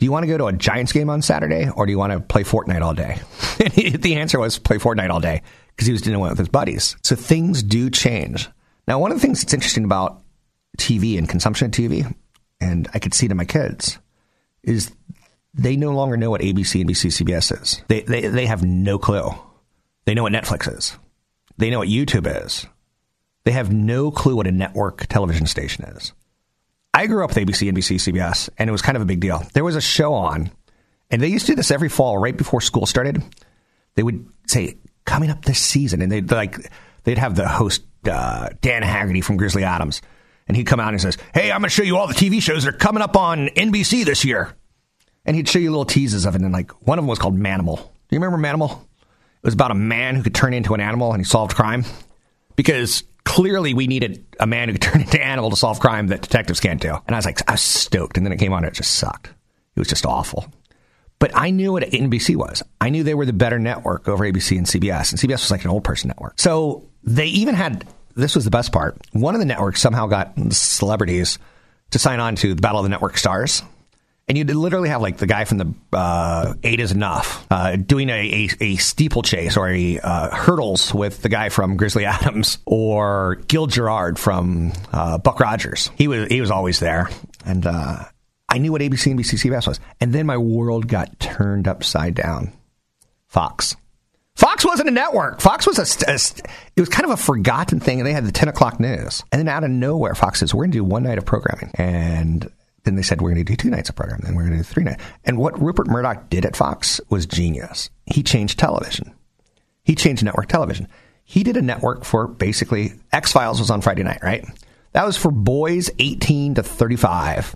do 0.00 0.06
you 0.06 0.12
want 0.12 0.22
to 0.22 0.28
go 0.28 0.38
to 0.38 0.46
a 0.46 0.52
Giants 0.54 0.92
game 0.92 1.10
on 1.10 1.20
Saturday 1.20 1.68
or 1.68 1.84
do 1.84 1.92
you 1.92 1.98
want 1.98 2.14
to 2.14 2.20
play 2.20 2.42
Fortnite 2.42 2.80
all 2.80 2.94
day? 2.94 3.20
The 4.00 4.16
answer 4.16 4.40
was 4.40 4.58
play 4.58 4.78
Fortnite 4.78 5.10
all 5.10 5.20
day 5.20 5.42
because 5.68 5.86
he 5.86 5.92
was 5.92 6.00
doing 6.00 6.18
it 6.18 6.28
with 6.30 6.38
his 6.38 6.48
buddies. 6.48 6.96
So 7.02 7.14
things 7.14 7.62
do 7.62 7.90
change. 7.90 8.48
Now, 8.88 8.98
one 8.98 9.12
of 9.12 9.18
the 9.18 9.20
things 9.20 9.42
that's 9.42 9.52
interesting 9.52 9.84
about 9.84 10.22
TV 10.78 11.18
and 11.18 11.28
consumption 11.28 11.66
of 11.66 11.72
TV, 11.72 12.12
and 12.62 12.88
I 12.94 12.98
could 12.98 13.12
see 13.12 13.26
in 13.26 13.36
my 13.36 13.44
kids, 13.44 13.98
is 14.62 14.90
they 15.52 15.76
no 15.76 15.90
longer 15.90 16.16
know 16.16 16.30
what 16.30 16.40
ABC, 16.40 16.82
NBC, 16.82 17.22
CBS 17.22 17.60
is. 17.60 17.82
They, 17.88 18.00
they, 18.00 18.28
they 18.28 18.46
have 18.46 18.64
no 18.64 18.98
clue. 18.98 19.30
They 20.06 20.14
know 20.14 20.22
what 20.22 20.32
Netflix 20.32 20.74
is. 20.74 20.96
They 21.60 21.68
know 21.68 21.78
what 21.80 21.88
YouTube 21.88 22.26
is. 22.44 22.66
They 23.44 23.52
have 23.52 23.70
no 23.70 24.10
clue 24.10 24.34
what 24.34 24.46
a 24.46 24.52
network 24.52 25.06
television 25.08 25.44
station 25.44 25.84
is. 25.84 26.14
I 26.94 27.06
grew 27.06 27.22
up 27.22 27.34
with 27.34 27.36
ABC, 27.36 27.70
NBC, 27.70 27.96
CBS, 27.96 28.48
and 28.56 28.68
it 28.68 28.72
was 28.72 28.80
kind 28.80 28.96
of 28.96 29.02
a 29.02 29.06
big 29.06 29.20
deal. 29.20 29.44
There 29.52 29.62
was 29.62 29.76
a 29.76 29.80
show 29.80 30.14
on, 30.14 30.50
and 31.10 31.20
they 31.20 31.28
used 31.28 31.46
to 31.46 31.52
do 31.52 31.56
this 31.56 31.70
every 31.70 31.90
fall, 31.90 32.16
right 32.16 32.36
before 32.36 32.62
school 32.62 32.86
started. 32.86 33.22
They 33.94 34.02
would 34.02 34.26
say, 34.46 34.78
"Coming 35.04 35.28
up 35.28 35.44
this 35.44 35.58
season," 35.58 36.00
and 36.00 36.10
they'd 36.10 36.30
like 36.30 36.70
they'd 37.04 37.18
have 37.18 37.36
the 37.36 37.46
host 37.46 37.82
uh, 38.10 38.48
Dan 38.62 38.82
Haggerty 38.82 39.20
from 39.20 39.36
Grizzly 39.36 39.62
Adams, 39.62 40.00
and 40.48 40.56
he'd 40.56 40.66
come 40.66 40.80
out 40.80 40.94
and 40.94 41.00
says, 41.00 41.18
"Hey, 41.34 41.52
I'm 41.52 41.60
going 41.60 41.68
to 41.68 41.74
show 41.74 41.82
you 41.82 41.98
all 41.98 42.06
the 42.06 42.14
TV 42.14 42.40
shows 42.40 42.64
that 42.64 42.74
are 42.74 42.78
coming 42.78 43.02
up 43.02 43.16
on 43.16 43.48
NBC 43.48 44.06
this 44.06 44.24
year," 44.24 44.54
and 45.26 45.36
he'd 45.36 45.48
show 45.48 45.58
you 45.58 45.70
little 45.70 45.84
teases 45.84 46.24
of 46.24 46.34
it. 46.34 46.40
And 46.40 46.52
like 46.52 46.70
one 46.86 46.98
of 46.98 47.02
them 47.02 47.08
was 47.08 47.18
called 47.18 47.38
Manimal. 47.38 47.76
Do 47.76 48.16
you 48.16 48.20
remember 48.20 48.38
Manimal? 48.38 48.80
It 49.42 49.46
was 49.46 49.54
about 49.54 49.70
a 49.70 49.74
man 49.74 50.16
who 50.16 50.22
could 50.22 50.34
turn 50.34 50.52
into 50.52 50.74
an 50.74 50.80
animal 50.80 51.12
and 51.12 51.20
he 51.20 51.24
solved 51.24 51.56
crime 51.56 51.84
because 52.56 53.04
clearly 53.24 53.74
we 53.74 53.86
needed 53.86 54.24
a 54.38 54.46
man 54.46 54.68
who 54.68 54.74
could 54.74 54.82
turn 54.92 55.00
into 55.00 55.16
an 55.16 55.22
animal 55.22 55.50
to 55.50 55.56
solve 55.56 55.80
crime 55.80 56.08
that 56.08 56.22
detectives 56.22 56.60
can't 56.60 56.80
do. 56.80 56.94
And 57.06 57.14
I 57.14 57.18
was 57.18 57.24
like, 57.24 57.48
I 57.48 57.52
was 57.52 57.62
stoked. 57.62 58.16
And 58.16 58.26
then 58.26 58.32
it 58.32 58.38
came 58.38 58.52
on, 58.52 58.64
and 58.64 58.72
it 58.72 58.76
just 58.76 58.96
sucked. 58.96 59.28
It 59.28 59.80
was 59.80 59.88
just 59.88 60.04
awful. 60.04 60.46
But 61.18 61.30
I 61.34 61.50
knew 61.50 61.72
what 61.72 61.82
NBC 61.84 62.36
was. 62.36 62.62
I 62.80 62.88
knew 62.90 63.02
they 63.02 63.14
were 63.14 63.26
the 63.26 63.32
better 63.32 63.58
network 63.58 64.08
over 64.08 64.24
ABC 64.24 64.56
and 64.56 64.66
CBS. 64.66 65.12
And 65.12 65.20
CBS 65.20 65.42
was 65.42 65.50
like 65.50 65.64
an 65.64 65.70
old 65.70 65.84
person 65.84 66.08
network. 66.08 66.40
So 66.40 66.88
they 67.04 67.26
even 67.26 67.54
had 67.54 67.86
this 68.16 68.34
was 68.34 68.44
the 68.44 68.50
best 68.50 68.72
part. 68.72 68.98
One 69.12 69.34
of 69.34 69.38
the 69.38 69.46
networks 69.46 69.80
somehow 69.80 70.06
got 70.06 70.32
celebrities 70.52 71.38
to 71.90 71.98
sign 71.98 72.20
on 72.20 72.36
to 72.36 72.54
the 72.54 72.60
Battle 72.60 72.80
of 72.80 72.84
the 72.84 72.88
Network 72.88 73.16
Stars 73.16 73.62
and 74.30 74.38
you 74.38 74.44
literally 74.44 74.90
have 74.90 75.02
like 75.02 75.16
the 75.16 75.26
guy 75.26 75.44
from 75.44 75.58
the 75.58 75.74
uh, 75.92 76.54
Eight 76.62 76.78
is 76.78 76.92
Enough 76.92 77.48
uh, 77.50 77.74
doing 77.74 78.08
a, 78.10 78.12
a, 78.12 78.48
a, 78.60 78.76
steeplechase 78.76 79.56
or 79.56 79.68
a 79.68 79.98
uh, 79.98 80.30
hurdles 80.32 80.94
with 80.94 81.22
the 81.22 81.28
guy 81.28 81.48
from 81.48 81.76
Grizzly 81.76 82.04
Adams 82.06 82.58
or 82.64 83.42
Gil 83.48 83.66
Gerard 83.66 84.20
from 84.20 84.72
uh, 84.92 85.18
Buck 85.18 85.40
Rogers. 85.40 85.90
He 85.96 86.06
was 86.06 86.28
he 86.28 86.40
was 86.40 86.52
always 86.52 86.78
there, 86.78 87.10
and 87.44 87.66
uh, 87.66 88.04
I 88.48 88.58
knew 88.58 88.70
what 88.70 88.82
ABC, 88.82 89.10
and 89.10 89.18
NBC, 89.18 89.50
CBS 89.50 89.66
was. 89.66 89.80
And 90.00 90.12
then 90.12 90.26
my 90.26 90.36
world 90.36 90.86
got 90.86 91.18
turned 91.18 91.66
upside 91.66 92.14
down. 92.14 92.52
Fox. 93.26 93.74
Fox 94.36 94.64
wasn't 94.64 94.88
a 94.88 94.92
network. 94.92 95.40
Fox 95.40 95.66
was 95.66 95.78
a, 95.80 96.08
a, 96.08 96.14
it 96.76 96.80
was 96.80 96.88
kind 96.88 97.04
of 97.04 97.10
a 97.10 97.16
forgotten 97.16 97.80
thing, 97.80 97.98
and 97.98 98.06
they 98.06 98.12
had 98.12 98.24
the 98.24 98.32
ten 98.32 98.48
o'clock 98.48 98.78
news. 98.78 99.24
And 99.32 99.40
then 99.40 99.48
out 99.48 99.64
of 99.64 99.70
nowhere, 99.70 100.14
Fox 100.14 100.38
says 100.38 100.54
we're 100.54 100.66
going 100.66 100.70
to 100.70 100.78
do 100.78 100.84
one 100.84 101.02
night 101.02 101.18
of 101.18 101.26
programming, 101.26 101.72
and 101.74 102.48
then 102.84 102.96
they 102.96 103.02
said, 103.02 103.20
we're 103.20 103.30
going 103.30 103.44
to 103.44 103.50
do 103.50 103.56
two 103.56 103.70
nights 103.70 103.88
of 103.88 103.96
program. 103.96 104.20
Then 104.22 104.34
we're 104.34 104.42
going 104.42 104.52
to 104.52 104.58
do 104.58 104.62
three 104.62 104.84
nights. 104.84 105.02
And 105.24 105.38
what 105.38 105.60
Rupert 105.60 105.86
Murdoch 105.86 106.30
did 106.30 106.44
at 106.46 106.56
Fox 106.56 107.00
was 107.08 107.26
genius. 107.26 107.90
He 108.06 108.22
changed 108.22 108.58
television. 108.58 109.14
He 109.84 109.94
changed 109.94 110.24
network 110.24 110.48
television. 110.48 110.88
He 111.24 111.42
did 111.42 111.56
a 111.56 111.62
network 111.62 112.04
for 112.04 112.26
basically 112.26 112.92
X 113.12 113.32
Files 113.32 113.60
was 113.60 113.70
on 113.70 113.80
Friday 113.80 114.02
night, 114.02 114.20
right? 114.22 114.44
That 114.92 115.06
was 115.06 115.16
for 115.16 115.30
boys 115.30 115.90
18 115.98 116.56
to 116.56 116.62
35 116.62 117.54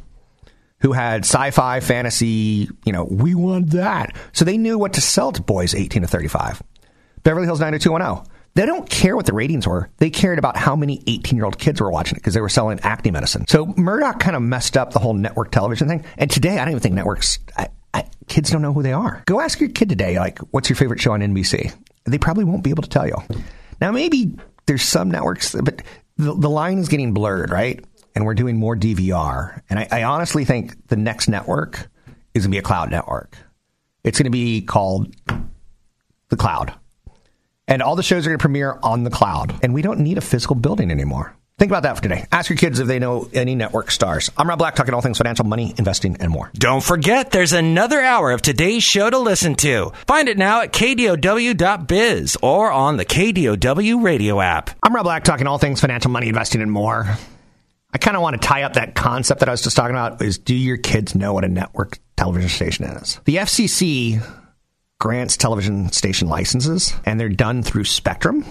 who 0.80 0.92
had 0.92 1.20
sci-fi, 1.20 1.80
fantasy, 1.80 2.68
you 2.84 2.92
know, 2.92 3.04
we 3.04 3.34
want 3.34 3.70
that. 3.70 4.14
So 4.32 4.44
they 4.44 4.58
knew 4.58 4.78
what 4.78 4.92
to 4.94 5.00
sell 5.00 5.32
to 5.32 5.40
boys 5.40 5.74
18 5.74 6.02
to 6.02 6.08
35. 6.08 6.62
Beverly 7.22 7.46
Hills 7.46 7.60
90210 7.60 8.30
they 8.54 8.66
don't 8.66 8.88
care 8.88 9.16
what 9.16 9.26
the 9.26 9.32
ratings 9.32 9.66
were. 9.66 9.90
They 9.98 10.10
cared 10.10 10.38
about 10.38 10.56
how 10.56 10.76
many 10.76 11.02
18 11.06 11.36
year 11.36 11.44
old 11.44 11.58
kids 11.58 11.80
were 11.80 11.90
watching 11.90 12.16
it 12.16 12.20
because 12.20 12.34
they 12.34 12.40
were 12.40 12.48
selling 12.48 12.78
acne 12.80 13.10
medicine. 13.10 13.46
So 13.48 13.66
Murdoch 13.76 14.20
kind 14.20 14.36
of 14.36 14.42
messed 14.42 14.76
up 14.76 14.92
the 14.92 15.00
whole 15.00 15.14
network 15.14 15.50
television 15.50 15.88
thing. 15.88 16.04
And 16.16 16.30
today, 16.30 16.58
I 16.58 16.64
don't 16.64 16.70
even 16.70 16.80
think 16.80 16.94
networks, 16.94 17.40
I, 17.56 17.68
I, 17.92 18.06
kids 18.28 18.50
don't 18.50 18.62
know 18.62 18.72
who 18.72 18.82
they 18.82 18.92
are. 18.92 19.22
Go 19.26 19.40
ask 19.40 19.60
your 19.60 19.70
kid 19.70 19.88
today, 19.88 20.18
like, 20.18 20.38
what's 20.52 20.68
your 20.68 20.76
favorite 20.76 21.00
show 21.00 21.12
on 21.12 21.20
NBC? 21.20 21.74
They 22.04 22.18
probably 22.18 22.44
won't 22.44 22.62
be 22.62 22.70
able 22.70 22.82
to 22.82 22.88
tell 22.88 23.06
you. 23.06 23.16
Now, 23.80 23.90
maybe 23.90 24.36
there's 24.66 24.82
some 24.82 25.10
networks, 25.10 25.54
but 25.54 25.82
the, 26.16 26.34
the 26.34 26.50
line 26.50 26.78
is 26.78 26.88
getting 26.88 27.12
blurred, 27.12 27.50
right? 27.50 27.84
And 28.14 28.24
we're 28.24 28.34
doing 28.34 28.56
more 28.56 28.76
DVR. 28.76 29.60
And 29.68 29.80
I, 29.80 29.88
I 29.90 30.02
honestly 30.04 30.44
think 30.44 30.86
the 30.88 30.96
next 30.96 31.26
network 31.28 31.88
is 32.34 32.44
going 32.44 32.52
to 32.52 32.54
be 32.54 32.58
a 32.58 32.62
cloud 32.62 32.90
network. 32.90 33.36
It's 34.04 34.18
going 34.18 34.24
to 34.24 34.30
be 34.30 34.60
called 34.62 35.12
the 36.28 36.36
cloud 36.36 36.74
and 37.66 37.82
all 37.82 37.96
the 37.96 38.02
shows 38.02 38.26
are 38.26 38.30
going 38.30 38.38
to 38.38 38.42
premiere 38.42 38.78
on 38.82 39.04
the 39.04 39.10
cloud. 39.10 39.58
And 39.62 39.74
we 39.74 39.82
don't 39.82 40.00
need 40.00 40.18
a 40.18 40.22
physical 40.22 40.56
building 40.56 40.90
anymore. 40.90 41.34
Think 41.56 41.70
about 41.70 41.84
that 41.84 41.96
for 41.96 42.02
today. 42.02 42.26
Ask 42.32 42.50
your 42.50 42.56
kids 42.56 42.80
if 42.80 42.88
they 42.88 42.98
know 42.98 43.28
any 43.32 43.54
network 43.54 43.92
stars. 43.92 44.28
I'm 44.36 44.48
Rob 44.48 44.58
Black, 44.58 44.74
talking 44.74 44.92
all 44.92 45.00
things 45.00 45.18
financial, 45.18 45.44
money, 45.44 45.72
investing, 45.78 46.16
and 46.18 46.32
more. 46.32 46.50
Don't 46.54 46.82
forget, 46.82 47.30
there's 47.30 47.52
another 47.52 48.00
hour 48.00 48.32
of 48.32 48.42
today's 48.42 48.82
show 48.82 49.08
to 49.08 49.18
listen 49.18 49.54
to. 49.56 49.92
Find 50.08 50.28
it 50.28 50.36
now 50.36 50.62
at 50.62 50.72
kdow.biz 50.72 52.36
or 52.42 52.72
on 52.72 52.96
the 52.96 53.04
KDOW 53.04 54.02
radio 54.02 54.40
app. 54.40 54.70
I'm 54.82 54.94
Rob 54.94 55.04
Black, 55.04 55.22
talking 55.22 55.46
all 55.46 55.58
things 55.58 55.80
financial, 55.80 56.10
money, 56.10 56.26
investing, 56.26 56.60
and 56.60 56.72
more. 56.72 57.06
I 57.92 57.98
kind 57.98 58.16
of 58.16 58.22
want 58.24 58.40
to 58.42 58.46
tie 58.46 58.64
up 58.64 58.72
that 58.72 58.96
concept 58.96 59.38
that 59.38 59.48
I 59.48 59.52
was 59.52 59.62
just 59.62 59.76
talking 59.76 59.94
about 59.94 60.20
is 60.20 60.38
do 60.38 60.56
your 60.56 60.76
kids 60.76 61.14
know 61.14 61.32
what 61.34 61.44
a 61.44 61.48
network 61.48 62.00
television 62.16 62.50
station 62.50 62.84
is? 62.86 63.20
The 63.26 63.36
FCC 63.36 64.20
grants 64.98 65.36
television 65.36 65.90
station 65.92 66.28
licenses, 66.28 66.94
and 67.04 67.18
they're 67.18 67.28
done 67.28 67.62
through 67.62 67.84
Spectrum. 67.84 68.44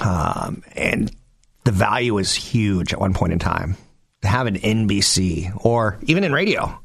Um, 0.00 0.62
and 0.74 1.14
the 1.64 1.72
value 1.72 2.18
is 2.18 2.34
huge 2.34 2.92
at 2.92 3.00
one 3.00 3.14
point 3.14 3.32
in 3.32 3.38
time 3.38 3.76
to 4.22 4.28
have 4.28 4.46
an 4.46 4.56
NBC 4.56 5.64
or 5.64 5.98
even 6.02 6.24
in 6.24 6.32
radio. 6.32 6.80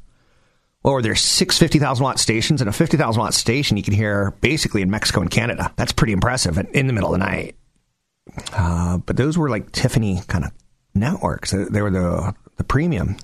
Or 0.84 1.00
there's 1.00 1.20
six 1.20 1.58
50,000 1.58 2.02
watt 2.02 2.18
stations 2.18 2.60
and 2.60 2.68
a 2.68 2.72
50,000 2.72 3.20
watt 3.20 3.34
station 3.34 3.76
you 3.76 3.82
can 3.82 3.94
hear 3.94 4.32
basically 4.40 4.82
in 4.82 4.90
Mexico 4.90 5.20
and 5.20 5.30
Canada. 5.30 5.72
That's 5.76 5.92
pretty 5.92 6.12
impressive 6.12 6.58
in 6.72 6.86
the 6.86 6.92
middle 6.92 7.14
of 7.14 7.20
the 7.20 7.24
night. 7.24 7.56
Uh, 8.52 8.98
but 8.98 9.16
those 9.16 9.38
were 9.38 9.48
like 9.48 9.70
Tiffany 9.72 10.20
kind 10.26 10.44
of 10.44 10.52
networks. 10.94 11.52
They 11.52 11.82
were 11.82 11.90
the, 11.90 12.34
the 12.56 12.64
premium. 12.64 13.16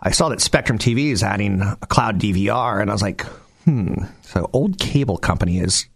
I 0.00 0.10
saw 0.10 0.28
that 0.30 0.40
Spectrum 0.40 0.78
TV 0.78 1.10
is 1.12 1.22
adding 1.22 1.62
a 1.62 1.86
cloud 1.86 2.20
DVR, 2.20 2.80
and 2.80 2.90
I 2.90 2.92
was 2.92 3.02
like, 3.02 3.24
Hmm. 3.64 4.04
So 4.22 4.48
old 4.52 4.78
cable 4.78 5.16
company 5.16 5.58
is 5.58 5.86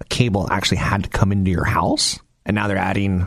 a 0.00 0.04
cable 0.04 0.50
actually 0.50 0.78
had 0.78 1.04
to 1.04 1.10
come 1.10 1.32
into 1.32 1.50
your 1.50 1.64
house, 1.64 2.18
and 2.44 2.54
now 2.54 2.68
they're 2.68 2.76
adding 2.76 3.26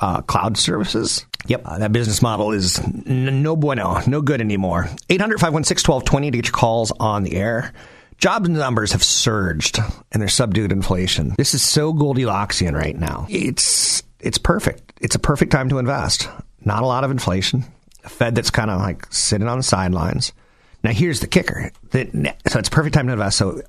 uh, 0.00 0.22
cloud 0.22 0.56
services. 0.56 1.26
Yep, 1.46 1.62
uh, 1.64 1.78
that 1.78 1.92
business 1.92 2.22
model 2.22 2.52
is 2.52 2.78
n- 2.78 3.42
no 3.42 3.54
bueno, 3.54 4.00
no 4.06 4.20
good 4.20 4.40
anymore. 4.40 4.88
800 5.10 5.38
516 5.38 5.88
1220 5.92 6.30
to 6.30 6.38
get 6.38 6.46
your 6.46 6.52
calls 6.52 6.92
on 6.98 7.22
the 7.22 7.36
air. 7.36 7.72
Job 8.18 8.46
numbers 8.46 8.92
have 8.92 9.02
surged 9.04 9.78
and 10.10 10.20
they're 10.22 10.28
subdued 10.28 10.72
inflation. 10.72 11.34
This 11.36 11.52
is 11.54 11.62
so 11.62 11.92
Goldilocksian 11.92 12.74
right 12.74 12.96
now. 12.96 13.26
It's 13.28 14.02
it's 14.20 14.38
perfect. 14.38 14.94
It's 15.00 15.14
a 15.14 15.18
perfect 15.20 15.52
time 15.52 15.68
to 15.68 15.78
invest. 15.78 16.28
Not 16.64 16.82
a 16.82 16.86
lot 16.86 17.04
of 17.04 17.10
inflation. 17.10 17.64
A 18.04 18.08
Fed 18.08 18.34
that's 18.34 18.50
kind 18.50 18.70
of 18.70 18.80
like 18.80 19.06
sitting 19.12 19.46
on 19.48 19.58
the 19.58 19.62
sidelines. 19.62 20.32
Now 20.86 20.92
here's 20.92 21.18
the 21.18 21.26
kicker. 21.26 21.72
So 21.92 22.58
it's 22.60 22.68
perfect 22.68 22.94
time 22.94 23.08
to 23.08 23.14
invest. 23.14 23.38
So 23.38 23.60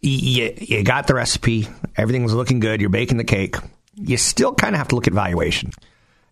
you, 0.00 0.52
you 0.58 0.82
got 0.82 1.06
the 1.06 1.14
recipe. 1.14 1.68
Everything's 1.96 2.34
looking 2.34 2.58
good. 2.58 2.80
You're 2.80 2.90
baking 2.90 3.18
the 3.18 3.22
cake. 3.22 3.54
You 3.94 4.16
still 4.16 4.52
kind 4.52 4.74
of 4.74 4.78
have 4.78 4.88
to 4.88 4.96
look 4.96 5.06
at 5.06 5.12
valuation. 5.12 5.70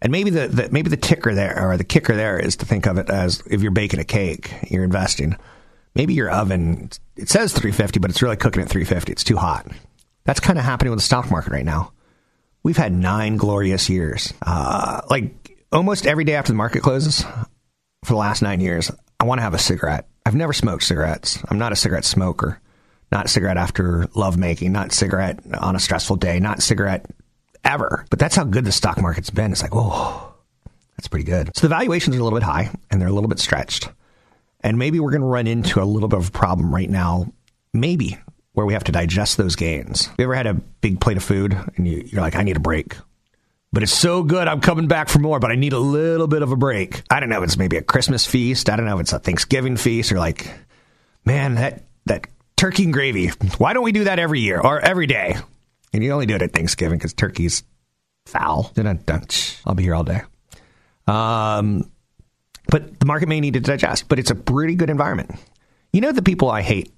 And 0.02 0.10
maybe 0.10 0.30
the, 0.30 0.48
the, 0.48 0.68
maybe 0.72 0.90
the 0.90 0.96
ticker 0.96 1.32
there 1.32 1.70
or 1.70 1.76
the 1.76 1.84
kicker 1.84 2.16
there 2.16 2.40
is 2.40 2.56
to 2.56 2.66
think 2.66 2.86
of 2.86 2.98
it 2.98 3.08
as 3.08 3.40
if 3.48 3.62
you're 3.62 3.70
baking 3.70 4.00
a 4.00 4.04
cake, 4.04 4.52
you're 4.68 4.82
investing. 4.82 5.36
Maybe 5.94 6.14
your 6.14 6.28
oven 6.28 6.90
it 7.14 7.28
says 7.28 7.52
350, 7.52 8.00
but 8.00 8.10
it's 8.10 8.20
really 8.20 8.36
cooking 8.36 8.62
at 8.62 8.68
350. 8.68 9.12
It's 9.12 9.22
too 9.22 9.36
hot. 9.36 9.70
That's 10.24 10.40
kind 10.40 10.58
of 10.58 10.64
happening 10.64 10.90
with 10.90 10.98
the 10.98 11.04
stock 11.04 11.30
market 11.30 11.52
right 11.52 11.64
now. 11.64 11.92
We've 12.64 12.76
had 12.76 12.92
nine 12.92 13.36
glorious 13.36 13.88
years. 13.88 14.34
Uh, 14.42 15.02
like 15.08 15.56
almost 15.70 16.04
every 16.04 16.24
day 16.24 16.34
after 16.34 16.50
the 16.50 16.56
market 16.56 16.82
closes 16.82 17.22
for 17.22 18.14
the 18.14 18.16
last 18.16 18.42
nine 18.42 18.60
years, 18.60 18.90
I 19.20 19.24
want 19.24 19.38
to 19.38 19.42
have 19.42 19.54
a 19.54 19.58
cigarette. 19.58 20.08
I've 20.24 20.34
never 20.34 20.52
smoked 20.54 20.82
cigarettes. 20.82 21.38
I'm 21.48 21.58
not 21.58 21.72
a 21.72 21.76
cigarette 21.76 22.04
smoker. 22.04 22.58
not 23.12 23.28
cigarette 23.28 23.56
after 23.56 24.06
lovemaking, 24.14 24.72
not 24.72 24.92
cigarette 24.92 25.40
on 25.58 25.76
a 25.76 25.80
stressful 25.80 26.16
day, 26.16 26.38
not 26.38 26.62
cigarette 26.62 27.06
ever. 27.64 28.04
But 28.10 28.18
that's 28.18 28.36
how 28.36 28.44
good 28.44 28.64
the 28.64 28.72
stock 28.72 29.00
market's 29.00 29.30
been. 29.30 29.52
It's 29.52 29.62
like, 29.62 29.74
oh, 29.74 30.32
that's 30.96 31.08
pretty 31.08 31.24
good. 31.24 31.50
So 31.56 31.62
the 31.62 31.74
valuations 31.74 32.16
are 32.16 32.20
a 32.20 32.22
little 32.22 32.38
bit 32.38 32.44
high 32.44 32.70
and 32.90 33.00
they're 33.00 33.08
a 33.08 33.12
little 33.12 33.28
bit 33.28 33.38
stretched. 33.38 33.88
And 34.60 34.78
maybe 34.78 35.00
we're 35.00 35.10
going 35.10 35.22
to 35.22 35.26
run 35.26 35.46
into 35.46 35.82
a 35.82 35.84
little 35.84 36.08
bit 36.08 36.18
of 36.18 36.28
a 36.28 36.32
problem 36.32 36.72
right 36.72 36.90
now, 36.90 37.32
maybe, 37.72 38.18
where 38.52 38.66
we 38.66 38.74
have 38.74 38.84
to 38.84 38.92
digest 38.92 39.38
those 39.38 39.56
gains. 39.56 40.08
You 40.18 40.24
ever 40.24 40.34
had 40.34 40.46
a 40.46 40.54
big 40.54 41.00
plate 41.00 41.16
of 41.16 41.24
food 41.24 41.56
and 41.76 41.88
you, 41.88 42.02
you're 42.06 42.20
like, 42.20 42.36
I 42.36 42.42
need 42.42 42.56
a 42.56 42.60
break? 42.60 42.96
But 43.72 43.84
it's 43.84 43.92
so 43.92 44.24
good, 44.24 44.48
I'm 44.48 44.60
coming 44.60 44.88
back 44.88 45.08
for 45.08 45.20
more, 45.20 45.38
but 45.38 45.52
I 45.52 45.54
need 45.54 45.72
a 45.72 45.78
little 45.78 46.26
bit 46.26 46.42
of 46.42 46.50
a 46.50 46.56
break. 46.56 47.02
I 47.08 47.20
don't 47.20 47.28
know 47.28 47.38
if 47.38 47.44
it's 47.44 47.56
maybe 47.56 47.76
a 47.76 47.82
Christmas 47.82 48.26
feast. 48.26 48.68
I 48.68 48.76
don't 48.76 48.84
know 48.84 48.96
if 48.96 49.00
it's 49.02 49.12
a 49.12 49.20
Thanksgiving 49.20 49.76
feast 49.76 50.10
or 50.10 50.18
like, 50.18 50.50
man, 51.24 51.54
that, 51.54 51.84
that 52.06 52.26
turkey 52.56 52.84
and 52.84 52.92
gravy. 52.92 53.28
Why 53.58 53.72
don't 53.72 53.84
we 53.84 53.92
do 53.92 54.04
that 54.04 54.18
every 54.18 54.40
year 54.40 54.60
or 54.60 54.80
every 54.80 55.06
day? 55.06 55.36
And 55.92 56.02
you 56.02 56.10
only 56.12 56.26
do 56.26 56.34
it 56.34 56.42
at 56.42 56.52
Thanksgiving 56.52 56.98
because 56.98 57.14
turkey's 57.14 57.62
foul. 58.26 58.72
I'll 59.64 59.74
be 59.74 59.84
here 59.84 59.94
all 59.94 60.04
day. 60.04 60.22
Um, 61.06 61.90
but 62.68 62.98
the 62.98 63.06
market 63.06 63.28
may 63.28 63.40
need 63.40 63.54
to 63.54 63.60
digest, 63.60 64.08
but 64.08 64.18
it's 64.18 64.30
a 64.30 64.34
pretty 64.34 64.74
good 64.74 64.90
environment. 64.90 65.32
You 65.92 66.00
know 66.00 66.12
the 66.12 66.22
people 66.22 66.50
I 66.50 66.62
hate? 66.62 66.92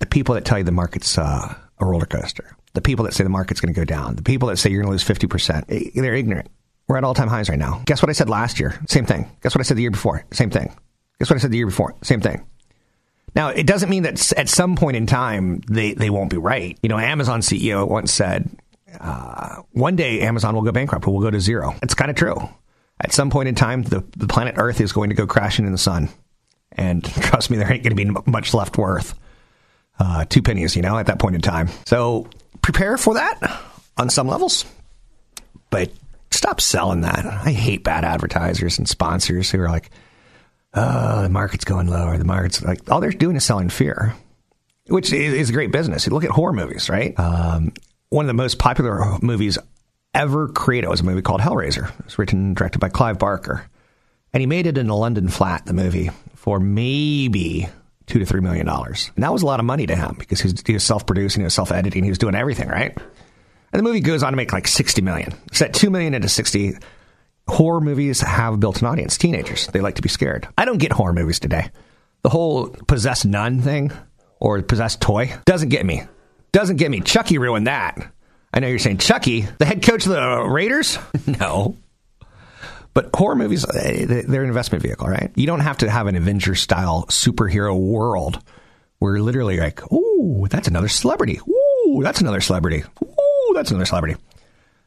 The 0.00 0.06
people 0.06 0.34
that 0.34 0.44
tell 0.44 0.58
you 0.58 0.64
the 0.64 0.72
market's 0.72 1.18
uh, 1.18 1.54
a 1.78 1.84
roller 1.84 2.06
coaster. 2.06 2.56
The 2.78 2.82
people 2.82 3.04
that 3.04 3.14
say 3.14 3.24
the 3.24 3.30
market's 3.30 3.60
going 3.60 3.74
to 3.74 3.78
go 3.78 3.84
down. 3.84 4.16
The 4.16 4.22
people 4.22 4.48
that 4.48 4.56
say 4.56 4.70
you're 4.70 4.82
going 4.82 4.96
to 4.96 5.04
lose 5.04 5.04
50%. 5.04 5.64
Eh, 5.68 5.90
they're 5.94 6.14
ignorant. 6.14 6.48
We're 6.86 6.96
at 6.96 7.04
all 7.04 7.14
time 7.14 7.28
highs 7.28 7.48
right 7.48 7.58
now. 7.58 7.82
Guess 7.84 8.02
what 8.02 8.08
I 8.08 8.12
said 8.12 8.28
last 8.28 8.58
year? 8.58 8.80
Same 8.88 9.04
thing. 9.04 9.30
Guess 9.42 9.54
what 9.54 9.60
I 9.60 9.64
said 9.64 9.76
the 9.76 9.82
year 9.82 9.90
before? 9.90 10.24
Same 10.32 10.50
thing. 10.50 10.74
Guess 11.18 11.30
what 11.30 11.36
I 11.36 11.38
said 11.40 11.50
the 11.50 11.58
year 11.58 11.66
before? 11.66 11.94
Same 12.02 12.20
thing. 12.20 12.46
Now, 13.34 13.48
it 13.48 13.66
doesn't 13.66 13.90
mean 13.90 14.04
that 14.04 14.32
at 14.38 14.48
some 14.48 14.74
point 14.76 14.96
in 14.96 15.06
time 15.06 15.60
they, 15.68 15.92
they 15.92 16.08
won't 16.08 16.30
be 16.30 16.38
right. 16.38 16.78
You 16.82 16.88
know, 16.88 16.98
Amazon 16.98 17.40
CEO 17.40 17.86
once 17.86 18.10
said, 18.12 18.48
uh, 19.00 19.62
one 19.72 19.96
day 19.96 20.22
Amazon 20.22 20.54
will 20.54 20.62
go 20.62 20.72
bankrupt 20.72 21.06
or 21.06 21.12
will 21.12 21.20
go 21.20 21.30
to 21.30 21.40
zero. 21.40 21.74
It's 21.82 21.94
kind 21.94 22.10
of 22.10 22.16
true 22.16 22.48
at 23.00 23.12
some 23.12 23.30
point 23.30 23.48
in 23.48 23.54
time, 23.54 23.82
the, 23.82 24.04
the 24.16 24.26
planet 24.26 24.54
Earth 24.58 24.80
is 24.80 24.92
going 24.92 25.10
to 25.10 25.14
go 25.14 25.26
crashing 25.26 25.66
in 25.66 25.72
the 25.72 25.78
sun. 25.78 26.08
And 26.72 27.04
trust 27.22 27.50
me, 27.50 27.56
there 27.56 27.72
ain't 27.72 27.82
going 27.82 27.96
to 27.96 28.22
be 28.22 28.30
much 28.30 28.54
left 28.54 28.78
worth. 28.78 29.18
Uh, 29.98 30.24
two 30.24 30.42
pennies, 30.42 30.76
you 30.76 30.82
know, 30.82 30.96
at 30.96 31.06
that 31.06 31.18
point 31.18 31.34
in 31.34 31.40
time. 31.40 31.68
So 31.86 32.28
prepare 32.62 32.96
for 32.96 33.14
that 33.14 33.62
on 33.96 34.10
some 34.10 34.28
levels, 34.28 34.64
but 35.70 35.90
stop 36.30 36.60
selling 36.60 37.02
that. 37.02 37.24
I 37.24 37.52
hate 37.52 37.84
bad 37.84 38.04
advertisers 38.04 38.78
and 38.78 38.88
sponsors 38.88 39.50
who 39.50 39.60
are 39.60 39.68
like, 39.68 39.90
oh, 40.74 41.22
the 41.22 41.28
market's 41.28 41.64
going 41.64 41.88
lower. 41.88 42.16
The 42.18 42.24
market's 42.24 42.62
like, 42.62 42.90
all 42.90 43.00
they're 43.00 43.10
doing 43.10 43.36
is 43.36 43.44
selling 43.44 43.68
fear, 43.68 44.14
which 44.86 45.12
is, 45.12 45.50
a 45.50 45.52
great 45.52 45.72
business. 45.72 46.06
You 46.06 46.12
look 46.12 46.24
at 46.24 46.30
horror 46.30 46.52
movies, 46.52 46.88
right? 46.88 47.18
Um, 47.18 47.72
one 48.10 48.24
of 48.24 48.28
the 48.28 48.34
most 48.34 48.58
popular 48.58 49.18
movies 49.20 49.58
ever 50.14 50.48
created 50.48 50.88
was 50.88 51.00
a 51.00 51.04
movie 51.04 51.22
called 51.22 51.40
Hellraiser. 51.40 51.90
It 51.98 52.04
was 52.04 52.18
written 52.18 52.38
and 52.38 52.56
directed 52.56 52.78
by 52.78 52.88
Clive 52.88 53.18
Barker. 53.18 53.68
And 54.32 54.40
he 54.40 54.46
made 54.46 54.66
it 54.66 54.78
in 54.78 54.88
a 54.88 54.96
London 54.96 55.28
flat, 55.28 55.66
the 55.66 55.72
movie, 55.72 56.10
for 56.34 56.60
maybe 56.60 57.68
two 58.08 58.18
to 58.18 58.26
three 58.26 58.40
million 58.40 58.66
dollars. 58.66 59.10
And 59.14 59.22
that 59.22 59.32
was 59.32 59.42
a 59.42 59.46
lot 59.46 59.60
of 59.60 59.66
money 59.66 59.86
to 59.86 59.94
him 59.94 60.16
because 60.18 60.40
he 60.40 60.48
was, 60.48 60.62
he 60.66 60.72
was 60.72 60.84
self 60.84 61.06
producing, 61.06 61.42
he 61.42 61.44
was 61.44 61.54
self 61.54 61.70
editing, 61.70 62.02
he 62.02 62.10
was 62.10 62.18
doing 62.18 62.34
everything, 62.34 62.68
right? 62.68 62.96
And 63.72 63.78
the 63.78 63.82
movie 63.82 64.00
goes 64.00 64.22
on 64.22 64.32
to 64.32 64.36
make 64.36 64.52
like 64.52 64.66
60 64.66 65.02
million. 65.02 65.34
Set 65.52 65.74
2 65.74 65.90
million 65.90 66.14
into 66.14 66.28
60. 66.28 66.74
Horror 67.46 67.80
movies 67.80 68.20
have 68.20 68.60
built 68.60 68.80
an 68.80 68.88
audience, 68.88 69.18
teenagers. 69.18 69.66
They 69.68 69.80
like 69.80 69.96
to 69.96 70.02
be 70.02 70.08
scared. 70.08 70.48
I 70.56 70.64
don't 70.64 70.78
get 70.78 70.92
horror 70.92 71.12
movies 71.12 71.38
today. 71.38 71.70
The 72.22 72.30
whole 72.30 72.68
possessed 72.68 73.26
nun 73.26 73.60
thing 73.60 73.92
or 74.40 74.62
possessed 74.62 75.00
toy 75.00 75.32
doesn't 75.44 75.68
get 75.68 75.84
me. 75.84 76.02
Doesn't 76.52 76.76
get 76.76 76.90
me. 76.90 77.00
Chucky 77.00 77.38
ruined 77.38 77.66
that. 77.66 78.12
I 78.52 78.60
know 78.60 78.68
you're 78.68 78.78
saying 78.78 78.98
Chucky, 78.98 79.42
the 79.42 79.66
head 79.66 79.82
coach 79.82 80.06
of 80.06 80.12
the 80.12 80.42
Raiders? 80.48 80.98
no. 81.26 81.76
But 82.94 83.10
horror 83.14 83.36
movies, 83.36 83.64
eh, 83.64 84.06
they're 84.06 84.42
an 84.42 84.48
investment 84.48 84.82
vehicle, 84.82 85.06
right? 85.08 85.30
You 85.36 85.46
don't 85.46 85.60
have 85.60 85.78
to 85.78 85.90
have 85.90 86.06
an 86.06 86.16
Avengers 86.16 86.60
style 86.60 87.06
superhero 87.08 87.78
world 87.78 88.42
where 88.98 89.16
you're 89.16 89.24
literally 89.24 89.58
like, 89.58 89.80
ooh, 89.92 90.46
that's 90.50 90.68
another 90.68 90.88
celebrity. 90.88 91.40
Ooh, 91.48 92.00
that's 92.02 92.20
another 92.20 92.40
celebrity. 92.40 92.82
Ooh, 93.02 93.52
that's 93.54 93.70
another 93.70 93.84
celebrity. 93.84 94.16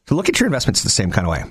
So 0.08 0.14
look 0.14 0.28
at 0.28 0.38
your 0.40 0.46
investments 0.46 0.82
the 0.82 0.90
same 0.90 1.10
kind 1.10 1.26
of 1.26 1.30
way. 1.30 1.44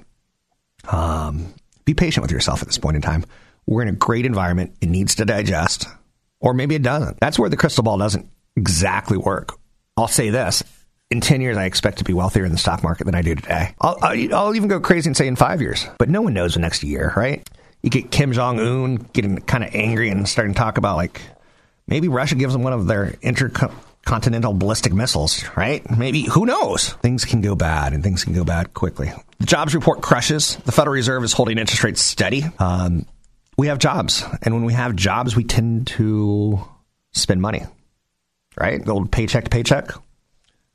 Um, 0.91 1.53
be 1.85 1.93
patient 1.93 2.21
with 2.21 2.31
yourself 2.31 2.61
at 2.61 2.67
this 2.67 2.77
point 2.77 2.95
in 2.95 3.01
time. 3.01 3.25
We're 3.65 3.81
in 3.81 3.87
a 3.87 3.93
great 3.93 4.25
environment. 4.25 4.75
It 4.81 4.89
needs 4.89 5.15
to 5.15 5.25
digest, 5.25 5.87
or 6.39 6.53
maybe 6.53 6.75
it 6.75 6.83
doesn't. 6.83 7.19
That's 7.19 7.39
where 7.39 7.49
the 7.49 7.57
crystal 7.57 7.83
ball 7.83 7.97
doesn't 7.97 8.27
exactly 8.55 9.17
work. 9.17 9.57
I'll 9.95 10.07
say 10.07 10.29
this 10.29 10.63
in 11.11 11.19
10 11.19 11.41
years, 11.41 11.57
I 11.57 11.65
expect 11.65 11.97
to 11.97 12.03
be 12.05 12.13
wealthier 12.13 12.45
in 12.45 12.53
the 12.53 12.57
stock 12.57 12.81
market 12.81 13.03
than 13.03 13.15
I 13.15 13.21
do 13.21 13.35
today. 13.35 13.75
I'll, 13.81 13.97
I'll, 14.01 14.55
even 14.55 14.69
go 14.69 14.79
crazy 14.79 15.09
and 15.09 15.17
say 15.17 15.27
in 15.27 15.35
five 15.35 15.61
years, 15.61 15.85
but 15.99 16.09
no 16.09 16.21
one 16.21 16.33
knows 16.33 16.53
the 16.53 16.61
next 16.61 16.83
year, 16.83 17.13
right? 17.15 17.47
You 17.81 17.89
get 17.89 18.11
Kim 18.11 18.31
Jong 18.31 18.59
Un 18.59 18.95
getting 19.11 19.37
kind 19.39 19.63
of 19.63 19.75
angry 19.75 20.09
and 20.09 20.27
starting 20.27 20.53
to 20.53 20.57
talk 20.57 20.77
about 20.77 20.95
like 20.95 21.21
maybe 21.85 22.07
Russia 22.07 22.35
gives 22.35 22.53
them 22.53 22.63
one 22.63 22.71
of 22.71 22.87
their 22.87 23.15
intercontinental 23.21 24.53
ballistic 24.53 24.93
missiles, 24.93 25.43
right? 25.57 25.87
Maybe 25.95 26.21
who 26.21 26.45
knows? 26.45 26.93
Things 26.93 27.25
can 27.25 27.41
go 27.41 27.55
bad 27.55 27.93
and 27.93 28.03
things 28.03 28.23
can 28.23 28.33
go 28.33 28.45
bad 28.45 28.73
quickly. 28.73 29.11
The 29.39 29.45
jobs 29.45 29.75
report 29.75 30.01
crushes. 30.01 30.55
The 30.57 30.71
Federal 30.71 30.93
Reserve 30.93 31.23
is 31.25 31.33
holding 31.33 31.57
interest 31.57 31.83
rates 31.83 32.01
steady. 32.01 32.45
Um, 32.57 33.05
we 33.57 33.67
have 33.67 33.79
jobs, 33.79 34.23
and 34.43 34.53
when 34.53 34.63
we 34.63 34.73
have 34.73 34.95
jobs, 34.95 35.35
we 35.35 35.43
tend 35.43 35.87
to 35.87 36.63
spend 37.11 37.41
money, 37.41 37.63
right? 38.57 38.83
The 38.83 38.91
old 38.91 39.11
paycheck 39.11 39.43
to 39.43 39.49
paycheck. 39.49 39.91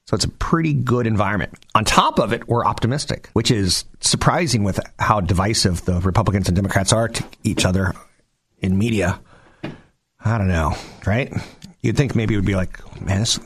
So 0.07 0.15
it's 0.15 0.25
a 0.25 0.31
pretty 0.31 0.73
good 0.73 1.07
environment. 1.07 1.53
On 1.75 1.85
top 1.85 2.21
of 2.21 2.33
it, 2.33 2.47
we're 2.49 2.65
optimistic, 2.65 3.29
which 3.33 3.51
is 3.51 3.85
surprising 4.01 4.63
with 4.63 4.79
how 5.01 5.21
divisive 5.21 5.85
the 5.85 6.01
Republicans 6.01 6.49
and 6.49 6.55
Democrats 6.55 6.93
are 6.93 7.09
to 7.09 7.25
each 7.43 7.65
other 7.65 7.93
in 8.59 8.79
media. 8.79 9.21
I 10.25 10.39
don't 10.39 10.49
know, 10.49 10.75
right? 11.07 11.33
You'd 11.83 11.97
think 11.97 12.15
maybe 12.15 12.35
it 12.35 12.39
would 12.39 12.47
be 12.47 12.55
like, 12.55 12.79
man, 13.01 13.21
this, 13.21 13.41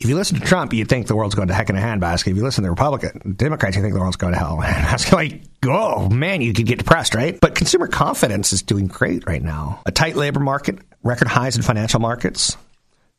if 0.00 0.08
you 0.08 0.16
listen 0.16 0.40
to 0.40 0.44
Trump, 0.44 0.72
you'd 0.72 0.88
think 0.88 1.06
the 1.06 1.16
world's 1.16 1.34
going 1.34 1.48
to 1.48 1.54
heck 1.54 1.68
in 1.68 1.76
a 1.76 1.80
handbasket. 1.80 2.28
If 2.28 2.36
you 2.36 2.42
listen 2.42 2.62
to 2.62 2.66
the 2.66 2.70
Republican 2.70 3.34
Democrats, 3.36 3.76
you 3.76 3.82
think 3.82 3.92
the 3.92 4.00
world's 4.00 4.16
going 4.16 4.32
to 4.32 4.38
hell. 4.38 4.58
That's 4.60 5.12
like, 5.12 5.42
oh 5.66 6.08
man, 6.08 6.40
you 6.40 6.54
could 6.54 6.66
get 6.66 6.78
depressed, 6.78 7.14
right? 7.14 7.38
But 7.38 7.54
consumer 7.54 7.88
confidence 7.88 8.54
is 8.54 8.62
doing 8.62 8.86
great 8.86 9.26
right 9.26 9.42
now. 9.42 9.82
A 9.84 9.92
tight 9.92 10.16
labor 10.16 10.40
market, 10.40 10.78
record 11.02 11.28
highs 11.28 11.56
in 11.56 11.62
financial 11.62 12.00
markets, 12.00 12.56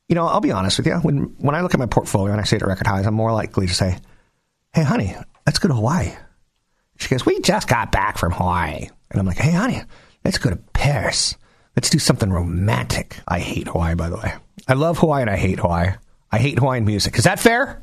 you 0.08 0.16
know, 0.16 0.28
I'll 0.28 0.42
be 0.42 0.52
honest 0.52 0.78
with 0.78 0.88
you. 0.88 0.96
When 0.96 1.36
when 1.38 1.56
I 1.56 1.62
look 1.62 1.74
at 1.74 1.80
my 1.80 1.86
portfolio 1.86 2.32
and 2.32 2.42
I 2.42 2.44
see 2.44 2.56
it 2.56 2.62
at 2.62 2.68
record 2.68 2.88
highs, 2.88 3.06
I'm 3.06 3.14
more 3.14 3.34
likely 3.34 3.68
to 3.68 3.74
say, 3.74 3.98
"Hey, 4.74 4.84
honey, 4.84 5.16
let's 5.46 5.60
go 5.60 5.68
to 5.68 5.74
Hawaii." 5.74 6.12
She 6.98 7.10
goes, 7.10 7.26
"We 7.26 7.40
just 7.42 7.68
got 7.68 7.92
back 7.92 8.18
from 8.18 8.32
Hawaii," 8.32 8.90
and 9.12 9.20
I'm 9.20 9.26
like, 9.26 9.38
"Hey, 9.38 9.52
honey, 9.52 9.82
let's 10.24 10.38
go 10.38 10.50
to 10.50 10.58
Paris. 10.74 11.36
Let's 11.76 11.90
do 11.90 12.00
something 12.00 12.32
romantic." 12.32 13.18
I 13.28 13.40
hate 13.40 13.68
Hawaii, 13.68 13.96
by 13.96 14.10
the 14.10 14.18
way. 14.18 14.34
I 14.68 14.74
love 14.74 15.00
Hawaii 15.00 15.22
and 15.22 15.30
I 15.30 15.38
hate 15.38 15.60
Hawaii. 15.60 15.92
I 16.32 16.38
hate 16.38 16.60
Hawaiian 16.60 16.86
music. 16.86 17.18
Is 17.18 17.24
that 17.26 17.40
fair? 17.40 17.82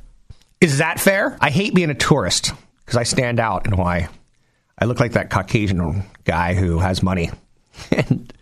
Is 0.60 0.78
that 0.78 1.00
fair? 1.00 1.36
I 1.40 1.50
hate 1.50 1.74
being 1.74 1.90
a 1.90 1.94
tourist 1.94 2.52
because 2.84 2.96
I 2.96 3.02
stand 3.04 3.40
out 3.40 3.66
in 3.66 3.72
Hawaii. 3.72 4.06
I 4.78 4.84
look 4.84 5.00
like 5.00 5.12
that 5.12 5.30
Caucasian 5.30 6.04
guy 6.24 6.54
who 6.54 6.78
has 6.78 7.02
money. 7.02 7.30
and 7.90 8.32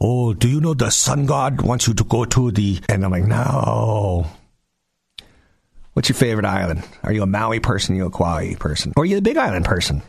oh, 0.00 0.34
do 0.34 0.48
you 0.48 0.60
know 0.60 0.74
the 0.74 0.90
sun 0.90 1.26
god 1.26 1.62
wants 1.62 1.86
you 1.86 1.94
to 1.94 2.04
go 2.04 2.24
to 2.24 2.50
the. 2.50 2.80
And 2.88 3.04
I'm 3.04 3.10
like, 3.10 3.24
no. 3.24 4.26
What's 5.92 6.10
your 6.10 6.16
favorite 6.16 6.44
island? 6.44 6.86
Are 7.02 7.12
you 7.12 7.22
a 7.22 7.26
Maui 7.26 7.58
person? 7.58 7.94
Are 7.94 7.98
you 7.98 8.06
a 8.06 8.10
Kauai 8.10 8.54
person? 8.56 8.92
Or 8.96 9.02
are 9.02 9.06
you 9.06 9.16
the 9.16 9.22
Big 9.22 9.38
Island 9.38 9.64
person? 9.64 10.02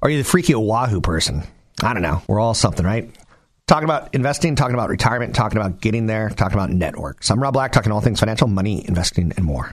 Or 0.00 0.08
are 0.08 0.10
you 0.10 0.18
the 0.18 0.24
freaky 0.24 0.54
Oahu 0.54 1.00
person? 1.00 1.42
I 1.82 1.92
don't 1.92 2.02
know. 2.02 2.22
We're 2.28 2.38
all 2.38 2.54
something, 2.54 2.86
right? 2.86 3.10
Talking 3.66 3.84
about 3.86 4.14
investing, 4.14 4.54
talking 4.54 4.74
about 4.74 4.88
retirement, 4.88 5.34
talking 5.34 5.58
about 5.58 5.80
getting 5.80 6.06
there, 6.06 6.30
talking 6.30 6.56
about 6.56 6.70
networks. 6.70 7.28
I'm 7.28 7.42
Rob 7.42 7.54
Black, 7.54 7.72
talking 7.72 7.90
all 7.90 8.00
things 8.00 8.20
financial, 8.20 8.46
money, 8.46 8.86
investing, 8.86 9.32
and 9.36 9.44
more. 9.44 9.72